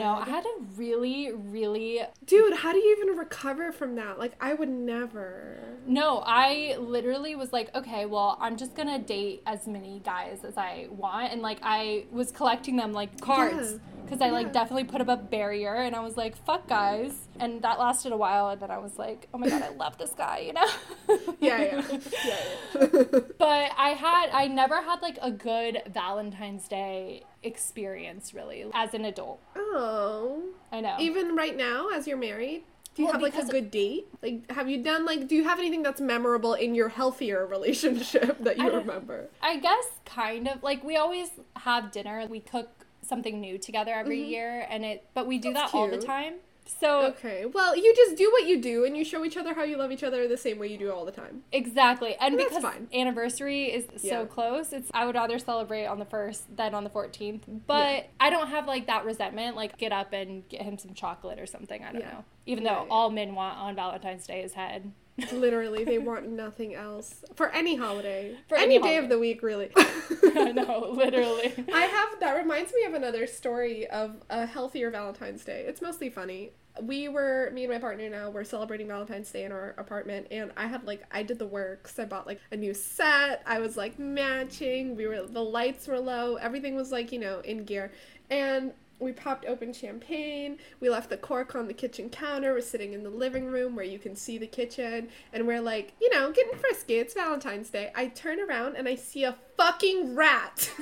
I 0.00 0.04
know. 0.04 0.14
I 0.14 0.28
had 0.28 0.44
a 0.44 0.62
really, 0.76 1.32
really 1.32 2.00
Dude, 2.26 2.54
how 2.54 2.72
do 2.72 2.78
you 2.78 2.96
even 3.00 3.16
recover 3.18 3.72
from 3.72 3.94
that? 3.96 4.18
Like 4.18 4.32
I 4.40 4.54
would 4.54 4.68
never. 4.68 5.58
No, 5.86 6.22
I 6.26 6.76
literally 6.78 7.34
was 7.34 7.52
like, 7.52 7.74
okay, 7.74 8.06
well, 8.06 8.36
I'm 8.40 8.56
just 8.56 8.74
gonna 8.74 8.98
date 8.98 9.42
as 9.46 9.66
many 9.66 10.00
guys 10.04 10.40
as 10.44 10.56
I 10.56 10.88
want, 10.90 11.32
and 11.32 11.42
like 11.42 11.58
I 11.62 12.04
was 12.12 12.30
collecting 12.32 12.76
them 12.76 12.92
like 12.92 13.20
cards 13.20 13.72
Yeah. 13.72 13.78
because 14.04 14.20
I 14.20 14.26
Yeah. 14.26 14.32
like 14.32 14.52
definitely 14.52 14.84
put 14.84 15.00
up 15.00 15.08
a 15.08 15.16
barrier, 15.16 15.74
and 15.74 15.94
I 15.96 16.00
was 16.00 16.16
like, 16.16 16.36
fuck 16.44 16.68
guys, 16.68 17.28
and 17.40 17.62
that 17.62 17.78
lasted 17.78 18.12
a 18.12 18.16
while, 18.16 18.48
and 18.48 18.60
then 18.60 18.70
I 18.70 18.78
was 18.78 18.98
like, 18.98 19.28
oh 19.34 19.38
my 19.38 19.48
god, 19.48 19.62
I 19.62 19.70
love 19.70 19.98
this 19.98 20.12
guy, 20.12 20.38
you 20.40 20.52
know? 20.52 20.66
Yeah, 21.40 21.58
yeah. 21.62 21.82
yeah, 22.24 22.36
yeah. 22.74 23.20
but 23.38 23.70
I 23.76 23.96
had, 23.98 24.30
I 24.32 24.46
never 24.46 24.82
had 24.82 25.00
like 25.00 25.18
a 25.22 25.30
good 25.30 25.82
Valentine's 25.88 26.68
Day 26.68 27.24
experience 27.42 28.34
really 28.34 28.66
as 28.74 28.94
an 28.94 29.04
adult. 29.04 29.40
oh. 29.56 30.42
I 30.72 30.80
know. 30.80 30.96
Even 31.00 31.34
right 31.34 31.56
now, 31.56 31.88
as 31.88 32.06
you're 32.06 32.16
married, 32.16 32.62
do 32.94 33.02
you 33.02 33.06
Well, 33.06 33.14
have 33.14 33.22
like 33.22 33.36
a 33.36 33.46
good 33.46 33.70
date? 33.70 34.06
Like, 34.22 34.50
have 34.52 34.68
you 34.68 34.82
done 34.82 35.04
like? 35.04 35.26
Do 35.28 35.34
you 35.34 35.44
have 35.44 35.58
anything 35.58 35.82
that's 35.82 36.00
memorable 36.00 36.54
in 36.54 36.74
your 36.74 36.88
healthier 36.88 37.46
relationship 37.46 38.38
that 38.44 38.58
you 38.58 38.70
I 38.70 38.74
remember? 38.76 39.28
I 39.42 39.58
guess 39.58 39.86
kind 40.04 40.48
of 40.48 40.62
like 40.62 40.84
we 40.84 40.96
always 40.96 41.28
have 41.56 41.90
dinner. 41.92 42.26
We 42.28 42.40
cook 42.40 42.68
something 43.02 43.40
new 43.40 43.58
together 43.58 43.92
every 43.92 44.22
year, 44.22 44.66
and 44.68 44.84
it. 44.84 45.06
But 45.14 45.26
we 45.26 45.38
do 45.38 45.48
Mm-hmm. 45.48 45.54
That's 45.54 45.72
that 45.72 45.78
all 45.78 45.88
the 45.88 45.98
time. 45.98 46.34
So 46.78 47.06
Okay. 47.06 47.46
Well, 47.46 47.76
you 47.76 47.94
just 47.94 48.16
do 48.16 48.30
what 48.30 48.46
you 48.46 48.60
do, 48.60 48.84
and 48.84 48.96
you 48.96 49.04
show 49.04 49.24
each 49.24 49.36
other 49.36 49.54
how 49.54 49.64
you 49.64 49.76
love 49.76 49.90
each 49.92 50.02
other 50.04 50.28
the 50.28 50.36
same 50.36 50.58
way 50.58 50.68
you 50.68 50.78
do 50.78 50.92
all 50.92 51.04
the 51.04 51.12
time. 51.12 51.42
exactly, 51.52 52.14
and 52.20 52.38
That's 52.38 52.48
because 52.50 52.62
fine. 52.62 52.88
anniversary 52.94 53.64
is 53.72 53.86
Yeah. 54.02 54.10
so 54.20 54.26
close, 54.26 54.72
it's 54.72 54.90
I 54.94 55.04
would 55.04 55.14
rather 55.14 55.38
celebrate 55.38 55.86
on 55.86 55.98
the 55.98 56.04
first 56.04 56.56
than 56.56 56.74
on 56.74 56.84
the 56.84 56.90
fourteenth. 56.90 57.44
But 57.66 57.94
Yeah. 57.96 58.02
I 58.20 58.30
don't 58.30 58.48
have 58.48 58.66
like 58.66 58.86
that 58.86 59.04
resentment. 59.04 59.56
Like 59.56 59.76
get 59.78 59.92
up 59.92 60.12
and 60.12 60.48
get 60.48 60.62
him 60.62 60.78
some 60.78 60.94
chocolate 60.94 61.38
or 61.38 61.46
something. 61.46 61.82
I 61.84 61.92
don't 61.92 62.00
Yeah. 62.02 62.10
know. 62.12 62.24
Even 62.46 62.64
though 62.64 62.86
all 62.90 63.10
men 63.10 63.34
want 63.34 63.58
on 63.58 63.74
Valentine's 63.74 64.26
Day 64.26 64.42
is 64.42 64.54
head. 64.54 64.92
Literally, 65.32 65.84
they 65.84 65.98
want 65.98 66.28
nothing 66.28 66.74
else 66.74 67.24
for 67.34 67.48
any 67.50 67.76
holiday, 67.76 68.36
For 68.48 68.56
any, 68.56 68.76
any 68.76 68.84
day 68.84 68.96
of 68.96 69.08
the 69.08 69.18
week, 69.18 69.42
really. 69.42 69.70
I 69.76 70.52
know, 70.54 70.90
literally. 70.92 71.52
I 71.72 71.82
have 71.82 72.20
that 72.20 72.36
reminds 72.36 72.72
me 72.72 72.84
of 72.84 72.94
another 72.94 73.26
story 73.26 73.86
of 73.88 74.16
a 74.30 74.46
healthier 74.46 74.90
Valentine's 74.90 75.44
Day. 75.44 75.64
It's 75.66 75.82
mostly 75.82 76.10
funny. 76.10 76.52
We 76.82 77.08
were 77.08 77.50
me 77.52 77.64
and 77.64 77.72
my 77.72 77.78
partner 77.78 78.08
now 78.08 78.30
we're 78.30 78.44
celebrating 78.44 78.86
Valentine's 78.86 79.30
Day 79.30 79.44
in 79.44 79.52
our 79.52 79.74
apartment 79.76 80.28
and 80.30 80.52
I 80.56 80.66
had 80.66 80.84
like 80.84 81.02
I 81.10 81.22
did 81.22 81.38
the 81.38 81.46
works. 81.46 81.98
I 81.98 82.04
bought 82.04 82.26
like 82.26 82.40
a 82.52 82.56
new 82.56 82.72
set. 82.72 83.42
I 83.44 83.58
was 83.58 83.76
like 83.76 83.98
matching. 83.98 84.94
We 84.94 85.06
were 85.06 85.26
the 85.26 85.42
lights 85.42 85.88
were 85.88 85.98
low. 85.98 86.36
Everything 86.36 86.76
was 86.76 86.92
like, 86.92 87.12
you 87.12 87.18
know, 87.18 87.40
in 87.40 87.64
gear. 87.64 87.92
And 88.30 88.72
we 89.00 89.12
popped 89.12 89.46
open 89.46 89.72
champagne. 89.72 90.58
We 90.78 90.90
left 90.90 91.10
the 91.10 91.16
cork 91.16 91.54
on 91.54 91.66
the 91.66 91.74
kitchen 91.74 92.10
counter. 92.10 92.52
We're 92.52 92.60
sitting 92.60 92.92
in 92.92 93.02
the 93.02 93.10
living 93.10 93.46
room 93.46 93.74
where 93.74 93.84
you 93.84 93.98
can 93.98 94.14
see 94.14 94.38
the 94.38 94.46
kitchen. 94.46 95.08
And 95.32 95.46
we're 95.46 95.60
like, 95.60 95.94
you 96.00 96.10
know, 96.10 96.30
getting 96.32 96.58
frisky. 96.58 96.94
It's 96.96 97.14
Valentine's 97.14 97.70
Day. 97.70 97.90
I 97.94 98.08
turn 98.08 98.38
around 98.40 98.76
and 98.76 98.86
I 98.88 98.94
see 98.94 99.24
a 99.24 99.36
fucking 99.56 100.14
rat. 100.14 100.70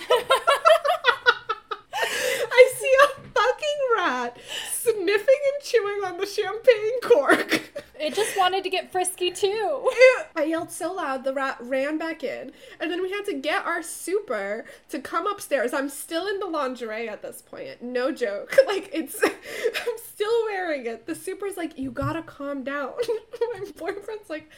I 1.95 2.73
see 2.77 2.95
a 3.05 3.28
fucking 3.49 3.79
rat 3.97 4.37
sniffing 4.71 5.07
and 5.07 5.65
chewing 5.65 6.05
on 6.05 6.19
the 6.19 6.27
champagne 6.27 7.01
cork. 7.03 7.85
It 8.01 8.15
just 8.15 8.37
wanted 8.37 8.63
to 8.63 8.71
get 8.71 8.93
frisky 8.93 9.31
too. 9.31 9.91
I 10.37 10.45
yelled 10.45 10.71
so 10.71 10.93
loud, 10.93 11.25
the 11.25 11.35
rat 11.35 11.57
ran 11.61 11.99
back 11.99 12.23
in, 12.23 12.53
and 12.79 12.91
then 12.91 13.03
we 13.03 13.11
had 13.11 13.25
to 13.25 13.35
get 13.35 13.67
our 13.67 13.83
super 13.83 14.65
to 14.91 15.01
come 15.01 15.27
upstairs. 15.27 15.73
I'm 15.73 15.89
still 15.89 16.27
in 16.29 16.39
the 16.39 16.47
lingerie 16.47 17.09
at 17.09 17.23
this 17.23 17.43
point, 17.43 17.83
no 17.83 18.13
joke. 18.13 18.57
Like 18.69 18.91
it's, 18.93 19.23
I'm 19.25 19.99
still 20.13 20.45
wearing 20.45 20.85
it. 20.85 21.07
The 21.07 21.15
super's 21.15 21.57
like, 21.57 21.79
you 21.79 21.91
gotta 21.91 22.23
calm 22.23 22.65
down. 22.65 22.93
My 23.55 23.61
boyfriend's 23.77 24.29
like 24.29 24.51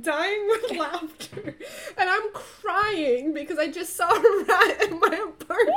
dying 0.00 0.48
with 0.48 0.78
laughter, 0.78 1.54
and 1.98 2.08
I'm 2.08 2.32
crying 2.32 3.34
because 3.34 3.58
I 3.58 3.68
just 3.68 3.94
saw 3.94 4.10
a 4.10 4.44
rat 4.44 4.88
in 4.88 4.98
my 4.98 5.06
apartment. 5.08 5.76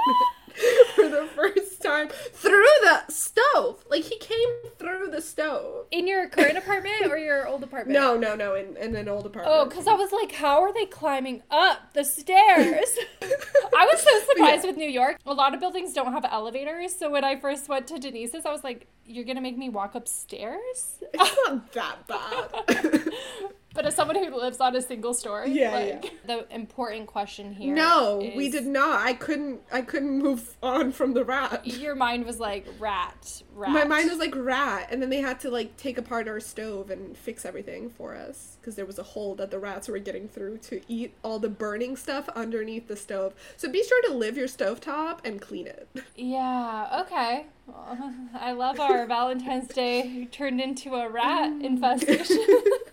Time 2.01 2.09
through 2.33 2.65
the 2.81 3.03
stove. 3.09 3.83
Like 3.89 4.03
he 4.03 4.17
came 4.17 4.49
through 4.77 5.09
the 5.11 5.21
stove. 5.21 5.85
In 5.91 6.07
your 6.07 6.27
current 6.29 6.57
apartment 6.57 7.05
or 7.07 7.17
your 7.17 7.47
old 7.47 7.63
apartment? 7.63 7.97
No, 7.99 8.17
no, 8.17 8.35
no, 8.35 8.55
in, 8.55 8.77
in 8.77 8.95
an 8.95 9.07
old 9.07 9.25
apartment. 9.25 9.55
Oh, 9.55 9.65
because 9.65 9.87
I 9.87 9.93
was 9.93 10.11
like, 10.11 10.33
how 10.33 10.61
are 10.61 10.73
they 10.73 10.85
climbing 10.85 11.43
up 11.51 11.93
the 11.93 12.03
stairs? 12.03 12.95
I 13.21 13.87
was 13.91 14.01
so 14.01 14.19
surprised 14.31 14.65
with 14.65 14.77
New 14.77 14.89
York. 14.89 15.17
A 15.25 15.33
lot 15.33 15.53
of 15.53 15.59
buildings 15.59 15.93
don't 15.93 16.13
have 16.13 16.25
elevators. 16.29 16.95
So 16.97 17.09
when 17.09 17.23
I 17.23 17.39
first 17.39 17.69
went 17.69 17.87
to 17.87 17.99
Denise's, 17.99 18.45
I 18.45 18.51
was 18.51 18.63
like, 18.63 18.87
you're 19.05 19.25
going 19.25 19.35
to 19.35 19.41
make 19.41 19.57
me 19.57 19.69
walk 19.69 19.95
upstairs? 19.95 21.01
It's 21.13 21.37
not 21.47 21.73
that 21.73 22.07
bad. 22.07 23.09
But 23.73 23.85
as 23.85 23.95
someone 23.95 24.17
who 24.17 24.35
lives 24.35 24.59
on 24.59 24.75
a 24.75 24.81
single 24.81 25.13
story, 25.13 25.51
Yeah, 25.51 25.71
like, 25.71 26.03
yeah. 26.05 26.09
the 26.25 26.53
important 26.53 27.07
question 27.07 27.53
here. 27.53 27.73
no, 27.73 28.17
we 28.35 28.49
did 28.49 28.67
not. 28.67 28.99
I 29.05 29.13
couldn't. 29.13 29.61
I 29.71 29.81
couldn't 29.81 30.19
move 30.21 30.57
on 30.61 30.91
from 30.91 31.13
the 31.13 31.23
rat. 31.23 31.65
Your 31.65 31.95
mind 31.95 32.25
was 32.25 32.39
like, 32.39 32.67
rat, 32.79 33.41
rat. 33.53 33.71
My 33.71 33.85
mind 33.85 34.09
was 34.09 34.19
like 34.19 34.35
rat, 34.35 34.89
and 34.91 35.01
then 35.01 35.09
they 35.09 35.21
had 35.21 35.39
to 35.41 35.49
like 35.49 35.77
take 35.77 35.97
apart 35.97 36.27
our 36.27 36.39
stove 36.41 36.89
and 36.91 37.15
fix 37.17 37.45
everything 37.45 37.89
for 37.89 38.13
us 38.15 38.57
because 38.59 38.75
there 38.75 38.85
was 38.85 38.99
a 38.99 39.03
hole 39.03 39.35
that 39.35 39.51
the 39.51 39.59
rats 39.59 39.87
were 39.87 39.99
getting 39.99 40.27
through 40.27 40.57
to 40.57 40.81
eat 40.89 41.13
all 41.23 41.39
the 41.39 41.49
burning 41.49 41.95
stuff 41.95 42.27
underneath 42.35 42.87
the 42.89 42.95
stove. 42.97 43.33
So 43.55 43.69
be 43.71 43.83
sure 43.83 44.01
to 44.09 44.13
live 44.13 44.35
your 44.37 44.47
stovetop 44.47 45.19
and 45.23 45.39
clean 45.41 45.67
it. 45.67 45.87
Yeah, 46.15 47.03
okay. 47.05 47.45
Well, 47.67 48.13
I 48.33 48.51
love 48.51 48.79
our 48.81 49.05
Valentine's 49.05 49.69
Day 49.69 50.27
turned 50.31 50.59
into 50.59 50.95
a 50.95 51.09
rat 51.09 51.51
Mm. 51.51 51.63
infestation. 51.63 52.37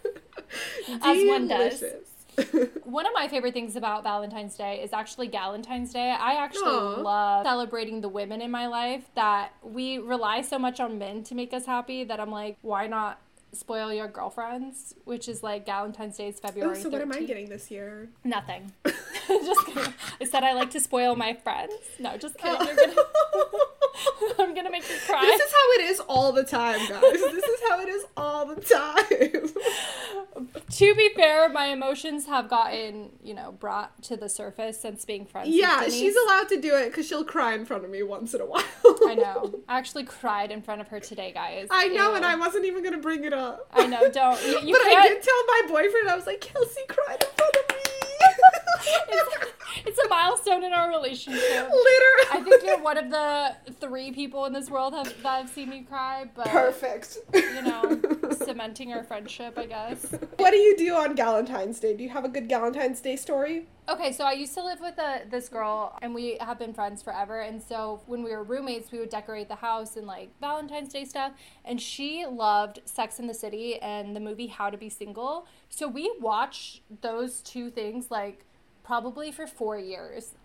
As 1.02 1.26
one 1.26 1.48
does. 1.48 1.84
One 2.84 3.04
of 3.04 3.12
my 3.14 3.26
favorite 3.26 3.52
things 3.52 3.74
about 3.74 4.04
Valentine's 4.04 4.56
Day 4.56 4.80
is 4.80 4.92
actually 4.92 5.28
Galentine's 5.28 5.92
Day. 5.92 6.10
I 6.10 6.34
actually 6.34 6.70
Aw. 6.70 7.00
love 7.00 7.44
celebrating 7.44 8.00
the 8.00 8.08
women 8.08 8.40
in 8.40 8.50
my 8.50 8.68
life 8.68 9.04
that 9.16 9.52
we 9.62 9.98
rely 9.98 10.42
so 10.42 10.58
much 10.58 10.78
on 10.78 10.98
men 10.98 11.24
to 11.24 11.34
make 11.34 11.52
us 11.52 11.66
happy 11.66 12.04
that 12.04 12.20
I'm 12.20 12.30
like, 12.30 12.56
why 12.62 12.86
not 12.86 13.20
spoil 13.52 13.92
your 13.92 14.08
girlfriends? 14.08 14.94
Which 15.04 15.28
is 15.28 15.42
like 15.42 15.66
Valentine's 15.66 16.16
Day 16.16 16.28
is 16.28 16.36
oh, 16.42 16.46
February. 16.48 16.76
so 16.76 16.88
what 16.90 17.02
am 17.02 17.12
I 17.12 17.22
getting 17.22 17.48
this 17.48 17.70
year? 17.70 18.08
Nothing. 18.24 18.72
just 19.26 19.66
kidding. 19.66 19.94
I 20.20 20.24
said 20.24 20.44
I 20.44 20.52
like 20.52 20.70
to 20.70 20.80
spoil 20.80 21.16
my 21.16 21.34
friends. 21.34 21.74
No, 21.98 22.16
just 22.16 22.38
kidding. 22.38 22.56
Oh. 22.60 22.64
You're 22.64 22.76
gonna, 22.76 23.02
I'm 24.38 24.54
gonna 24.54 24.70
make 24.70 24.88
you 24.88 24.96
cry. 25.06 25.22
This 25.22 25.40
is 25.40 25.52
how 25.52 25.72
it 25.72 25.80
is 25.90 26.00
all 26.00 26.32
the 26.32 26.44
time, 26.44 26.78
guys. 26.88 27.00
This 27.00 27.44
is 27.44 27.60
how 27.68 27.80
it 27.80 27.88
is 27.88 28.04
all 28.16 28.46
the 28.46 28.60
time. 28.60 30.46
to 30.70 30.94
be 30.94 31.10
fair, 31.14 31.48
my 31.48 31.66
emotions 31.66 32.26
have 32.26 32.48
gotten, 32.48 33.10
you 33.22 33.34
know, 33.34 33.52
brought 33.52 34.02
to 34.04 34.16
the 34.16 34.28
surface 34.28 34.80
since 34.80 35.04
being 35.04 35.26
friends. 35.26 35.48
yeah, 35.48 35.84
she's 35.84 36.16
allowed 36.16 36.48
to 36.48 36.60
do 36.60 36.74
it 36.76 36.88
because 36.88 37.06
she'll 37.08 37.24
cry 37.24 37.54
in 37.54 37.64
front 37.64 37.84
of 37.84 37.90
me 37.90 38.02
once 38.02 38.34
in 38.34 38.40
a 38.40 38.46
while. 38.46 38.62
I 39.06 39.14
know. 39.14 39.54
I 39.68 39.78
actually 39.78 40.04
cried 40.04 40.50
in 40.50 40.62
front 40.62 40.80
of 40.80 40.88
her 40.88 41.00
today, 41.00 41.32
guys. 41.32 41.68
I 41.70 41.88
know, 41.88 42.14
and 42.14 42.24
I 42.24 42.36
wasn't 42.36 42.64
even 42.66 42.82
gonna 42.84 42.98
bring 42.98 43.24
it 43.24 43.32
up. 43.32 43.68
I 43.72 43.86
know. 43.86 44.08
Don't. 44.10 44.40
You, 44.44 44.60
you 44.64 44.72
but 44.74 44.86
I 44.86 44.90
can't. 44.90 45.08
did 45.08 45.22
tell 45.22 45.46
my 45.46 45.62
boyfriend, 45.68 46.08
I 46.08 46.16
was 46.16 46.26
like, 46.26 46.40
Kelsey 46.40 46.82
cried 46.88 47.22
in 47.22 47.28
front 47.36 47.56
of 47.56 47.76
me. 47.76 47.77
It's, 49.08 49.36
it's 49.86 49.98
a 49.98 50.08
milestone 50.08 50.64
in 50.64 50.72
our 50.72 50.90
relationship. 50.90 51.42
Literally. 51.42 52.28
I 52.30 52.42
think 52.44 52.62
you're 52.64 52.82
one 52.82 52.98
of 52.98 53.10
the 53.10 53.56
three 53.80 54.12
people 54.12 54.44
in 54.46 54.52
this 54.52 54.70
world 54.70 54.94
have, 54.94 55.06
that 55.22 55.42
have 55.42 55.50
seen 55.50 55.70
me 55.70 55.82
cry, 55.82 56.28
but 56.34 56.46
perfect. 56.46 57.18
you 57.34 57.62
know, 57.62 58.00
cementing 58.44 58.92
our 58.92 59.04
friendship, 59.04 59.58
I 59.58 59.66
guess. 59.66 60.06
What 60.36 60.50
do 60.50 60.56
you 60.56 60.76
do 60.76 60.94
on 60.94 61.16
Galentine's 61.16 61.80
Day? 61.80 61.96
Do 61.96 62.02
you 62.02 62.10
have 62.10 62.24
a 62.24 62.28
good 62.28 62.48
Galentine's 62.48 63.00
Day 63.00 63.16
story? 63.16 63.66
Okay, 63.88 64.12
so 64.12 64.24
I 64.24 64.32
used 64.32 64.52
to 64.54 64.62
live 64.62 64.80
with 64.80 64.98
a, 64.98 65.22
this 65.30 65.48
girl, 65.48 65.98
and 66.02 66.14
we 66.14 66.36
have 66.40 66.58
been 66.58 66.74
friends 66.74 67.02
forever. 67.02 67.40
And 67.40 67.62
so 67.62 68.02
when 68.06 68.22
we 68.22 68.30
were 68.30 68.42
roommates, 68.42 68.92
we 68.92 68.98
would 68.98 69.08
decorate 69.08 69.48
the 69.48 69.54
house 69.54 69.96
and 69.96 70.06
like 70.06 70.28
Valentine's 70.40 70.92
Day 70.92 71.06
stuff. 71.06 71.32
And 71.64 71.80
she 71.80 72.26
loved 72.26 72.80
Sex 72.84 73.18
in 73.18 73.26
the 73.26 73.34
City 73.34 73.80
and 73.80 74.14
the 74.14 74.20
movie 74.20 74.48
How 74.48 74.68
to 74.68 74.76
Be 74.76 74.90
Single. 74.90 75.46
So 75.70 75.88
we 75.88 76.12
watched 76.20 76.82
those 77.00 77.40
two 77.40 77.70
things 77.70 78.10
like 78.10 78.44
probably 78.88 79.30
for 79.30 79.46
four 79.46 79.78
years. 79.78 80.32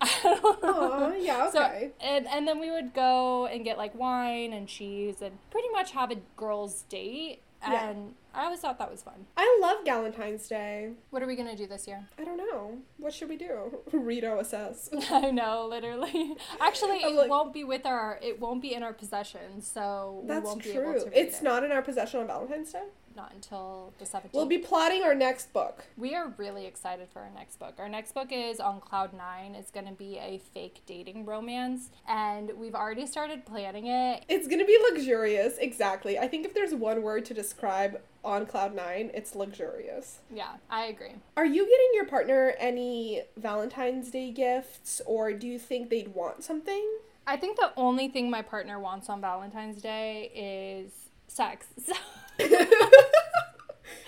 Oh, 0.66 1.14
yeah, 1.18 1.50
So, 1.50 1.62
okay. 1.64 1.90
and, 2.00 2.26
and 2.26 2.46
then 2.46 2.58
we 2.60 2.70
would 2.70 2.92
go 2.94 3.46
and 3.46 3.64
get 3.64 3.78
like 3.78 3.94
wine 3.94 4.52
and 4.52 4.68
cheese 4.68 5.22
and 5.22 5.38
pretty 5.50 5.68
much 5.70 5.92
have 5.92 6.10
a 6.10 6.16
girls' 6.36 6.82
date. 6.88 7.40
Yeah. 7.62 7.88
And 7.90 8.14
I 8.34 8.44
always 8.44 8.60
thought 8.60 8.78
that 8.78 8.90
was 8.90 9.02
fun. 9.02 9.26
I 9.36 9.58
love 9.62 9.78
Valentine's 9.84 10.46
Day. 10.46 10.90
What 11.10 11.22
are 11.22 11.26
we 11.26 11.34
gonna 11.36 11.56
do 11.56 11.66
this 11.66 11.86
year? 11.86 12.06
I 12.18 12.24
don't 12.24 12.36
know. 12.36 12.78
What 12.98 13.14
should 13.14 13.28
we 13.30 13.36
do? 13.36 13.78
Read 13.92 14.24
OSS. 14.24 14.90
I 15.10 15.30
know, 15.30 15.66
literally. 15.68 16.36
Actually, 16.60 16.98
it 16.98 17.14
like- 17.14 17.30
won't 17.30 17.54
be 17.54 17.64
with 17.64 17.86
our. 17.86 18.18
It 18.22 18.40
won't 18.40 18.60
be 18.60 18.74
in 18.74 18.82
our 18.82 18.92
possession, 18.92 19.62
so 19.62 20.22
we 20.28 20.38
won't 20.38 20.62
be 20.62 20.72
able 20.72 20.92
true. 20.92 21.00
to. 21.04 21.18
It's 21.18 21.40
it. 21.40 21.44
not 21.44 21.64
in 21.64 21.72
our 21.72 21.82
possession 21.82 22.20
on 22.20 22.26
Valentine's 22.26 22.72
Day. 22.72 22.84
Not 23.16 23.32
until 23.34 23.92
the 23.98 24.06
seventeenth. 24.06 24.34
We'll 24.34 24.46
be 24.46 24.58
plotting 24.58 25.02
our 25.02 25.14
next 25.14 25.52
book. 25.52 25.84
We 25.96 26.14
are 26.14 26.34
really 26.36 26.66
excited 26.66 27.08
for 27.12 27.20
our 27.20 27.30
next 27.30 27.58
book. 27.58 27.74
Our 27.78 27.88
next 27.88 28.12
book 28.12 28.28
is 28.30 28.60
on 28.60 28.80
Cloud 28.80 29.12
Nine. 29.12 29.54
It's 29.54 29.70
going 29.70 29.86
to 29.86 29.92
be 29.92 30.18
a 30.18 30.40
fake 30.52 30.82
dating 30.86 31.24
romance, 31.24 31.90
and 32.08 32.52
we've 32.56 32.74
already 32.74 33.06
started 33.06 33.46
planning 33.46 33.86
it. 33.86 34.24
It's 34.28 34.48
gonna 34.48 34.64
be 34.64 34.78
luxurious. 34.90 35.58
Exactly. 35.58 36.18
I 36.18 36.28
think 36.28 36.46
if 36.46 36.54
there's 36.54 36.74
one 36.74 37.02
word 37.02 37.24
to 37.26 37.34
describe 37.34 38.00
on 38.24 38.46
Cloud 38.46 38.74
Nine, 38.74 39.10
it's 39.14 39.34
luxurious. 39.34 40.20
Yeah, 40.32 40.54
I 40.70 40.86
agree. 40.86 41.14
Are 41.36 41.44
you 41.44 41.64
getting 41.64 41.90
your 41.94 42.06
partner 42.06 42.54
any 42.58 43.22
Valentine's 43.36 44.10
Day 44.10 44.30
gifts, 44.30 45.00
or 45.06 45.32
do 45.32 45.46
you 45.46 45.58
think 45.58 45.90
they'd 45.90 46.14
want 46.14 46.42
something? 46.42 46.98
I 47.26 47.36
think 47.36 47.56
the 47.56 47.72
only 47.76 48.08
thing 48.08 48.30
my 48.30 48.42
partner 48.42 48.78
wants 48.78 49.08
on 49.08 49.20
Valentine's 49.20 49.80
Day 49.80 50.30
is 50.34 50.92
sex. 51.28 51.66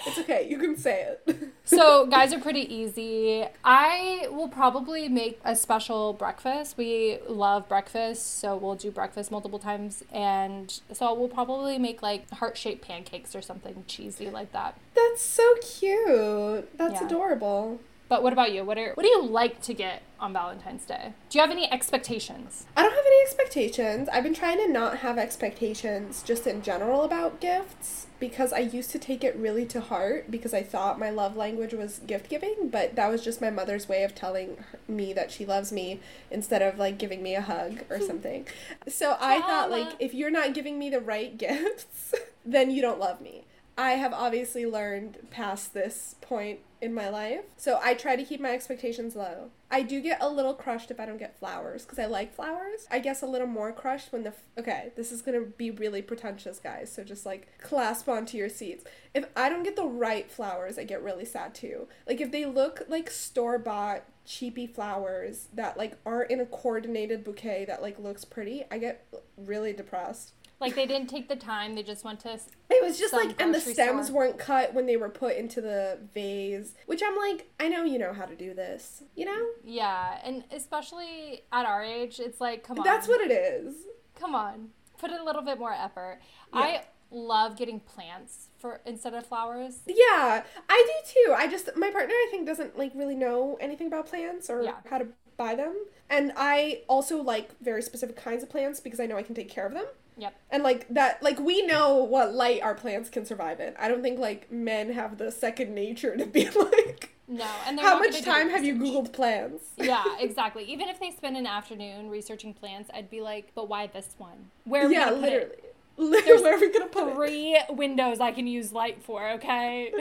It's 0.09 0.19
okay. 0.21 0.47
You 0.49 0.59
can 0.59 0.77
say 0.77 1.03
it. 1.27 1.37
so 1.65 2.07
guys 2.07 2.33
are 2.33 2.39
pretty 2.39 2.73
easy. 2.73 3.45
I 3.65 4.29
will 4.31 4.47
probably 4.49 5.09
make 5.09 5.41
a 5.45 5.57
special 5.57 6.13
breakfast. 6.13 6.77
We 6.79 7.19
love 7.29 7.69
breakfast, 7.69 8.39
so 8.39 8.57
we'll 8.57 8.77
do 8.77 8.93
breakfast 8.93 9.33
multiple 9.33 9.59
times 9.59 10.05
and 10.13 10.81
so 10.93 11.13
we'll 11.13 11.29
probably 11.29 11.79
make 11.79 12.03
like 12.03 12.31
heart-shaped 12.31 12.83
pancakes 12.87 13.35
or 13.35 13.43
something 13.43 13.83
cheesy 13.89 14.31
like 14.31 14.53
that. 14.53 14.79
That's 14.95 15.23
so 15.23 15.55
cute. 15.61 16.79
That's 16.79 17.01
Yeah. 17.01 17.07
adorable. 17.07 17.81
But 18.09 18.23
what 18.23 18.33
about 18.33 18.53
you? 18.53 18.65
What 18.65 18.79
are 18.79 18.93
what 18.95 19.03
do 19.03 19.09
you 19.09 19.23
like 19.23 19.61
to 19.63 19.75
get 19.75 20.03
on 20.21 20.33
Valentine's 20.33 20.85
Day? 20.85 21.13
Do 21.29 21.39
you 21.39 21.43
have 21.43 21.51
any 21.51 21.71
expectations? 21.71 22.67
I 22.77 22.83
don't 22.83 22.93
have 22.95 23.05
any 23.05 23.23
expectations. 23.23 24.09
I've 24.13 24.23
been 24.23 24.35
trying 24.35 24.59
to 24.59 24.69
not 24.69 24.99
have 24.99 25.19
expectations 25.19 26.23
just 26.23 26.47
in 26.47 26.63
general 26.63 27.03
about 27.03 27.41
gifts 27.41 28.07
because 28.21 28.53
I 28.53 28.61
used 28.61 28.91
to 28.93 28.99
take 28.99 29.25
it 29.25 29.37
really 29.37 29.67
to 29.67 29.81
heart 29.81 30.31
because 30.31 30.55
I 30.55 30.63
thought 30.63 30.99
my 30.99 31.11
love 31.11 31.37
language 31.37 31.75
was 31.75 32.01
gift 32.07 32.31
giving, 32.31 32.69
but 32.71 32.95
that 32.95 33.09
was 33.09 33.23
just 33.23 33.41
my 33.41 33.51
mother's 33.51 33.89
way 33.89 34.05
of 34.05 34.15
telling 34.15 34.57
her- 34.57 34.79
me 34.89 35.13
that 35.13 35.31
she 35.31 35.45
loves 35.45 35.73
me 35.73 36.01
instead 36.31 36.63
of 36.63 36.79
like 36.79 36.99
giving 36.99 37.23
me 37.23 37.35
a 37.35 37.41
hug 37.41 37.83
or 37.91 37.99
hmm. 37.99 38.07
something. 38.07 38.47
So 38.89 39.17
I 39.21 39.41
thought 39.41 39.71
like 39.71 39.97
if 39.99 40.15
you're 40.15 40.31
not 40.31 40.55
giving 40.55 40.79
me 40.79 40.91
the 40.91 41.01
right 41.01 41.37
gifts, 41.47 42.15
then 42.45 42.71
you 42.71 42.81
don't 42.81 43.01
love 43.01 43.21
me. 43.21 43.45
I 43.79 43.93
have 43.93 44.15
obviously 44.15 44.65
learned 44.65 45.19
past 45.31 45.75
this 45.75 46.15
point 46.23 46.61
in 46.81 46.95
my 46.95 47.09
life. 47.09 47.41
So 47.57 47.81
I 47.83 47.95
try 47.95 48.17
to 48.17 48.25
keep 48.25 48.41
my 48.41 48.51
expectations 48.51 49.17
low. 49.17 49.51
I 49.71 49.83
do 49.83 50.01
get 50.01 50.23
a 50.23 50.29
little 50.29 50.55
crushed 50.55 50.91
if 50.91 51.01
I 51.01 51.07
don't 51.07 51.19
get 51.19 51.39
flowers 51.39 51.85
because 51.85 51.99
I 51.99 52.07
like 52.07 52.35
flowers. 52.35 52.87
I 52.91 52.99
guess 52.99 53.23
a 53.23 53.27
little 53.27 53.47
more 53.47 53.73
crushed 53.73 54.13
when 54.13 54.23
the. 54.23 54.31
F- 54.31 54.43
okay, 54.59 54.93
this 54.97 55.11
is 55.11 55.23
to 55.23 55.53
be 55.57 55.71
really 55.71 56.03
pretentious, 56.03 56.59
guys. 56.59 56.93
So 56.93 57.03
just 57.03 57.27
like 57.27 57.49
clasp 57.61 58.09
onto 58.09 58.37
your 58.37 58.49
seats. 58.49 58.85
If 59.15 59.27
I 59.35 59.49
don't 59.49 59.65
get 59.65 59.77
the 59.77 59.87
right 59.87 60.31
flowers, 60.31 60.79
I 60.79 60.85
get 60.85 61.03
really 61.03 61.25
sad 61.25 61.55
too. 61.55 61.89
Like 62.07 62.21
if 62.21 62.31
they 62.31 62.45
look 62.45 62.83
like 62.89 63.11
store 63.11 63.59
bought 63.59 64.05
cheapy 64.25 64.67
flowers 64.67 65.49
that 65.55 65.77
like 65.79 65.97
aren't 66.05 66.31
in 66.31 66.41
a 66.41 66.47
coordinated 66.47 67.25
bouquet 67.25 67.65
that 67.67 67.83
like 67.83 67.99
looks 67.99 68.25
pretty, 68.25 68.65
I 68.71 68.79
get 68.79 69.07
really 69.37 69.73
depressed. 69.73 70.33
Like 70.59 70.75
they 70.75 70.87
didn't 70.87 71.09
take 71.09 71.29
the 71.29 71.37
time, 71.37 71.75
they 71.75 71.83
just 71.83 72.03
went 72.05 72.21
to 72.21 72.35
It 72.71 72.83
was 72.83 72.99
just 72.99 73.13
like, 73.13 73.41
and 73.41 73.55
the 73.55 73.61
stems 73.61 74.07
store. 74.07 74.17
weren't 74.19 74.39
cut 74.39 74.73
when 74.73 74.87
they 74.87 74.97
were 74.97 75.11
put 75.11 75.37
into 75.37 75.61
the 75.61 75.99
vase, 76.15 76.75
which 76.87 77.03
I'm 77.07 77.17
like, 77.17 77.51
I 77.61 77.69
know 77.69 77.85
you 77.85 77.99
know 77.99 78.13
how 78.15 78.25
to 78.25 78.35
do 78.35 78.55
this, 78.55 79.03
you 79.15 79.27
know? 79.27 79.47
Yeah, 79.65 80.19
and 80.25 80.45
especially 80.51 81.43
at 81.53 81.67
our 81.67 81.83
age, 81.85 82.21
it's 82.21 82.41
like 82.41 82.63
come 82.65 82.79
on. 82.79 82.85
That's 82.85 83.07
what 83.07 83.21
it 83.21 83.31
is. 83.31 83.75
come 84.19 84.35
on 84.35 84.71
put 84.99 85.11
in 85.11 85.19
a 85.19 85.25
little 85.25 85.43
bit 85.43 85.59
more 85.59 85.75
effort 85.75 86.19
i 86.55 86.81
love 87.11 87.55
getting 87.55 87.79
plants 87.81 88.49
for 88.59 88.81
instead 88.87 89.13
of 89.13 89.27
flowers 89.27 89.81
Yeah, 89.87 90.43
I 90.71 90.87
do 91.05 91.13
too. 91.27 91.35
I 91.37 91.47
just, 91.49 91.69
my 91.77 91.91
partner, 91.91 92.15
I 92.15 92.29
think, 92.31 92.47
doesn't 92.47 92.79
like 92.79 92.93
really 92.95 93.15
know 93.15 93.59
anything 93.61 93.87
about 93.89 94.07
plants 94.07 94.49
or 94.49 94.63
Yeah. 94.63 94.77
how 94.91 94.97
to 94.99 95.09
buy 95.37 95.55
them. 95.55 95.75
And 96.09 96.33
I 96.37 96.81
also 96.89 97.23
like 97.23 97.51
very 97.61 97.83
specific 97.83 98.17
kinds 98.17 98.43
of 98.43 98.49
plants 98.49 98.81
because 98.81 98.99
I 99.01 99.07
know 99.07 99.17
I 99.19 99.23
can 99.23 99.35
take 99.35 99.51
care 99.51 99.67
of 99.67 99.75
them. 99.75 99.85
Yep 100.17 100.35
And 100.51 100.63
like 100.63 100.87
that, 100.89 101.23
like 101.23 101.39
we 101.39 101.67
know 101.67 101.97
what 102.05 102.35
light 102.35 102.63
our 102.63 102.75
plants 102.75 103.09
can 103.11 103.25
survive 103.27 103.61
in. 103.61 103.75
I 103.79 103.89
don't 103.89 104.03
think 104.03 104.19
like 104.19 104.51
men 104.51 104.93
have 104.93 105.19
the 105.19 105.31
second 105.31 105.75
nature 105.75 106.17
to 106.17 106.27
be 106.27 106.49
like, 106.51 107.15
no 107.29 107.47
and 107.67 107.79
how 107.81 107.99
much 107.99 108.23
time 108.23 108.49
have 108.51 108.65
you. 108.65 108.75
Googled 108.77 109.13
plants? 109.13 109.65
yeah 109.79 110.05
exactly 110.21 110.65
even 110.65 110.89
if 110.89 111.01
they 111.01 111.11
spend 111.11 111.37
an 111.37 111.47
afternoon 111.47 112.09
researching 112.09 112.55
plants 112.55 112.89
i'd 112.95 113.11
be 113.11 113.21
like 113.21 113.51
but 113.55 113.69
why 113.69 113.87
this 113.89 114.15
one 114.19 114.51
where 114.65 114.85
are 114.85 114.89
we 114.89 114.95
yeah, 114.95 115.07
gonna 115.11 115.17
put 115.17 115.23
literally. 115.23 115.55
it? 115.55 115.63
Literally, 115.99 116.43
where 116.45 116.57
are 116.57 116.61
we 116.61 116.73
gonna 116.73 116.87
put 116.87 117.09
it? 117.09 117.15
three 117.15 117.61
windows 117.71 118.21
i 118.21 118.31
can 118.33 118.47
use 118.47 118.73
light 118.73 119.03
for 119.03 119.29
okay 119.31 119.93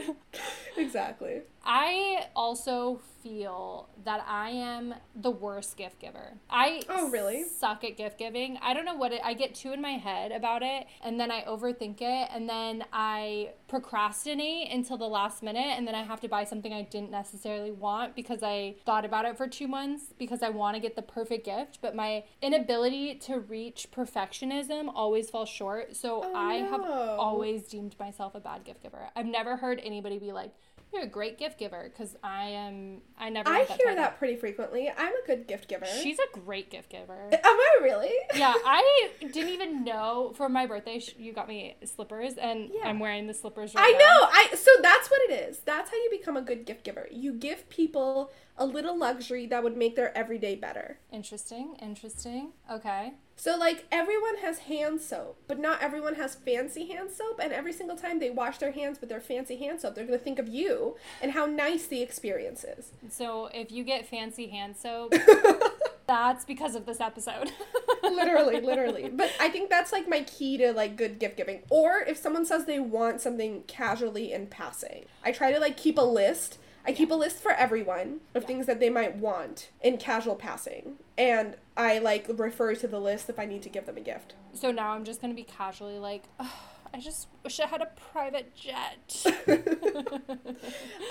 Exactly. 0.77 1.41
I 1.65 2.27
also 2.35 3.01
feel 3.23 3.89
that 4.03 4.23
I 4.27 4.51
am 4.51 4.93
the 5.15 5.31
worst 5.31 5.77
gift 5.77 5.99
giver. 5.99 6.33
I 6.47 6.83
Oh, 6.87 7.09
really? 7.09 7.43
suck 7.45 7.83
at 7.83 7.97
gift 7.97 8.19
giving. 8.19 8.57
I 8.61 8.75
don't 8.75 8.85
know 8.85 8.93
what 8.95 9.11
it 9.11 9.21
I 9.23 9.33
get 9.33 9.55
too 9.55 9.73
in 9.73 9.81
my 9.81 9.93
head 9.93 10.31
about 10.31 10.61
it 10.61 10.85
and 11.01 11.19
then 11.19 11.31
I 11.31 11.43
overthink 11.45 12.01
it 12.01 12.29
and 12.31 12.47
then 12.47 12.85
I 12.93 13.53
procrastinate 13.67 14.71
until 14.71 14.97
the 14.97 15.07
last 15.07 15.41
minute 15.41 15.73
and 15.75 15.87
then 15.87 15.95
I 15.95 16.03
have 16.03 16.21
to 16.21 16.27
buy 16.27 16.43
something 16.43 16.71
I 16.71 16.83
didn't 16.83 17.09
necessarily 17.09 17.71
want 17.71 18.15
because 18.15 18.43
I 18.43 18.75
thought 18.85 19.05
about 19.05 19.25
it 19.25 19.35
for 19.35 19.47
2 19.47 19.67
months 19.67 20.13
because 20.19 20.43
I 20.43 20.49
want 20.49 20.75
to 20.75 20.79
get 20.79 20.95
the 20.95 21.01
perfect 21.01 21.45
gift, 21.45 21.79
but 21.81 21.95
my 21.95 22.25
inability 22.43 23.15
to 23.15 23.39
reach 23.39 23.87
perfectionism 23.91 24.91
always 24.93 25.31
falls 25.31 25.49
short. 25.49 25.95
So 25.95 26.21
Oh, 26.23 26.35
I 26.35 26.55
have 26.55 26.81
always 26.81 27.63
deemed 27.63 27.95
myself 27.99 28.35
a 28.35 28.39
bad 28.39 28.63
gift 28.65 28.83
giver. 28.83 29.09
I've 29.15 29.25
never 29.25 29.57
heard 29.57 29.81
anybody 29.83 30.19
be 30.19 30.31
like, 30.31 30.51
"You're 30.95 31.03
a 31.03 31.07
great 31.07 31.37
gift 31.37 31.59
giver," 31.59 31.91
because 31.91 32.15
I 32.23 32.45
am. 32.45 33.01
I 33.19 33.29
never. 33.29 33.49
I 33.49 33.59
that 33.65 33.67
hear 33.67 33.77
title. 33.87 33.95
that 33.97 34.17
pretty 34.17 34.37
frequently. 34.37 34.89
I'm 34.97 35.13
a 35.13 35.27
good 35.27 35.45
gift 35.47 35.67
giver. 35.67 35.85
She's 35.85 36.17
a 36.19 36.39
great 36.39 36.71
gift 36.71 36.89
giver. 36.89 37.29
Am 37.33 37.39
I 37.43 37.77
really? 37.81 38.11
yeah, 38.35 38.53
I 38.65 39.09
didn't 39.19 39.49
even 39.49 39.83
know 39.83 40.33
for 40.35 40.47
my 40.49 40.65
birthday 40.65 40.99
sh- 40.99 41.15
you 41.17 41.33
got 41.33 41.47
me 41.49 41.75
slippers, 41.83 42.35
and 42.35 42.69
Yeah. 42.73 42.87
I'm 42.87 42.99
wearing 42.99 43.27
the 43.27 43.33
slippers 43.33 43.75
right 43.75 43.81
now. 43.81 43.87
I 43.87 43.91
now. 43.91 43.97
know. 44.21 44.29
I 44.31 44.55
so 44.55 44.71
that's 44.81 45.11
what 45.11 45.21
it 45.29 45.33
is. 45.49 45.59
That's 45.59 45.89
how 45.91 45.97
you 45.97 46.09
become 46.09 46.37
a 46.37 46.41
good 46.41 46.65
gift 46.65 46.83
giver. 46.85 47.07
You 47.11 47.33
give 47.33 47.69
people 47.69 48.31
a 48.57 48.65
little 48.65 48.97
luxury 48.97 49.45
that 49.47 49.63
would 49.63 49.75
make 49.75 49.95
their 49.97 50.17
everyday 50.17 50.55
better. 50.55 50.99
Interesting. 51.11 51.75
Interesting. 51.81 52.53
Okay. 52.71 53.13
So 53.35 53.57
like 53.57 53.85
everyone 53.91 54.37
has 54.37 54.59
hand 54.59 55.01
soap, 55.01 55.37
but 55.47 55.59
not 55.59 55.81
everyone 55.81 56.15
has 56.15 56.35
fancy 56.35 56.87
hand 56.87 57.11
soap, 57.11 57.39
and 57.41 57.51
every 57.51 57.73
single 57.73 57.97
time 57.97 58.19
they 58.19 58.29
wash 58.29 58.57
their 58.57 58.71
hands 58.71 58.99
with 59.01 59.09
their 59.09 59.19
fancy 59.19 59.57
hand 59.57 59.81
soap, 59.81 59.95
they're 59.95 60.05
going 60.05 60.17
to 60.17 60.23
think 60.23 60.39
of 60.39 60.47
you 60.47 60.95
and 61.21 61.31
how 61.31 61.45
nice 61.45 61.85
the 61.85 62.01
experience 62.01 62.63
is. 62.63 62.91
So 63.09 63.49
if 63.53 63.71
you 63.71 63.83
get 63.83 64.07
fancy 64.07 64.47
hand 64.47 64.77
soap, 64.77 65.13
that's 66.07 66.45
because 66.45 66.75
of 66.75 66.85
this 66.85 66.99
episode. 66.99 67.51
literally, 68.03 68.61
literally. 68.61 69.09
But 69.09 69.31
I 69.39 69.49
think 69.49 69.69
that's 69.69 69.91
like 69.91 70.07
my 70.07 70.21
key 70.21 70.57
to 70.57 70.71
like 70.71 70.95
good 70.95 71.19
gift 71.19 71.37
giving. 71.37 71.61
Or 71.69 71.99
if 71.99 72.17
someone 72.17 72.45
says 72.45 72.65
they 72.65 72.79
want 72.79 73.21
something 73.21 73.63
casually 73.67 74.31
in 74.31 74.47
passing, 74.47 75.05
I 75.23 75.31
try 75.31 75.51
to 75.51 75.59
like 75.59 75.77
keep 75.77 75.97
a 75.97 76.01
list. 76.01 76.57
I 76.87 76.93
keep 76.93 77.09
a 77.11 77.15
list 77.15 77.37
for 77.41 77.51
everyone 77.51 78.19
of 78.33 78.45
things 78.45 78.65
that 78.67 78.79
they 78.79 78.89
might 78.89 79.15
want 79.17 79.69
in 79.81 79.97
casual 79.97 80.35
passing. 80.35 80.93
And 81.17 81.55
I 81.75 81.97
like 81.99 82.27
refer 82.29 82.75
to 82.75 82.87
the 82.87 82.99
list 82.99 83.29
if 83.29 83.39
I 83.39 83.45
need 83.45 83.61
to 83.63 83.69
give 83.69 83.85
them 83.85 83.97
a 83.97 84.01
gift. 84.01 84.35
So 84.53 84.71
now 84.71 84.91
I'm 84.91 85.03
just 85.03 85.21
gonna 85.21 85.33
be 85.33 85.43
casually 85.43 85.97
like, 85.99 86.23
"Ugh, 86.39 86.47
I 86.93 86.99
just 86.99 87.27
wish 87.43 87.59
I 87.59 87.67
had 87.67 87.81
a 87.81 87.87
private 88.11 88.55
jet. 88.55 89.25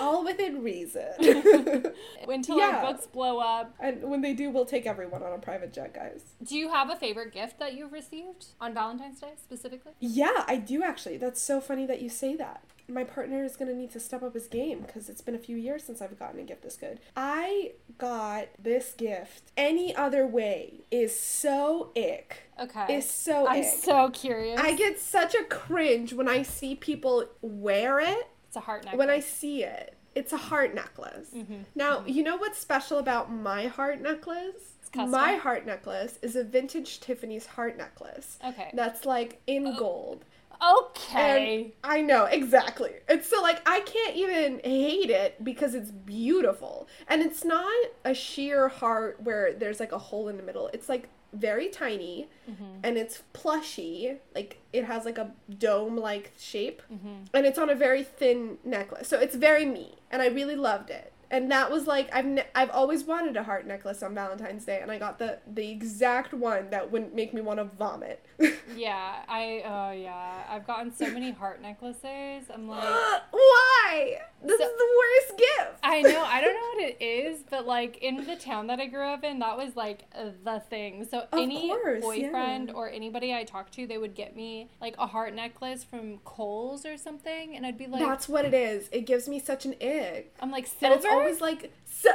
All 0.01 0.23
within 0.23 0.63
reason. 0.63 1.07
Until 2.27 2.57
Yeah. 2.57 2.77
our 2.83 2.93
books 2.93 3.07
blow 3.07 3.39
up. 3.39 3.73
and 3.79 4.03
when 4.03 4.21
they 4.21 4.33
do, 4.33 4.49
we'll 4.49 4.65
take 4.65 4.85
everyone 4.85 5.23
on 5.23 5.33
a 5.33 5.37
private 5.37 5.73
jet, 5.73 5.93
guys. 5.93 6.21
Do 6.43 6.57
you 6.57 6.69
have 6.71 6.89
a 6.89 6.95
favorite 6.95 7.33
gift 7.33 7.59
that 7.59 7.73
you've 7.75 7.93
received 7.93 8.47
on 8.59 8.73
Valentine's 8.73 9.19
Day 9.19 9.33
specifically? 9.41 9.93
Yeah, 9.99 10.43
I 10.47 10.57
do 10.57 10.83
actually. 10.83 11.17
That's 11.17 11.41
so 11.41 11.59
funny 11.61 11.85
that 11.85 12.01
you 12.01 12.09
say 12.09 12.35
that. 12.35 12.63
My 12.87 13.03
partner 13.03 13.43
is 13.43 13.55
going 13.55 13.69
to 13.69 13.75
need 13.75 13.91
to 13.91 13.99
step 13.99 14.21
up 14.21 14.33
his 14.33 14.47
game 14.47 14.81
because 14.81 15.09
it's 15.09 15.21
been 15.21 15.35
a 15.35 15.39
few 15.39 15.57
years 15.57 15.83
since 15.83 16.01
I've 16.01 16.17
gotten 16.19 16.39
a 16.39 16.43
gift 16.43 16.63
this 16.63 16.77
good. 16.77 16.99
I 17.15 17.73
got 17.97 18.47
this 18.59 18.93
gift 18.93 19.51
any 19.57 19.95
other 19.95 20.27
way 20.27 20.81
is 20.91 21.17
so 21.19 21.91
ick. 21.95 22.43
Okay. 22.59 22.97
Is 22.97 23.09
so 23.09 23.47
I'm 23.47 23.61
ick. 23.61 23.65
so 23.65 24.09
curious. 24.09 24.59
I 24.59 24.75
get 24.75 24.99
such 24.99 25.33
a 25.35 25.43
cringe 25.43 26.13
when 26.13 26.27
I 26.27 26.43
see 26.43 26.75
people 26.75 27.25
wear 27.41 27.99
it. 27.99 28.27
it's 28.47 28.57
a 28.57 28.61
heart 28.61 28.85
necklace. 28.85 28.99
When 28.99 29.09
I 29.09 29.19
see 29.19 29.63
it, 29.63 29.95
it's 30.13 30.31
a 30.31 30.37
heart 30.37 30.73
necklace. 30.73 31.31
Mm-hmm. 31.35 31.63
Now, 31.75 32.03
you 32.05 32.23
know 32.23 32.37
what's 32.37 32.57
special 32.57 32.99
about 32.99 33.31
my 33.31 33.67
heart 33.67 34.01
necklace? 34.01 34.75
custom? 34.95 35.11
My 35.11 35.35
heart 35.35 35.65
necklace 35.65 36.17
is 36.21 36.35
a 36.35 36.43
vintage 36.43 36.99
Tiffany's 36.99 37.45
heart 37.45 37.77
necklace. 37.77 38.39
Okay. 38.43 38.71
That's 38.73 39.05
like 39.05 39.41
in 39.45 39.75
gold. 39.77 40.25
Okay. 40.61 41.63
And 41.63 41.71
I 41.83 42.01
know, 42.01 42.25
exactly. 42.25 42.91
It's 43.07 43.29
so 43.29 43.41
like 43.41 43.61
I 43.67 43.81
can't 43.81 44.15
even 44.15 44.59
hate 44.63 45.09
it 45.09 45.43
because 45.43 45.75
it's 45.75 45.91
beautiful. 45.91 46.87
And 47.07 47.21
it's 47.21 47.43
not 47.43 47.73
a 48.03 48.13
sheer 48.13 48.67
heart 48.67 49.21
where 49.21 49.53
there's 49.53 49.79
like 49.79 49.91
a 49.91 49.97
hole 49.97 50.27
in 50.27 50.37
the 50.37 50.43
middle. 50.43 50.69
It's 50.73 50.89
like 50.89 51.09
very 51.33 51.67
tiny 51.67 52.29
mm-hmm. 52.49 52.79
and 52.83 52.97
it's 52.97 53.23
plushy. 53.33 54.17
Like 54.33 54.59
it 54.71 54.85
has 54.85 55.05
like 55.05 55.17
a 55.17 55.31
dome 55.57 55.97
like 55.97 56.31
shape. 56.37 56.81
Mm-hmm. 56.91 57.23
And 57.33 57.45
it's 57.45 57.59
on 57.59 57.69
a 57.69 57.75
very 57.75 58.03
thin 58.03 58.57
necklace. 58.63 59.07
So 59.07 59.19
it's 59.19 59.35
very 59.35 59.65
me. 59.65 59.95
And 60.11 60.21
I 60.21 60.27
really 60.27 60.55
loved 60.55 60.89
it. 60.89 61.11
And 61.31 61.51
that 61.51 61.71
was 61.71 61.87
like 61.87 62.09
I've 62.13 62.25
ne- 62.25 62.47
I've 62.53 62.69
always 62.69 63.03
wanted 63.03 63.35
a 63.37 63.43
heart 63.43 63.65
necklace 63.65 64.03
on 64.03 64.13
Valentine's 64.15 64.65
Day, 64.65 64.79
and 64.81 64.91
I 64.91 64.97
got 64.99 65.19
the 65.19 65.39
the 65.47 65.69
exact 65.71 66.33
one 66.33 66.69
that 66.69 66.91
wouldn't 66.91 67.15
make 67.15 67.33
me 67.33 67.41
want 67.41 67.59
to 67.59 67.65
vomit. 67.65 68.25
yeah, 68.75 69.23
I 69.27 69.59
uh 69.61 69.91
yeah, 69.93 70.43
I've 70.49 70.67
gotten 70.67 70.93
so 70.93 71.09
many 71.11 71.31
heart 71.31 71.61
necklaces. 71.61 72.49
I'm 72.53 72.67
like 72.67 72.83
Why? 73.31 74.17
This 74.43 74.59
So- 74.59 74.65
is 74.65 74.71
the 74.77 74.87
worst 74.97 75.37
gift. 75.39 75.79
I 75.83 76.01
know, 76.01 76.23
I 76.23 76.41
don't 76.41 76.53
know 76.53 76.59
what 76.75 76.89
it 76.89 76.97
is, 77.01 77.39
but 77.49 77.65
like 77.65 77.97
in 77.97 78.25
the 78.25 78.35
town 78.35 78.67
that 78.67 78.79
I 78.79 78.85
grew 78.87 79.05
up 79.05 79.23
in, 79.23 79.39
that 79.39 79.57
was 79.57 79.75
like 79.75 80.05
the 80.43 80.59
thing. 80.69 81.05
So 81.09 81.25
any 81.33 81.69
course, 81.69 82.01
boyfriend 82.01 82.69
yeah. 82.69 82.73
or 82.75 82.89
anybody 82.89 83.33
I 83.33 83.43
talked 83.43 83.73
to, 83.75 83.87
they 83.87 83.97
would 83.97 84.15
get 84.15 84.35
me 84.35 84.69
like 84.81 84.95
a 84.97 85.07
heart 85.07 85.33
necklace 85.33 85.83
from 85.83 86.17
Kohl's 86.19 86.85
or 86.85 86.97
something, 86.97 87.55
and 87.55 87.65
I'd 87.65 87.77
be 87.77 87.87
like, 87.87 88.01
That's 88.01 88.27
what 88.27 88.45
it 88.45 88.53
is. 88.53 88.89
It 88.91 89.05
gives 89.05 89.27
me 89.27 89.39
such 89.39 89.65
an 89.65 89.73
ick. 89.81 90.33
I'm 90.39 90.51
like 90.51 90.67
silver. 90.67 90.95
Always 91.15 91.41
like 91.41 91.71
so, 91.85 92.09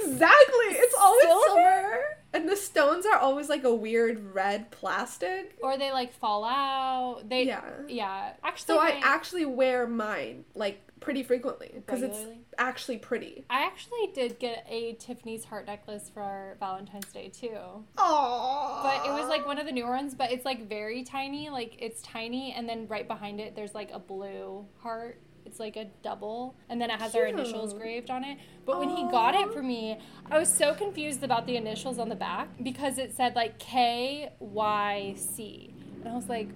exactly. 0.00 0.66
It's 0.70 0.94
always 0.98 1.22
Silver? 1.24 1.44
silver? 1.46 1.98
and 2.32 2.48
the 2.48 2.56
stones 2.56 3.06
are 3.06 3.18
always 3.18 3.48
like 3.48 3.64
a 3.64 3.74
weird 3.74 4.34
red 4.34 4.70
plastic. 4.70 5.56
or 5.62 5.78
they 5.78 5.92
like 5.92 6.12
fall 6.12 6.44
out. 6.44 7.28
They 7.28 7.44
Yeah. 7.46 7.62
yeah. 7.88 8.32
Actually, 8.42 8.66
So 8.74 8.78
I 8.78 9.00
actually 9.02 9.46
wear 9.46 9.86
mine 9.86 10.44
like 10.54 10.80
pretty 11.00 11.22
frequently 11.22 11.70
because 11.74 12.02
it's 12.02 12.18
actually 12.58 12.98
pretty. 12.98 13.44
I 13.50 13.64
actually 13.64 14.10
did 14.14 14.38
get 14.38 14.66
a 14.68 14.94
Tiffany's 14.94 15.44
heart 15.44 15.66
necklace 15.66 16.10
for 16.12 16.56
Valentine's 16.58 17.12
Day 17.12 17.28
too. 17.28 17.56
Oh. 17.98 18.80
But 18.82 19.06
it 19.08 19.12
was 19.12 19.28
like 19.28 19.46
one 19.46 19.58
of 19.58 19.66
the 19.66 19.72
newer 19.72 19.90
ones, 19.90 20.14
but 20.14 20.32
it's 20.32 20.44
like 20.44 20.68
very 20.68 21.04
tiny. 21.04 21.48
Like 21.50 21.76
it's 21.78 22.02
tiny, 22.02 22.52
and 22.52 22.68
then 22.68 22.86
right 22.88 23.06
behind 23.06 23.40
it, 23.40 23.54
there's 23.54 23.74
like 23.74 23.90
a 23.92 23.98
blue 23.98 24.64
heart. 24.78 25.20
It's 25.46 25.60
like 25.60 25.76
a 25.76 25.86
double, 26.02 26.56
and 26.68 26.80
then 26.80 26.90
it 26.90 27.00
has 27.00 27.14
our 27.14 27.24
initials 27.26 27.70
Cute. 27.70 27.80
graved 27.82 28.10
on 28.10 28.24
it. 28.24 28.38
But 28.66 28.80
when 28.80 28.90
he 28.90 29.04
got 29.04 29.34
it 29.34 29.52
for 29.52 29.62
me, 29.62 29.98
I 30.30 30.38
was 30.38 30.52
so 30.52 30.74
confused 30.74 31.22
about 31.22 31.46
the 31.46 31.56
initials 31.56 31.98
on 31.98 32.08
the 32.08 32.16
back 32.16 32.48
because 32.62 32.98
it 32.98 33.14
said 33.14 33.34
like 33.36 33.58
K 33.58 34.32
Y 34.40 35.14
C, 35.16 35.72
and 36.00 36.08
I 36.08 36.14
was 36.14 36.28
like, 36.28 36.48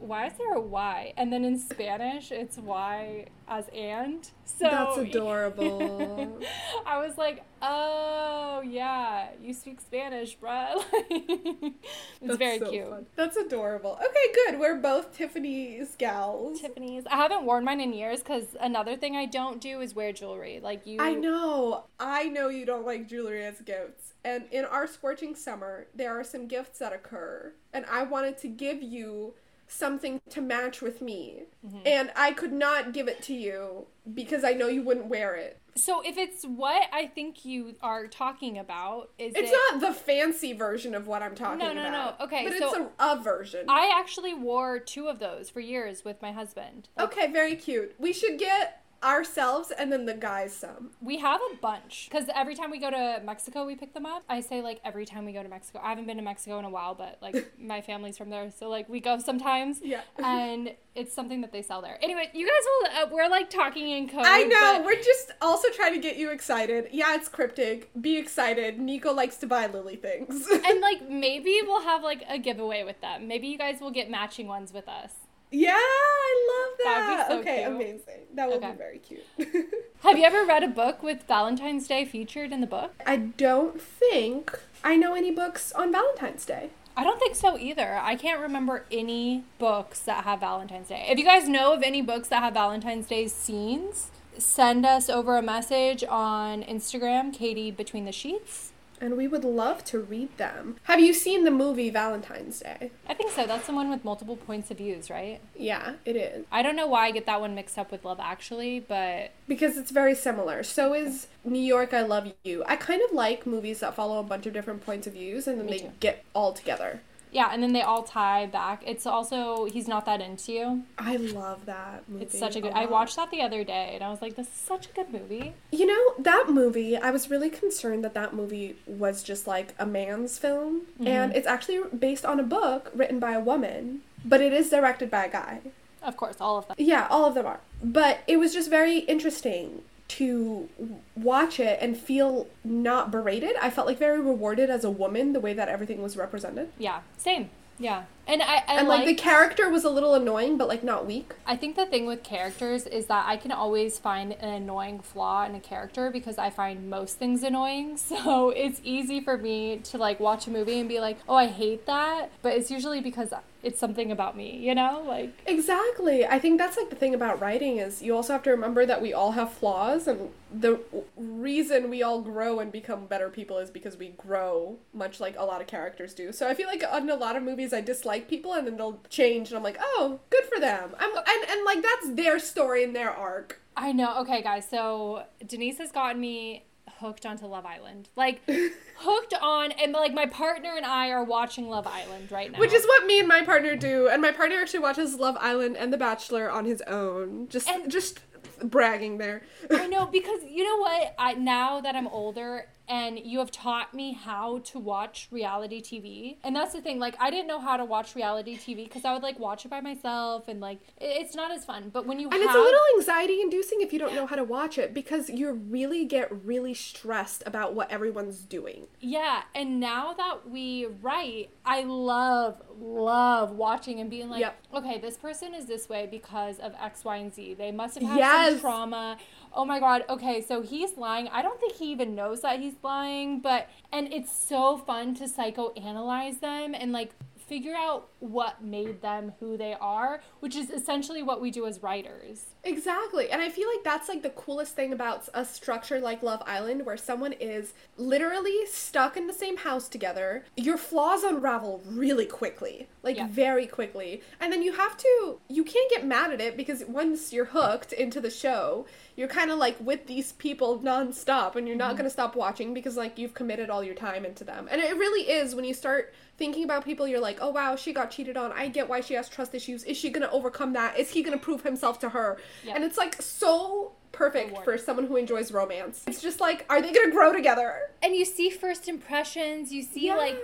why 0.00 0.26
is 0.26 0.32
there 0.38 0.54
a 0.54 0.60
Y? 0.60 1.12
And 1.16 1.32
then 1.32 1.44
in 1.44 1.58
Spanish, 1.58 2.30
it's 2.30 2.56
Y 2.58 3.26
as 3.48 3.68
and. 3.74 4.24
So 4.44 4.64
That's 4.70 4.98
adorable. 5.08 6.40
I 6.86 6.98
was 6.98 7.16
like, 7.18 7.44
oh 7.62 8.62
yeah, 8.64 9.28
you 9.42 9.52
speak 9.52 9.80
Spanish, 9.80 10.38
bruh. 10.38 10.82
it's 10.92 11.74
That's 12.22 12.38
very 12.38 12.58
so 12.58 12.70
cute. 12.70 12.88
fun. 12.88 13.06
That's 13.16 13.36
adorable. 13.36 13.98
Okay, 13.98 14.34
good. 14.46 14.58
We're 14.60 14.76
both 14.76 15.16
Tiffany's 15.16 15.94
gals. 15.96 16.60
Tiffany's. 16.60 17.04
I 17.06 17.16
haven't 17.16 17.44
worn 17.44 17.64
mine 17.64 17.80
in 17.80 17.92
years 17.92 18.20
because 18.20 18.56
another 18.60 18.96
thing 18.96 19.16
I 19.16 19.26
don't 19.26 19.60
do 19.60 19.80
is 19.80 19.94
wear 19.94 20.12
jewelry. 20.12 20.60
Like 20.62 20.86
you, 20.86 21.00
I 21.00 21.14
know. 21.14 21.84
I 21.98 22.24
know 22.24 22.48
you 22.48 22.64
don't 22.64 22.86
like 22.86 23.08
jewelry 23.08 23.44
as 23.44 23.60
gifts. 23.60 24.14
And 24.24 24.44
in 24.50 24.64
our 24.64 24.86
scorching 24.86 25.34
summer, 25.34 25.86
there 25.94 26.18
are 26.18 26.24
some 26.24 26.48
gifts 26.48 26.80
that 26.80 26.92
occur. 26.92 27.52
And 27.72 27.86
I 27.90 28.02
wanted 28.02 28.36
to 28.38 28.48
give 28.48 28.82
you 28.82 29.34
something 29.68 30.20
to 30.30 30.40
match 30.40 30.80
with 30.82 31.00
me. 31.00 31.44
Mm-hmm. 31.64 31.78
And 31.86 32.10
I 32.16 32.32
could 32.32 32.52
not 32.52 32.92
give 32.92 33.06
it 33.06 33.22
to 33.24 33.34
you 33.34 33.86
because 34.12 34.42
I 34.42 34.52
know 34.52 34.68
you 34.68 34.82
wouldn't 34.82 35.06
wear 35.06 35.34
it. 35.34 35.60
So 35.76 36.02
if 36.04 36.18
it's 36.18 36.44
what 36.44 36.88
I 36.92 37.06
think 37.06 37.44
you 37.44 37.76
are 37.82 38.08
talking 38.08 38.58
about, 38.58 39.10
is 39.16 39.34
It's 39.36 39.52
it? 39.52 39.56
not 39.72 39.80
the 39.80 39.92
fancy 39.94 40.52
version 40.52 40.94
of 40.94 41.06
what 41.06 41.22
I'm 41.22 41.36
talking 41.36 41.60
about? 41.60 41.76
No, 41.76 41.82
no, 41.84 41.90
no. 41.90 42.24
Okay, 42.24 42.48
But 42.48 42.58
so- 42.58 42.66
it's 42.66 42.90
a, 42.98 43.12
a 43.12 43.22
version. 43.22 43.66
I 43.68 43.94
actually 43.96 44.34
wore 44.34 44.80
two 44.80 45.06
of 45.06 45.20
those 45.20 45.50
for 45.50 45.60
years 45.60 46.04
with 46.04 46.20
my 46.20 46.32
husband. 46.32 46.88
Like, 46.96 47.12
okay, 47.12 47.32
very 47.32 47.54
cute. 47.54 47.94
We 47.98 48.12
should 48.12 48.38
get 48.38 48.82
ourselves 49.02 49.70
and 49.76 49.92
then 49.92 50.04
the 50.06 50.14
guys 50.14 50.52
some. 50.54 50.90
We 51.00 51.18
have 51.18 51.40
a 51.52 51.56
bunch 51.56 52.08
because 52.10 52.28
every 52.34 52.54
time 52.54 52.70
we 52.70 52.78
go 52.78 52.90
to 52.90 53.20
Mexico, 53.24 53.64
we 53.64 53.74
pick 53.76 53.94
them 53.94 54.06
up. 54.06 54.24
I 54.28 54.40
say 54.40 54.60
like 54.62 54.80
every 54.84 55.06
time 55.06 55.24
we 55.24 55.32
go 55.32 55.42
to 55.42 55.48
Mexico. 55.48 55.80
I 55.82 55.90
haven't 55.90 56.06
been 56.06 56.16
to 56.16 56.22
Mexico 56.22 56.58
in 56.58 56.64
a 56.64 56.70
while, 56.70 56.94
but 56.94 57.18
like 57.22 57.52
my 57.60 57.80
family's 57.80 58.18
from 58.18 58.30
there, 58.30 58.50
so 58.50 58.68
like 58.68 58.88
we 58.88 59.00
go 59.00 59.18
sometimes. 59.18 59.80
Yeah. 59.82 60.00
And 60.18 60.74
it's 60.94 61.14
something 61.14 61.40
that 61.42 61.52
they 61.52 61.62
sell 61.62 61.80
there. 61.80 61.96
Anyway, 62.02 62.28
you 62.34 62.44
guys 62.44 62.64
will. 62.66 63.02
Uh, 63.02 63.14
we're 63.14 63.28
like 63.28 63.48
talking 63.50 63.88
in 63.88 64.08
code. 64.08 64.24
I 64.26 64.42
know. 64.42 64.78
but- 64.78 64.84
We're 64.84 65.00
just 65.02 65.30
also 65.40 65.68
trying 65.70 65.94
to 65.94 66.00
get 66.00 66.16
you 66.16 66.30
excited. 66.30 66.88
Yeah, 66.92 67.14
it's 67.14 67.28
cryptic. 67.28 67.90
Be 68.00 68.16
excited. 68.16 68.78
Nico 68.80 69.12
likes 69.12 69.36
to 69.38 69.46
buy 69.46 69.66
Lily 69.68 69.94
things. 69.96 70.48
and 70.66 70.80
like 70.80 71.08
maybe 71.08 71.60
we'll 71.64 71.82
have 71.82 72.02
like 72.02 72.24
a 72.28 72.38
giveaway 72.38 72.82
with 72.82 73.00
them. 73.00 73.28
Maybe 73.28 73.46
you 73.46 73.56
guys 73.58 73.80
will 73.80 73.92
get 73.92 74.10
matching 74.10 74.48
ones 74.48 74.72
with 74.72 74.88
us. 74.88 75.12
Yeah, 75.50 75.74
I 75.74 76.48
love 76.50 76.78
That 76.84 77.26
so 77.28 77.38
okay, 77.40 77.62
cute. 77.64 77.68
amazing. 77.74 78.20
That 78.34 78.48
would 78.48 78.58
Okay. 78.58 78.70
be 78.72 78.76
very 78.76 78.98
cute. 78.98 79.24
Have 80.02 80.18
you 80.18 80.24
ever 80.24 80.44
read 80.44 80.62
a 80.62 80.68
book 80.68 81.02
with 81.02 81.22
Valentine's 81.24 81.88
Day 81.88 82.04
featured 82.04 82.52
in 82.52 82.60
the 82.60 82.66
book? 82.66 82.92
I 83.06 83.16
don't 83.16 83.80
think 83.80 84.58
I 84.84 84.96
know 84.96 85.14
any 85.14 85.30
books 85.30 85.72
on 85.72 85.90
Valentine's 85.90 86.44
Day. 86.44 86.70
I 86.96 87.04
don't 87.04 87.18
think 87.18 87.34
so 87.36 87.56
either. 87.58 87.98
I 88.00 88.14
can't 88.16 88.40
remember 88.40 88.84
any 88.92 89.44
books 89.58 90.00
that 90.00 90.24
have 90.24 90.40
Valentine's 90.40 90.88
Day. 90.88 91.06
If 91.08 91.18
you 91.18 91.24
guys 91.24 91.48
know 91.48 91.72
of 91.72 91.82
any 91.82 92.02
books 92.02 92.28
that 92.28 92.42
have 92.42 92.54
Valentine's 92.54 93.06
Day 93.06 93.26
scenes, 93.28 94.10
send 94.36 94.84
us 94.84 95.08
over 95.08 95.36
a 95.38 95.42
message 95.42 96.04
on 96.08 96.62
Instagram, 96.64 97.34
KD 97.36 97.76
Between 97.76 98.04
the 98.04 98.12
Sheets. 98.12 98.67
And 99.00 99.16
we 99.16 99.28
would 99.28 99.44
love 99.44 99.84
to 99.86 99.98
read 100.00 100.36
them. 100.38 100.76
Have 100.84 101.00
you 101.00 101.12
seen 101.14 101.44
the 101.44 101.50
movie 101.50 101.90
Valentine's 101.90 102.60
Day? 102.60 102.90
I 103.08 103.14
think 103.14 103.30
so. 103.30 103.46
That's 103.46 103.66
the 103.66 103.74
one 103.74 103.90
with 103.90 104.04
multiple 104.04 104.36
points 104.36 104.70
of 104.70 104.78
views, 104.78 105.08
right? 105.10 105.40
Yeah, 105.56 105.94
it 106.04 106.16
is. 106.16 106.44
I 106.50 106.62
don't 106.62 106.76
know 106.76 106.86
why 106.86 107.06
I 107.06 107.10
get 107.10 107.26
that 107.26 107.40
one 107.40 107.54
mixed 107.54 107.78
up 107.78 107.90
with 107.92 108.04
Love 108.04 108.18
Actually, 108.20 108.80
but 108.80 109.30
Because 109.46 109.76
it's 109.76 109.90
very 109.90 110.14
similar. 110.14 110.62
So 110.62 110.94
is 110.94 111.28
New 111.44 111.60
York, 111.60 111.94
I 111.94 112.02
Love 112.02 112.32
You. 112.44 112.64
I 112.66 112.76
kind 112.76 113.02
of 113.02 113.12
like 113.12 113.46
movies 113.46 113.80
that 113.80 113.94
follow 113.94 114.18
a 114.18 114.22
bunch 114.24 114.46
of 114.46 114.52
different 114.52 114.84
points 114.84 115.06
of 115.06 115.12
views 115.12 115.46
and 115.46 115.58
then 115.58 115.66
Me 115.66 115.72
they 115.72 115.78
too. 115.84 115.92
get 116.00 116.24
all 116.34 116.52
together. 116.52 117.00
Yeah, 117.30 117.50
and 117.52 117.62
then 117.62 117.72
they 117.72 117.82
all 117.82 118.02
tie 118.02 118.46
back. 118.46 118.82
It's 118.86 119.06
also 119.06 119.66
He's 119.66 119.88
Not 119.88 120.06
That 120.06 120.20
Into 120.20 120.52
You. 120.52 120.82
I 120.98 121.16
love 121.16 121.66
that 121.66 122.08
movie. 122.08 122.24
It's 122.24 122.38
such 122.38 122.56
a 122.56 122.60
good. 122.60 122.72
lot. 122.72 122.82
I 122.82 122.86
watched 122.86 123.16
that 123.16 123.30
the 123.30 123.42
other 123.42 123.64
day 123.64 123.92
and 123.94 124.02
I 124.02 124.10
was 124.10 124.22
like, 124.22 124.36
this 124.36 124.46
is 124.46 124.52
such 124.52 124.86
a 124.86 124.92
good 124.92 125.12
movie. 125.12 125.54
You 125.70 125.86
know, 125.86 126.14
that 126.18 126.46
movie, 126.48 126.96
I 126.96 127.10
was 127.10 127.30
really 127.30 127.50
concerned 127.50 128.04
that 128.04 128.14
that 128.14 128.34
movie 128.34 128.76
was 128.86 129.22
just 129.22 129.46
like 129.46 129.74
a 129.78 129.86
man's 129.86 130.38
film. 130.38 130.82
Mm-hmm. 130.94 131.06
And 131.06 131.36
it's 131.36 131.46
actually 131.46 131.80
based 131.96 132.24
on 132.24 132.40
a 132.40 132.44
book 132.44 132.90
written 132.94 133.18
by 133.18 133.32
a 133.32 133.40
woman, 133.40 134.00
but 134.24 134.40
it 134.40 134.52
is 134.52 134.70
directed 134.70 135.10
by 135.10 135.26
a 135.26 135.30
guy. 135.30 135.60
Of 136.02 136.16
course, 136.16 136.36
all 136.40 136.58
of 136.58 136.68
them. 136.68 136.76
Yeah, 136.78 137.06
all 137.10 137.24
of 137.24 137.34
them 137.34 137.46
are. 137.46 137.60
But 137.82 138.20
it 138.26 138.38
was 138.38 138.52
just 138.52 138.70
very 138.70 138.98
interesting 139.00 139.82
to 140.08 140.68
watch 141.14 141.60
it 141.60 141.78
and 141.80 141.96
feel 141.96 142.46
not 142.64 143.10
berated. 143.10 143.52
I 143.60 143.70
felt 143.70 143.86
like 143.86 143.98
very 143.98 144.20
rewarded 144.20 144.70
as 144.70 144.84
a 144.84 144.90
woman 144.90 145.32
the 145.32 145.40
way 145.40 145.52
that 145.52 145.68
everything 145.68 146.02
was 146.02 146.16
represented. 146.16 146.70
Yeah, 146.78 147.00
same. 147.16 147.50
Yeah, 147.80 148.04
and 148.26 148.42
I, 148.42 148.56
I 148.66 148.78
And 148.78 148.88
like, 148.88 149.06
the 149.06 149.14
character 149.14 149.70
was 149.70 149.84
a 149.84 149.90
little 149.90 150.14
annoying, 150.14 150.58
but 150.58 150.66
like 150.66 150.82
not 150.82 151.06
weak. 151.06 151.34
I 151.46 151.54
think 151.54 151.76
the 151.76 151.86
thing 151.86 152.06
with 152.06 152.24
characters 152.24 152.86
is 152.86 153.06
that 153.06 153.26
I 153.28 153.36
can 153.36 153.52
always 153.52 153.98
find 153.98 154.32
an 154.32 154.48
annoying 154.48 154.98
flaw 154.98 155.46
in 155.46 155.54
a 155.54 155.60
character 155.60 156.10
because 156.10 156.38
I 156.38 156.50
find 156.50 156.90
most 156.90 157.18
things 157.18 157.42
annoying. 157.42 157.96
So 158.08 158.50
it's 158.50 158.80
easy 158.82 159.20
for 159.20 159.36
me 159.36 159.78
to 159.84 159.98
like 159.98 160.18
watch 160.18 160.46
a 160.46 160.50
movie 160.50 160.80
and 160.80 160.88
be 160.88 160.98
like, 160.98 161.18
"Oh, 161.28 161.36
I 161.36 161.46
hate 161.46 161.86
that," 161.86 162.30
but 162.42 162.54
it's 162.54 162.70
usually 162.70 163.00
because 163.00 163.32
it's 163.62 163.78
something 163.78 164.12
about 164.12 164.36
me, 164.36 164.56
you 164.56 164.74
know? 164.74 165.02
Like 165.06 165.32
Exactly. 165.46 166.26
I 166.26 166.38
think 166.38 166.58
that's 166.58 166.76
like 166.76 166.90
the 166.90 166.96
thing 166.96 167.14
about 167.14 167.40
writing 167.40 167.78
is 167.78 168.02
you 168.02 168.14
also 168.14 168.32
have 168.32 168.42
to 168.44 168.50
remember 168.50 168.86
that 168.86 169.02
we 169.02 169.12
all 169.12 169.32
have 169.32 169.52
flaws 169.52 170.06
and 170.06 170.30
the 170.52 170.80
reason 171.16 171.90
we 171.90 172.02
all 172.02 172.20
grow 172.22 172.60
and 172.60 172.70
become 172.72 173.06
better 173.06 173.28
people 173.28 173.58
is 173.58 173.70
because 173.70 173.96
we 173.96 174.08
grow 174.10 174.76
much 174.94 175.20
like 175.20 175.34
a 175.36 175.44
lot 175.44 175.60
of 175.60 175.66
characters 175.66 176.14
do. 176.14 176.32
So 176.32 176.48
I 176.48 176.54
feel 176.54 176.68
like 176.68 176.82
in 176.82 177.10
a 177.10 177.14
lot 177.14 177.36
of 177.36 177.42
movies 177.42 177.72
I 177.72 177.80
dislike 177.80 178.28
people 178.28 178.54
and 178.54 178.66
then 178.66 178.76
they'll 178.76 179.00
change 179.10 179.48
and 179.48 179.56
I'm 179.56 179.62
like, 179.62 179.78
"Oh, 179.80 180.20
good 180.30 180.44
for 180.44 180.60
them." 180.60 180.94
I'm 180.98 181.16
and 181.16 181.50
and 181.50 181.64
like 181.64 181.82
that's 181.82 182.14
their 182.14 182.38
story 182.38 182.84
and 182.84 182.94
their 182.94 183.10
arc. 183.10 183.60
I 183.76 183.92
know. 183.92 184.18
Okay, 184.20 184.42
guys. 184.42 184.68
So 184.68 185.24
Denise 185.46 185.78
has 185.78 185.92
gotten 185.92 186.20
me 186.20 186.64
hooked 187.00 187.24
onto 187.26 187.46
Love 187.46 187.64
Island. 187.66 188.08
Like 188.16 188.42
hooked 188.96 189.34
on 189.40 189.72
and 189.72 189.92
like 189.92 190.12
my 190.14 190.26
partner 190.26 190.70
and 190.76 190.84
I 190.86 191.10
are 191.10 191.24
watching 191.24 191.68
Love 191.68 191.86
Island 191.86 192.30
right 192.32 192.50
now. 192.52 192.58
Which 192.58 192.72
is 192.72 192.84
what 192.84 193.06
me 193.06 193.18
and 193.20 193.28
my 193.28 193.42
partner 193.42 193.76
do. 193.76 194.08
And 194.08 194.20
my 194.22 194.32
partner 194.32 194.56
actually 194.56 194.80
watches 194.80 195.14
Love 195.14 195.36
Island 195.40 195.76
and 195.76 195.92
The 195.92 195.98
Bachelor 195.98 196.50
on 196.50 196.64
his 196.64 196.82
own. 196.82 197.48
Just 197.48 197.68
And- 197.68 197.90
just 197.90 198.20
bragging 198.62 199.18
there. 199.18 199.42
I 199.70 199.86
know 199.86 200.06
because 200.06 200.40
you 200.48 200.64
know 200.64 200.76
what? 200.78 201.14
I 201.18 201.34
now 201.34 201.80
that 201.80 201.94
I'm 201.94 202.08
older, 202.08 202.66
and 202.88 203.18
you 203.18 203.38
have 203.38 203.50
taught 203.50 203.92
me 203.94 204.12
how 204.12 204.58
to 204.60 204.78
watch 204.78 205.28
reality 205.30 205.80
TV. 205.82 206.36
And 206.42 206.56
that's 206.56 206.72
the 206.72 206.80
thing, 206.80 206.98
like 206.98 207.16
I 207.20 207.30
didn't 207.30 207.46
know 207.46 207.60
how 207.60 207.76
to 207.76 207.84
watch 207.84 208.14
reality 208.16 208.56
TV 208.56 208.84
because 208.84 209.04
I 209.04 209.12
would 209.12 209.22
like 209.22 209.38
watch 209.38 209.64
it 209.64 209.68
by 209.68 209.80
myself 209.80 210.48
and 210.48 210.60
like 210.60 210.78
it's 210.98 211.34
not 211.34 211.50
as 211.50 211.64
fun. 211.64 211.90
But 211.92 212.06
when 212.06 212.18
you 212.18 212.26
And 212.30 212.34
have 212.34 212.42
it's 212.44 212.54
a 212.54 212.58
little 212.58 212.80
anxiety 212.96 213.40
inducing 213.40 213.80
if 213.80 213.92
you 213.92 213.98
don't 213.98 214.14
know 214.14 214.26
how 214.26 214.36
to 214.36 214.44
watch 214.44 214.78
it 214.78 214.94
because 214.94 215.28
you 215.28 215.52
really 215.52 216.04
get 216.04 216.28
really 216.44 216.74
stressed 216.74 217.42
about 217.46 217.74
what 217.74 217.90
everyone's 217.90 218.40
doing. 218.40 218.86
Yeah, 219.00 219.42
and 219.54 219.80
now 219.80 220.14
that 220.14 220.48
we 220.48 220.86
write, 221.02 221.50
I 221.64 221.82
love, 221.82 222.62
love 222.80 223.52
watching 223.52 224.00
and 224.00 224.08
being 224.08 224.28
like, 224.30 224.40
Yep. 224.40 224.58
okay, 224.74 224.98
this 224.98 225.16
person 225.16 225.54
is 225.54 225.66
this 225.66 225.88
way 225.88 226.06
because 226.10 226.58
of 226.58 226.72
X, 226.80 227.04
Y, 227.04 227.16
and 227.16 227.34
Z. 227.34 227.54
They 227.54 227.70
must 227.72 227.98
have 227.98 228.08
had 228.08 228.52
some 228.52 228.60
trauma. 228.60 229.18
Oh 229.52 229.64
my 229.64 229.80
God, 229.80 230.04
okay, 230.08 230.42
so 230.42 230.62
he's 230.62 230.96
lying. 230.96 231.28
I 231.28 231.42
don't 231.42 231.58
think 231.58 231.74
he 231.74 231.90
even 231.90 232.14
knows 232.14 232.42
that 232.42 232.60
he's 232.60 232.74
lying, 232.82 233.40
but, 233.40 233.68
and 233.92 234.12
it's 234.12 234.32
so 234.32 234.76
fun 234.76 235.14
to 235.16 235.24
psychoanalyze 235.24 236.40
them 236.40 236.74
and 236.74 236.92
like 236.92 237.12
figure 237.48 237.74
out 237.74 238.10
what 238.20 238.62
made 238.62 239.00
them 239.00 239.32
who 239.40 239.56
they 239.56 239.74
are, 239.80 240.20
which 240.40 240.54
is 240.54 240.70
essentially 240.70 241.22
what 241.22 241.40
we 241.40 241.50
do 241.50 241.66
as 241.66 241.82
writers. 241.82 242.44
Exactly. 242.62 243.30
And 243.30 243.40
I 243.40 243.48
feel 243.48 243.68
like 243.68 243.82
that's 243.82 244.08
like 244.08 244.22
the 244.22 244.30
coolest 244.30 244.76
thing 244.76 244.92
about 244.92 245.28
a 245.32 245.44
structure 245.44 245.98
like 246.00 246.22
Love 246.22 246.42
Island 246.46 246.84
where 246.84 246.96
someone 246.96 247.32
is 247.32 247.72
literally 247.96 248.66
stuck 248.66 249.16
in 249.16 249.26
the 249.26 249.32
same 249.32 249.56
house 249.56 249.88
together. 249.88 250.44
Your 250.56 250.76
flaws 250.76 251.22
unravel 251.22 251.82
really 251.86 252.26
quickly. 252.26 252.88
Like 253.02 253.16
Yeah. 253.16 253.28
very 253.28 253.66
quickly. 253.66 254.22
And 254.40 254.52
then 254.52 254.62
you 254.62 254.72
have 254.72 254.96
to 254.98 255.40
you 255.48 255.64
can't 255.64 255.90
get 255.90 256.04
mad 256.04 256.32
at 256.32 256.40
it 256.40 256.56
because 256.56 256.84
once 256.86 257.32
you're 257.32 257.46
hooked 257.46 257.92
into 257.92 258.20
the 258.20 258.30
show, 258.30 258.86
you're 259.16 259.28
kind 259.28 259.50
of 259.50 259.58
like 259.58 259.76
with 259.80 260.06
these 260.06 260.32
people 260.32 260.78
nonstop 260.80 261.56
and 261.56 261.66
you're 261.66 261.76
not 261.76 261.90
mm-hmm. 261.90 261.98
going 261.98 262.04
to 262.04 262.10
stop 262.10 262.36
watching 262.36 262.74
because 262.74 262.96
like 262.96 263.18
you've 263.18 263.34
committed 263.34 263.70
all 263.70 263.82
your 263.82 263.94
time 263.94 264.24
into 264.24 264.44
them. 264.44 264.68
And 264.70 264.80
it 264.80 264.96
really 264.96 265.22
is 265.30 265.54
when 265.54 265.64
you 265.64 265.74
start 265.74 266.12
thinking 266.38 266.64
about 266.64 266.84
people 266.84 267.06
you're 267.06 267.20
like, 267.20 267.38
"Oh 267.40 267.50
wow, 267.50 267.76
she 267.76 267.92
got 267.92 268.10
cheated 268.10 268.36
on. 268.36 268.52
I 268.52 268.68
get 268.68 268.88
why 268.88 269.00
she 269.00 269.14
has 269.14 269.28
trust 269.28 269.54
issues. 269.54 269.84
Is 269.84 269.96
she 269.96 270.08
going 270.10 270.22
to 270.22 270.30
overcome 270.30 270.72
that? 270.72 270.98
Is 270.98 271.10
he 271.10 271.22
going 271.22 271.38
to 271.38 271.44
prove 271.44 271.62
himself 271.62 271.98
to 272.00 272.10
her?" 272.10 272.38
Yeah. 272.64 272.76
And 272.76 272.84
it's 272.84 272.96
like 272.96 273.20
so 273.20 273.92
perfect 274.12 274.64
for 274.64 274.78
someone 274.78 275.06
who 275.06 275.16
enjoys 275.16 275.52
romance. 275.52 276.04
It's 276.06 276.22
just 276.22 276.40
like, 276.40 276.64
are 276.68 276.80
they 276.80 276.92
to 276.92 277.10
grow 277.10 277.32
together? 277.32 277.90
And 278.02 278.14
you 278.14 278.24
see 278.24 278.50
first 278.50 278.88
impressions, 278.88 279.72
you 279.72 279.82
see 279.82 280.12
like 280.14 280.38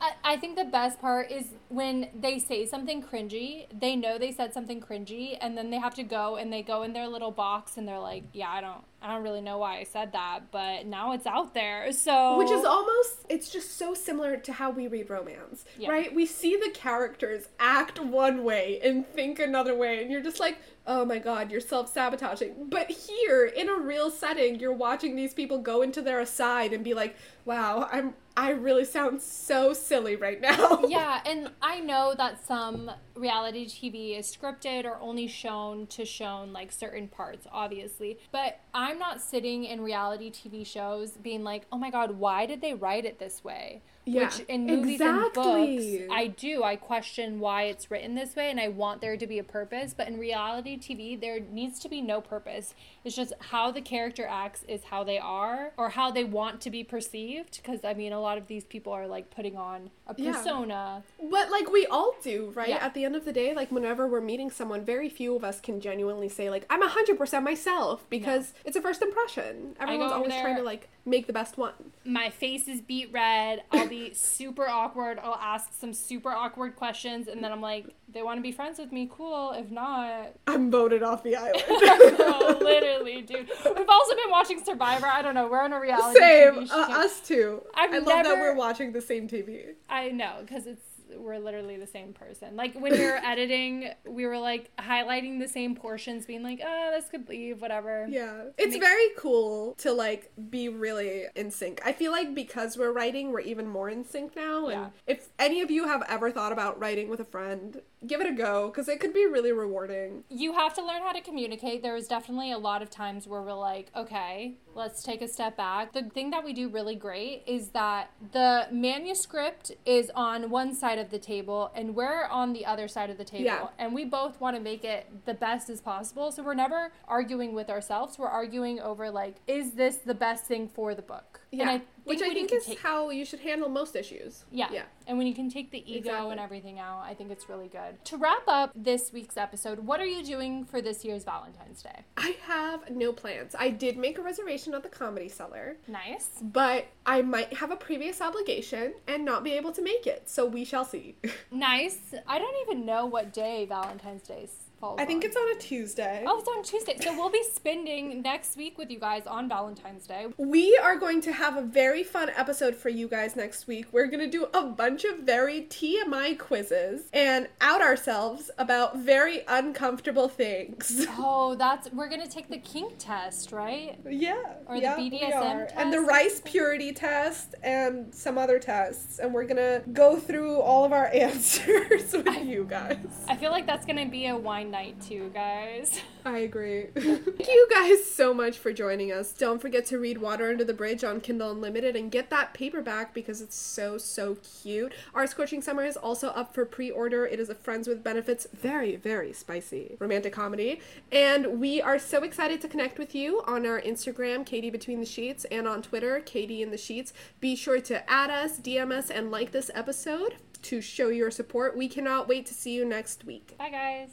I, 0.00 0.12
I 0.24 0.36
think 0.36 0.56
the 0.56 0.64
best 0.64 1.00
part 1.00 1.30
is 1.30 1.46
when 1.68 2.08
they 2.14 2.38
say 2.38 2.66
something 2.66 3.02
cringy, 3.02 3.66
they 3.78 3.96
know 3.96 4.18
they 4.18 4.32
said 4.32 4.52
something 4.52 4.80
cringy, 4.80 5.36
and 5.40 5.56
then 5.56 5.70
they 5.70 5.78
have 5.78 5.94
to 5.94 6.02
go 6.02 6.36
and 6.36 6.52
they 6.52 6.62
go 6.62 6.82
in 6.82 6.92
their 6.92 7.08
little 7.08 7.30
box 7.30 7.76
and 7.76 7.86
they're 7.86 7.98
like, 7.98 8.24
Yeah, 8.32 8.50
I 8.50 8.60
don't 8.60 8.84
I 9.02 9.14
don't 9.14 9.22
really 9.22 9.40
know 9.40 9.56
why 9.58 9.78
I 9.78 9.84
said 9.84 10.12
that, 10.12 10.50
but 10.50 10.84
now 10.84 11.12
it's 11.12 11.26
out 11.26 11.54
there. 11.54 11.90
So 11.92 12.36
Which 12.36 12.50
is 12.50 12.64
almost, 12.66 13.24
it's 13.30 13.48
just 13.48 13.78
so 13.78 13.94
similar 13.94 14.36
to 14.36 14.52
how 14.52 14.70
we 14.70 14.88
read 14.88 15.08
romance, 15.08 15.64
Yeah. 15.78 15.90
right? 15.90 16.14
We 16.14 16.26
see 16.26 16.56
the 16.56 16.70
characters 16.74 17.48
act 17.58 17.98
one 17.98 18.44
way 18.44 18.78
and 18.84 19.06
think 19.06 19.38
another 19.38 19.74
way, 19.74 20.02
and 20.02 20.10
you're 20.10 20.20
just 20.20 20.38
like, 20.38 20.58
oh 20.90 21.04
my 21.04 21.20
god, 21.20 21.52
you're 21.52 21.60
self 21.60 21.92
sabotaging. 21.92 22.66
But 22.68 22.90
here, 22.90 23.46
in 23.46 23.68
a 23.68 23.76
real 23.76 24.10
setting, 24.10 24.58
you're 24.58 24.72
watching 24.72 25.14
these 25.14 25.32
people 25.32 25.58
go 25.58 25.82
into 25.82 26.02
their 26.02 26.18
aside 26.18 26.72
and 26.72 26.82
be 26.82 26.94
like, 26.94 27.14
wow, 27.44 27.88
I'm, 27.92 28.14
I 28.36 28.50
really 28.50 28.84
sound 28.84 29.22
so 29.22 29.72
silly 29.72 30.16
right 30.16 30.40
now. 30.50 30.82
yeah, 30.88 31.20
and 31.24 31.52
I 31.62 31.78
know 31.78 32.14
that 32.18 32.44
some 32.44 32.90
reality 33.14 33.66
TV 33.66 34.18
is 34.18 34.36
scripted 34.36 34.84
or 34.84 34.98
only 35.00 35.28
shown 35.28 35.86
to 35.88 36.04
shown 36.04 36.52
like 36.52 36.72
certain 36.72 37.06
parts, 37.06 37.46
obviously. 37.52 38.18
But 38.32 38.58
I'm 38.74 38.98
not 38.98 39.20
sitting 39.20 39.64
in 39.64 39.80
reality 39.82 40.32
TV 40.32 40.66
shows 40.66 41.12
being 41.12 41.44
like, 41.44 41.66
oh 41.70 41.78
my 41.78 41.90
god, 41.90 42.18
why 42.18 42.46
did 42.46 42.60
they 42.60 42.74
write 42.74 43.04
it 43.04 43.20
this 43.20 43.44
way? 43.44 43.82
Yeah, 44.10 44.24
Which 44.24 44.40
in 44.48 44.66
movies 44.66 45.00
and 45.00 45.32
books, 45.32 45.84
I 46.10 46.26
do. 46.36 46.62
I 46.64 46.76
question 46.76 47.38
why 47.40 47.64
it's 47.64 47.90
written 47.90 48.14
this 48.14 48.34
way 48.34 48.50
and 48.50 48.58
I 48.58 48.68
want 48.68 49.00
there 49.00 49.16
to 49.16 49.26
be 49.26 49.38
a 49.38 49.44
purpose. 49.44 49.94
But 49.96 50.08
in 50.08 50.18
reality 50.18 50.76
TV, 50.78 51.20
there 51.20 51.38
needs 51.40 51.78
to 51.80 51.88
be 51.88 52.00
no 52.02 52.20
purpose. 52.20 52.74
It's 53.04 53.14
just 53.16 53.32
how 53.38 53.70
the 53.70 53.80
character 53.80 54.26
acts 54.28 54.64
is 54.68 54.84
how 54.84 55.04
they 55.04 55.18
are 55.18 55.72
or 55.76 55.90
how 55.90 56.10
they 56.10 56.24
want 56.24 56.60
to 56.62 56.70
be 56.70 56.82
perceived. 56.84 57.60
Because 57.62 57.84
I 57.84 57.94
mean, 57.94 58.12
a 58.12 58.20
lot 58.20 58.38
of 58.38 58.46
these 58.48 58.64
people 58.64 58.92
are 58.92 59.06
like 59.06 59.30
putting 59.30 59.56
on 59.56 59.90
a 60.06 60.14
Yeah. 60.16 60.32
persona. 60.32 61.02
But 61.30 61.50
like 61.50 61.70
we 61.70 61.86
all 61.86 62.14
do, 62.22 62.50
right? 62.54 62.68
Yeah. 62.70 62.84
At 62.84 62.94
the 62.94 63.04
end 63.04 63.14
of 63.16 63.24
the 63.24 63.32
day, 63.32 63.54
like 63.54 63.70
whenever 63.70 64.08
we're 64.08 64.20
meeting 64.20 64.50
someone, 64.50 64.84
very 64.84 65.08
few 65.08 65.36
of 65.36 65.44
us 65.44 65.60
can 65.60 65.80
genuinely 65.80 66.28
say 66.28 66.50
like 66.50 66.66
I'm 66.68 66.82
100% 66.82 67.42
myself 67.42 68.04
because 68.10 68.54
it's 68.64 68.76
a 68.76 68.80
first 68.82 69.02
impression. 69.02 69.76
Everyone's 69.78 70.12
always 70.12 70.32
trying 70.34 70.56
to 70.56 70.62
like 70.62 70.88
make 71.06 71.26
the 71.26 71.32
best 71.32 71.56
one. 71.56 71.72
my 72.04 72.28
face 72.30 72.68
is 72.68 72.80
beet 72.80 73.10
red. 73.12 73.62
I'll 73.72 73.88
be 73.88 73.99
super 74.12 74.68
awkward. 74.68 75.18
I'll 75.22 75.34
ask 75.34 75.72
some 75.78 75.92
super 75.92 76.30
awkward 76.30 76.76
questions, 76.76 77.28
and 77.28 77.42
then 77.42 77.52
I'm 77.52 77.60
like, 77.60 77.86
they 78.08 78.22
want 78.22 78.38
to 78.38 78.42
be 78.42 78.52
friends 78.52 78.78
with 78.78 78.92
me, 78.92 79.08
cool. 79.12 79.52
If 79.52 79.70
not, 79.70 80.34
I'm 80.46 80.70
voted 80.70 81.02
off 81.02 81.22
the 81.22 81.36
island. 81.36 81.62
oh, 81.68 82.58
literally, 82.60 83.22
dude. 83.22 83.48
We've 83.64 83.88
also 83.88 84.14
been 84.16 84.30
watching 84.30 84.62
Survivor. 84.64 85.06
I 85.06 85.22
don't 85.22 85.34
know. 85.34 85.48
We're 85.48 85.62
on 85.62 85.72
a 85.72 85.80
reality 85.80 86.18
same, 86.18 86.54
TV 86.54 86.68
show. 86.68 86.82
uh, 86.82 87.04
us 87.04 87.20
too. 87.20 87.62
I've 87.74 87.92
I 87.92 87.98
love 87.98 88.24
that 88.24 88.38
we're 88.38 88.54
watching 88.54 88.92
the 88.92 89.00
same 89.00 89.28
TV. 89.28 89.74
I 89.88 90.08
know 90.08 90.38
because 90.40 90.66
it's 90.66 90.84
we're 91.16 91.38
literally 91.38 91.76
the 91.76 91.86
same 91.86 92.12
person. 92.12 92.56
Like 92.56 92.74
when 92.74 92.92
we 92.92 93.04
were 93.04 93.20
editing, 93.24 93.90
we 94.06 94.26
were 94.26 94.38
like 94.38 94.70
highlighting 94.76 95.38
the 95.40 95.48
same 95.48 95.74
portions, 95.74 96.26
being 96.26 96.42
like, 96.42 96.60
oh, 96.64 96.90
this 96.94 97.08
could 97.10 97.28
leave, 97.28 97.60
whatever. 97.60 98.06
Yeah. 98.08 98.44
It's 98.58 98.72
Makes- 98.74 98.84
very 98.86 99.08
cool 99.16 99.74
to 99.78 99.92
like 99.92 100.30
be 100.50 100.68
really 100.68 101.24
in 101.34 101.50
sync. 101.50 101.80
I 101.84 101.92
feel 101.92 102.12
like 102.12 102.34
because 102.34 102.76
we're 102.76 102.92
writing, 102.92 103.32
we're 103.32 103.40
even 103.40 103.66
more 103.66 103.88
in 103.88 104.04
sync 104.04 104.36
now. 104.36 104.68
Yeah. 104.68 104.84
And 104.84 104.92
if 105.06 105.28
any 105.38 105.60
of 105.60 105.70
you 105.70 105.86
have 105.86 106.02
ever 106.08 106.30
thought 106.30 106.52
about 106.52 106.78
writing 106.80 107.08
with 107.08 107.20
a 107.20 107.24
friend, 107.24 107.80
give 108.06 108.20
it 108.20 108.26
a 108.26 108.32
go 108.32 108.68
because 108.68 108.88
it 108.88 108.98
could 109.00 109.12
be 109.12 109.26
really 109.26 109.52
rewarding. 109.52 110.24
you 110.28 110.52
have 110.54 110.74
to 110.74 110.84
learn 110.84 111.02
how 111.02 111.12
to 111.12 111.20
communicate. 111.20 111.82
There 111.82 111.94
was 111.94 112.08
definitely 112.08 112.52
a 112.52 112.58
lot 112.58 112.82
of 112.82 112.90
times 112.90 113.26
where 113.26 113.42
we're 113.42 113.52
like, 113.52 113.90
okay, 113.94 114.54
let's 114.74 115.02
take 115.02 115.20
a 115.20 115.28
step 115.28 115.56
back. 115.56 115.92
The 115.92 116.04
thing 116.04 116.30
that 116.30 116.44
we 116.44 116.52
do 116.52 116.68
really 116.68 116.96
great 116.96 117.42
is 117.46 117.68
that 117.70 118.10
the 118.32 118.68
manuscript 118.70 119.72
is 119.84 120.10
on 120.14 120.50
one 120.50 120.74
side 120.74 120.98
of 120.98 121.10
the 121.10 121.18
table 121.18 121.70
and 121.74 121.94
we're 121.94 122.24
on 122.26 122.52
the 122.52 122.64
other 122.64 122.88
side 122.88 123.10
of 123.10 123.18
the 123.18 123.24
table. 123.24 123.44
Yeah. 123.44 123.68
And 123.78 123.94
we 123.94 124.04
both 124.04 124.40
want 124.40 124.56
to 124.56 124.62
make 124.62 124.84
it 124.84 125.06
the 125.26 125.34
best 125.34 125.68
as 125.68 125.80
possible. 125.80 126.32
So 126.32 126.42
we're 126.42 126.54
never 126.54 126.92
arguing 127.06 127.54
with 127.54 127.68
ourselves. 127.68 128.18
We're 128.18 128.28
arguing 128.28 128.80
over, 128.80 129.10
like, 129.10 129.36
is 129.46 129.72
this 129.72 129.96
the 129.96 130.14
best 130.14 130.44
thing 130.44 130.68
for 130.68 130.94
the 130.94 131.02
book? 131.02 131.39
Yeah. 131.52 131.68
I 131.70 131.82
Which 132.04 132.22
I 132.22 132.32
think 132.32 132.52
is 132.52 132.64
take- 132.66 132.78
how 132.78 133.10
you 133.10 133.24
should 133.24 133.40
handle 133.40 133.68
most 133.68 133.96
issues. 133.96 134.44
yeah. 134.52 134.68
Yeah. 134.72 134.84
And 135.08 135.18
when 135.18 135.26
you 135.26 135.34
can 135.34 135.50
take 135.50 135.72
the 135.72 135.78
ego 135.90 136.10
Exactly. 136.10 136.30
and 136.30 136.40
everything 136.40 136.78
out, 136.78 137.02
I 137.04 137.14
think 137.14 137.32
it's 137.32 137.48
really 137.48 137.66
good. 137.66 138.04
To 138.04 138.16
wrap 138.16 138.42
up 138.46 138.70
this 138.76 139.12
week's 139.12 139.36
episode, 139.36 139.80
what 139.80 139.98
are 140.00 140.06
you 140.06 140.22
doing 140.24 140.64
for 140.64 140.80
this 140.80 141.04
year's 141.04 141.24
Valentine's 141.24 141.82
Day? 141.82 142.04
I 142.16 142.36
have 142.46 142.88
no 142.90 143.12
plans. 143.12 143.56
I 143.58 143.70
did 143.70 143.96
make 143.98 144.18
a 144.18 144.22
reservation 144.22 144.72
at 144.74 144.84
the 144.84 144.88
Comedy 144.88 145.28
Cellar, 145.28 145.76
Nice. 145.88 146.28
but 146.40 146.86
I 147.04 147.22
might 147.22 147.54
have 147.54 147.72
a 147.72 147.76
previous 147.76 148.20
obligation 148.20 148.94
and 149.08 149.24
not 149.24 149.42
be 149.42 149.52
able 149.54 149.72
to 149.72 149.82
make 149.82 150.06
it. 150.06 150.28
So 150.30 150.46
we 150.46 150.64
shall 150.64 150.84
see. 150.84 151.16
Nice. 151.50 152.14
I 152.28 152.38
don't 152.38 152.56
even 152.68 152.86
know 152.86 153.06
what 153.06 153.32
day 153.32 153.66
Valentine's 153.66 154.22
Day 154.22 154.48
falls 154.80 154.98
I 154.98 155.04
think 155.04 155.24
on. 155.24 155.28
it's 155.28 155.36
on 155.36 155.56
a 155.56 155.58
Tuesday. 155.60 156.24
Oh, 156.26 156.38
it's 156.38 156.48
on 156.48 156.62
Tuesday. 156.62 156.96
So 157.00 157.14
we'll 157.14 157.30
be 157.30 157.42
spending 157.52 158.22
next 158.22 158.56
week 158.56 158.78
with 158.78 158.90
you 158.90 158.98
guys 158.98 159.26
on 159.26 159.48
Valentine's 159.48 160.06
Day. 160.06 160.26
We 160.38 160.78
are 160.82 160.96
going 160.96 161.20
to 161.22 161.32
have 161.32 161.56
a 161.56 161.62
very 161.62 162.02
fun 162.02 162.30
episode 162.36 162.74
for 162.74 162.88
you 162.88 163.06
guys 163.08 163.36
next 163.36 163.66
week. 163.66 163.86
We're 163.92 164.06
going 164.06 164.20
to 164.20 164.30
do 164.30 164.46
a 164.54 164.64
bunch 164.66 165.04
of 165.04 165.18
very 165.20 165.62
TMI 165.62 166.38
quizzes 166.38 167.02
and 167.12 167.48
out 167.60 167.82
ourselves 167.82 168.50
about 168.58 168.98
very 168.98 169.42
uncomfortable 169.48 170.28
things. 170.28 171.06
Oh, 171.22 171.54
that's 171.54 171.92
we're 171.92 172.08
gonna 172.08 172.28
take 172.28 172.48
the 172.48 172.58
kink 172.58 172.94
test, 172.98 173.52
right? 173.52 173.98
Yeah. 174.08 174.34
Or 174.66 174.76
the 174.76 174.82
yeah, 174.82 174.96
we 174.96 175.10
BDSM 175.10 175.42
are. 175.42 175.68
And 175.76 175.92
the 175.92 176.00
rice 176.00 176.40
purity 176.44 176.92
test 176.92 177.54
and 177.62 178.14
some 178.14 178.38
other 178.38 178.58
tests. 178.58 179.18
And 179.18 179.34
we're 179.34 179.44
going 179.44 179.56
to 179.56 179.82
go 179.92 180.16
through 180.18 180.60
all 180.60 180.84
of 180.84 180.92
our 180.92 181.06
answers 181.14 182.12
with 182.12 182.44
you 182.44 182.64
guys. 182.68 182.96
I 183.28 183.36
feel 183.36 183.50
like 183.50 183.66
that's 183.66 183.84
gonna 183.84 184.06
be 184.08 184.28
a 184.28 184.36
wine 184.36 184.69
night 184.70 185.00
too, 185.00 185.30
guys. 185.34 186.00
I 186.24 186.38
agree. 186.38 186.86
Thank 186.94 187.48
you 187.48 187.68
guys 187.70 188.08
so 188.10 188.32
much 188.34 188.58
for 188.58 188.72
joining 188.72 189.10
us. 189.10 189.32
Don't 189.32 189.60
forget 189.60 189.86
to 189.86 189.98
read 189.98 190.18
Water 190.18 190.50
Under 190.50 190.64
the 190.64 190.74
Bridge 190.74 191.02
on 191.02 191.20
Kindle 191.20 191.50
Unlimited 191.50 191.96
and 191.96 192.10
get 192.10 192.30
that 192.30 192.54
paperback 192.54 193.14
because 193.14 193.40
it's 193.40 193.56
so, 193.56 193.98
so 193.98 194.36
cute. 194.62 194.92
Our 195.14 195.26
Scorching 195.26 195.62
Summer 195.62 195.84
is 195.84 195.96
also 195.96 196.28
up 196.28 196.54
for 196.54 196.64
pre 196.64 196.90
order. 196.90 197.26
It 197.26 197.40
is 197.40 197.48
a 197.48 197.54
Friends 197.54 197.88
with 197.88 198.04
Benefits, 198.04 198.46
very, 198.54 198.96
very 198.96 199.32
spicy 199.32 199.96
romantic 199.98 200.32
comedy. 200.32 200.80
And 201.10 201.60
we 201.60 201.80
are 201.80 201.98
so 201.98 202.22
excited 202.22 202.60
to 202.60 202.68
connect 202.68 202.98
with 202.98 203.14
you 203.14 203.42
on 203.46 203.66
our 203.66 203.80
Instagram, 203.80 204.46
KD 204.46 204.70
Between 204.70 205.00
the 205.00 205.06
Sheets, 205.06 205.44
and 205.46 205.66
on 205.66 205.82
Twitter, 205.82 206.20
KD 206.24 206.60
in 206.60 206.70
the 206.70 206.78
Sheets. 206.78 207.12
Be 207.40 207.56
sure 207.56 207.80
to 207.80 208.10
add 208.10 208.30
us, 208.30 208.58
DM 208.58 208.92
us, 208.92 209.10
and 209.10 209.30
like 209.30 209.52
this 209.52 209.70
episode 209.74 210.36
to 210.62 210.80
show 210.80 211.08
your 211.08 211.30
support. 211.30 211.76
We 211.76 211.88
cannot 211.88 212.28
wait 212.28 212.46
to 212.46 212.54
see 212.54 212.72
you 212.72 212.84
next 212.84 213.24
week. 213.24 213.56
Bye, 213.58 213.70
guys. 213.70 214.08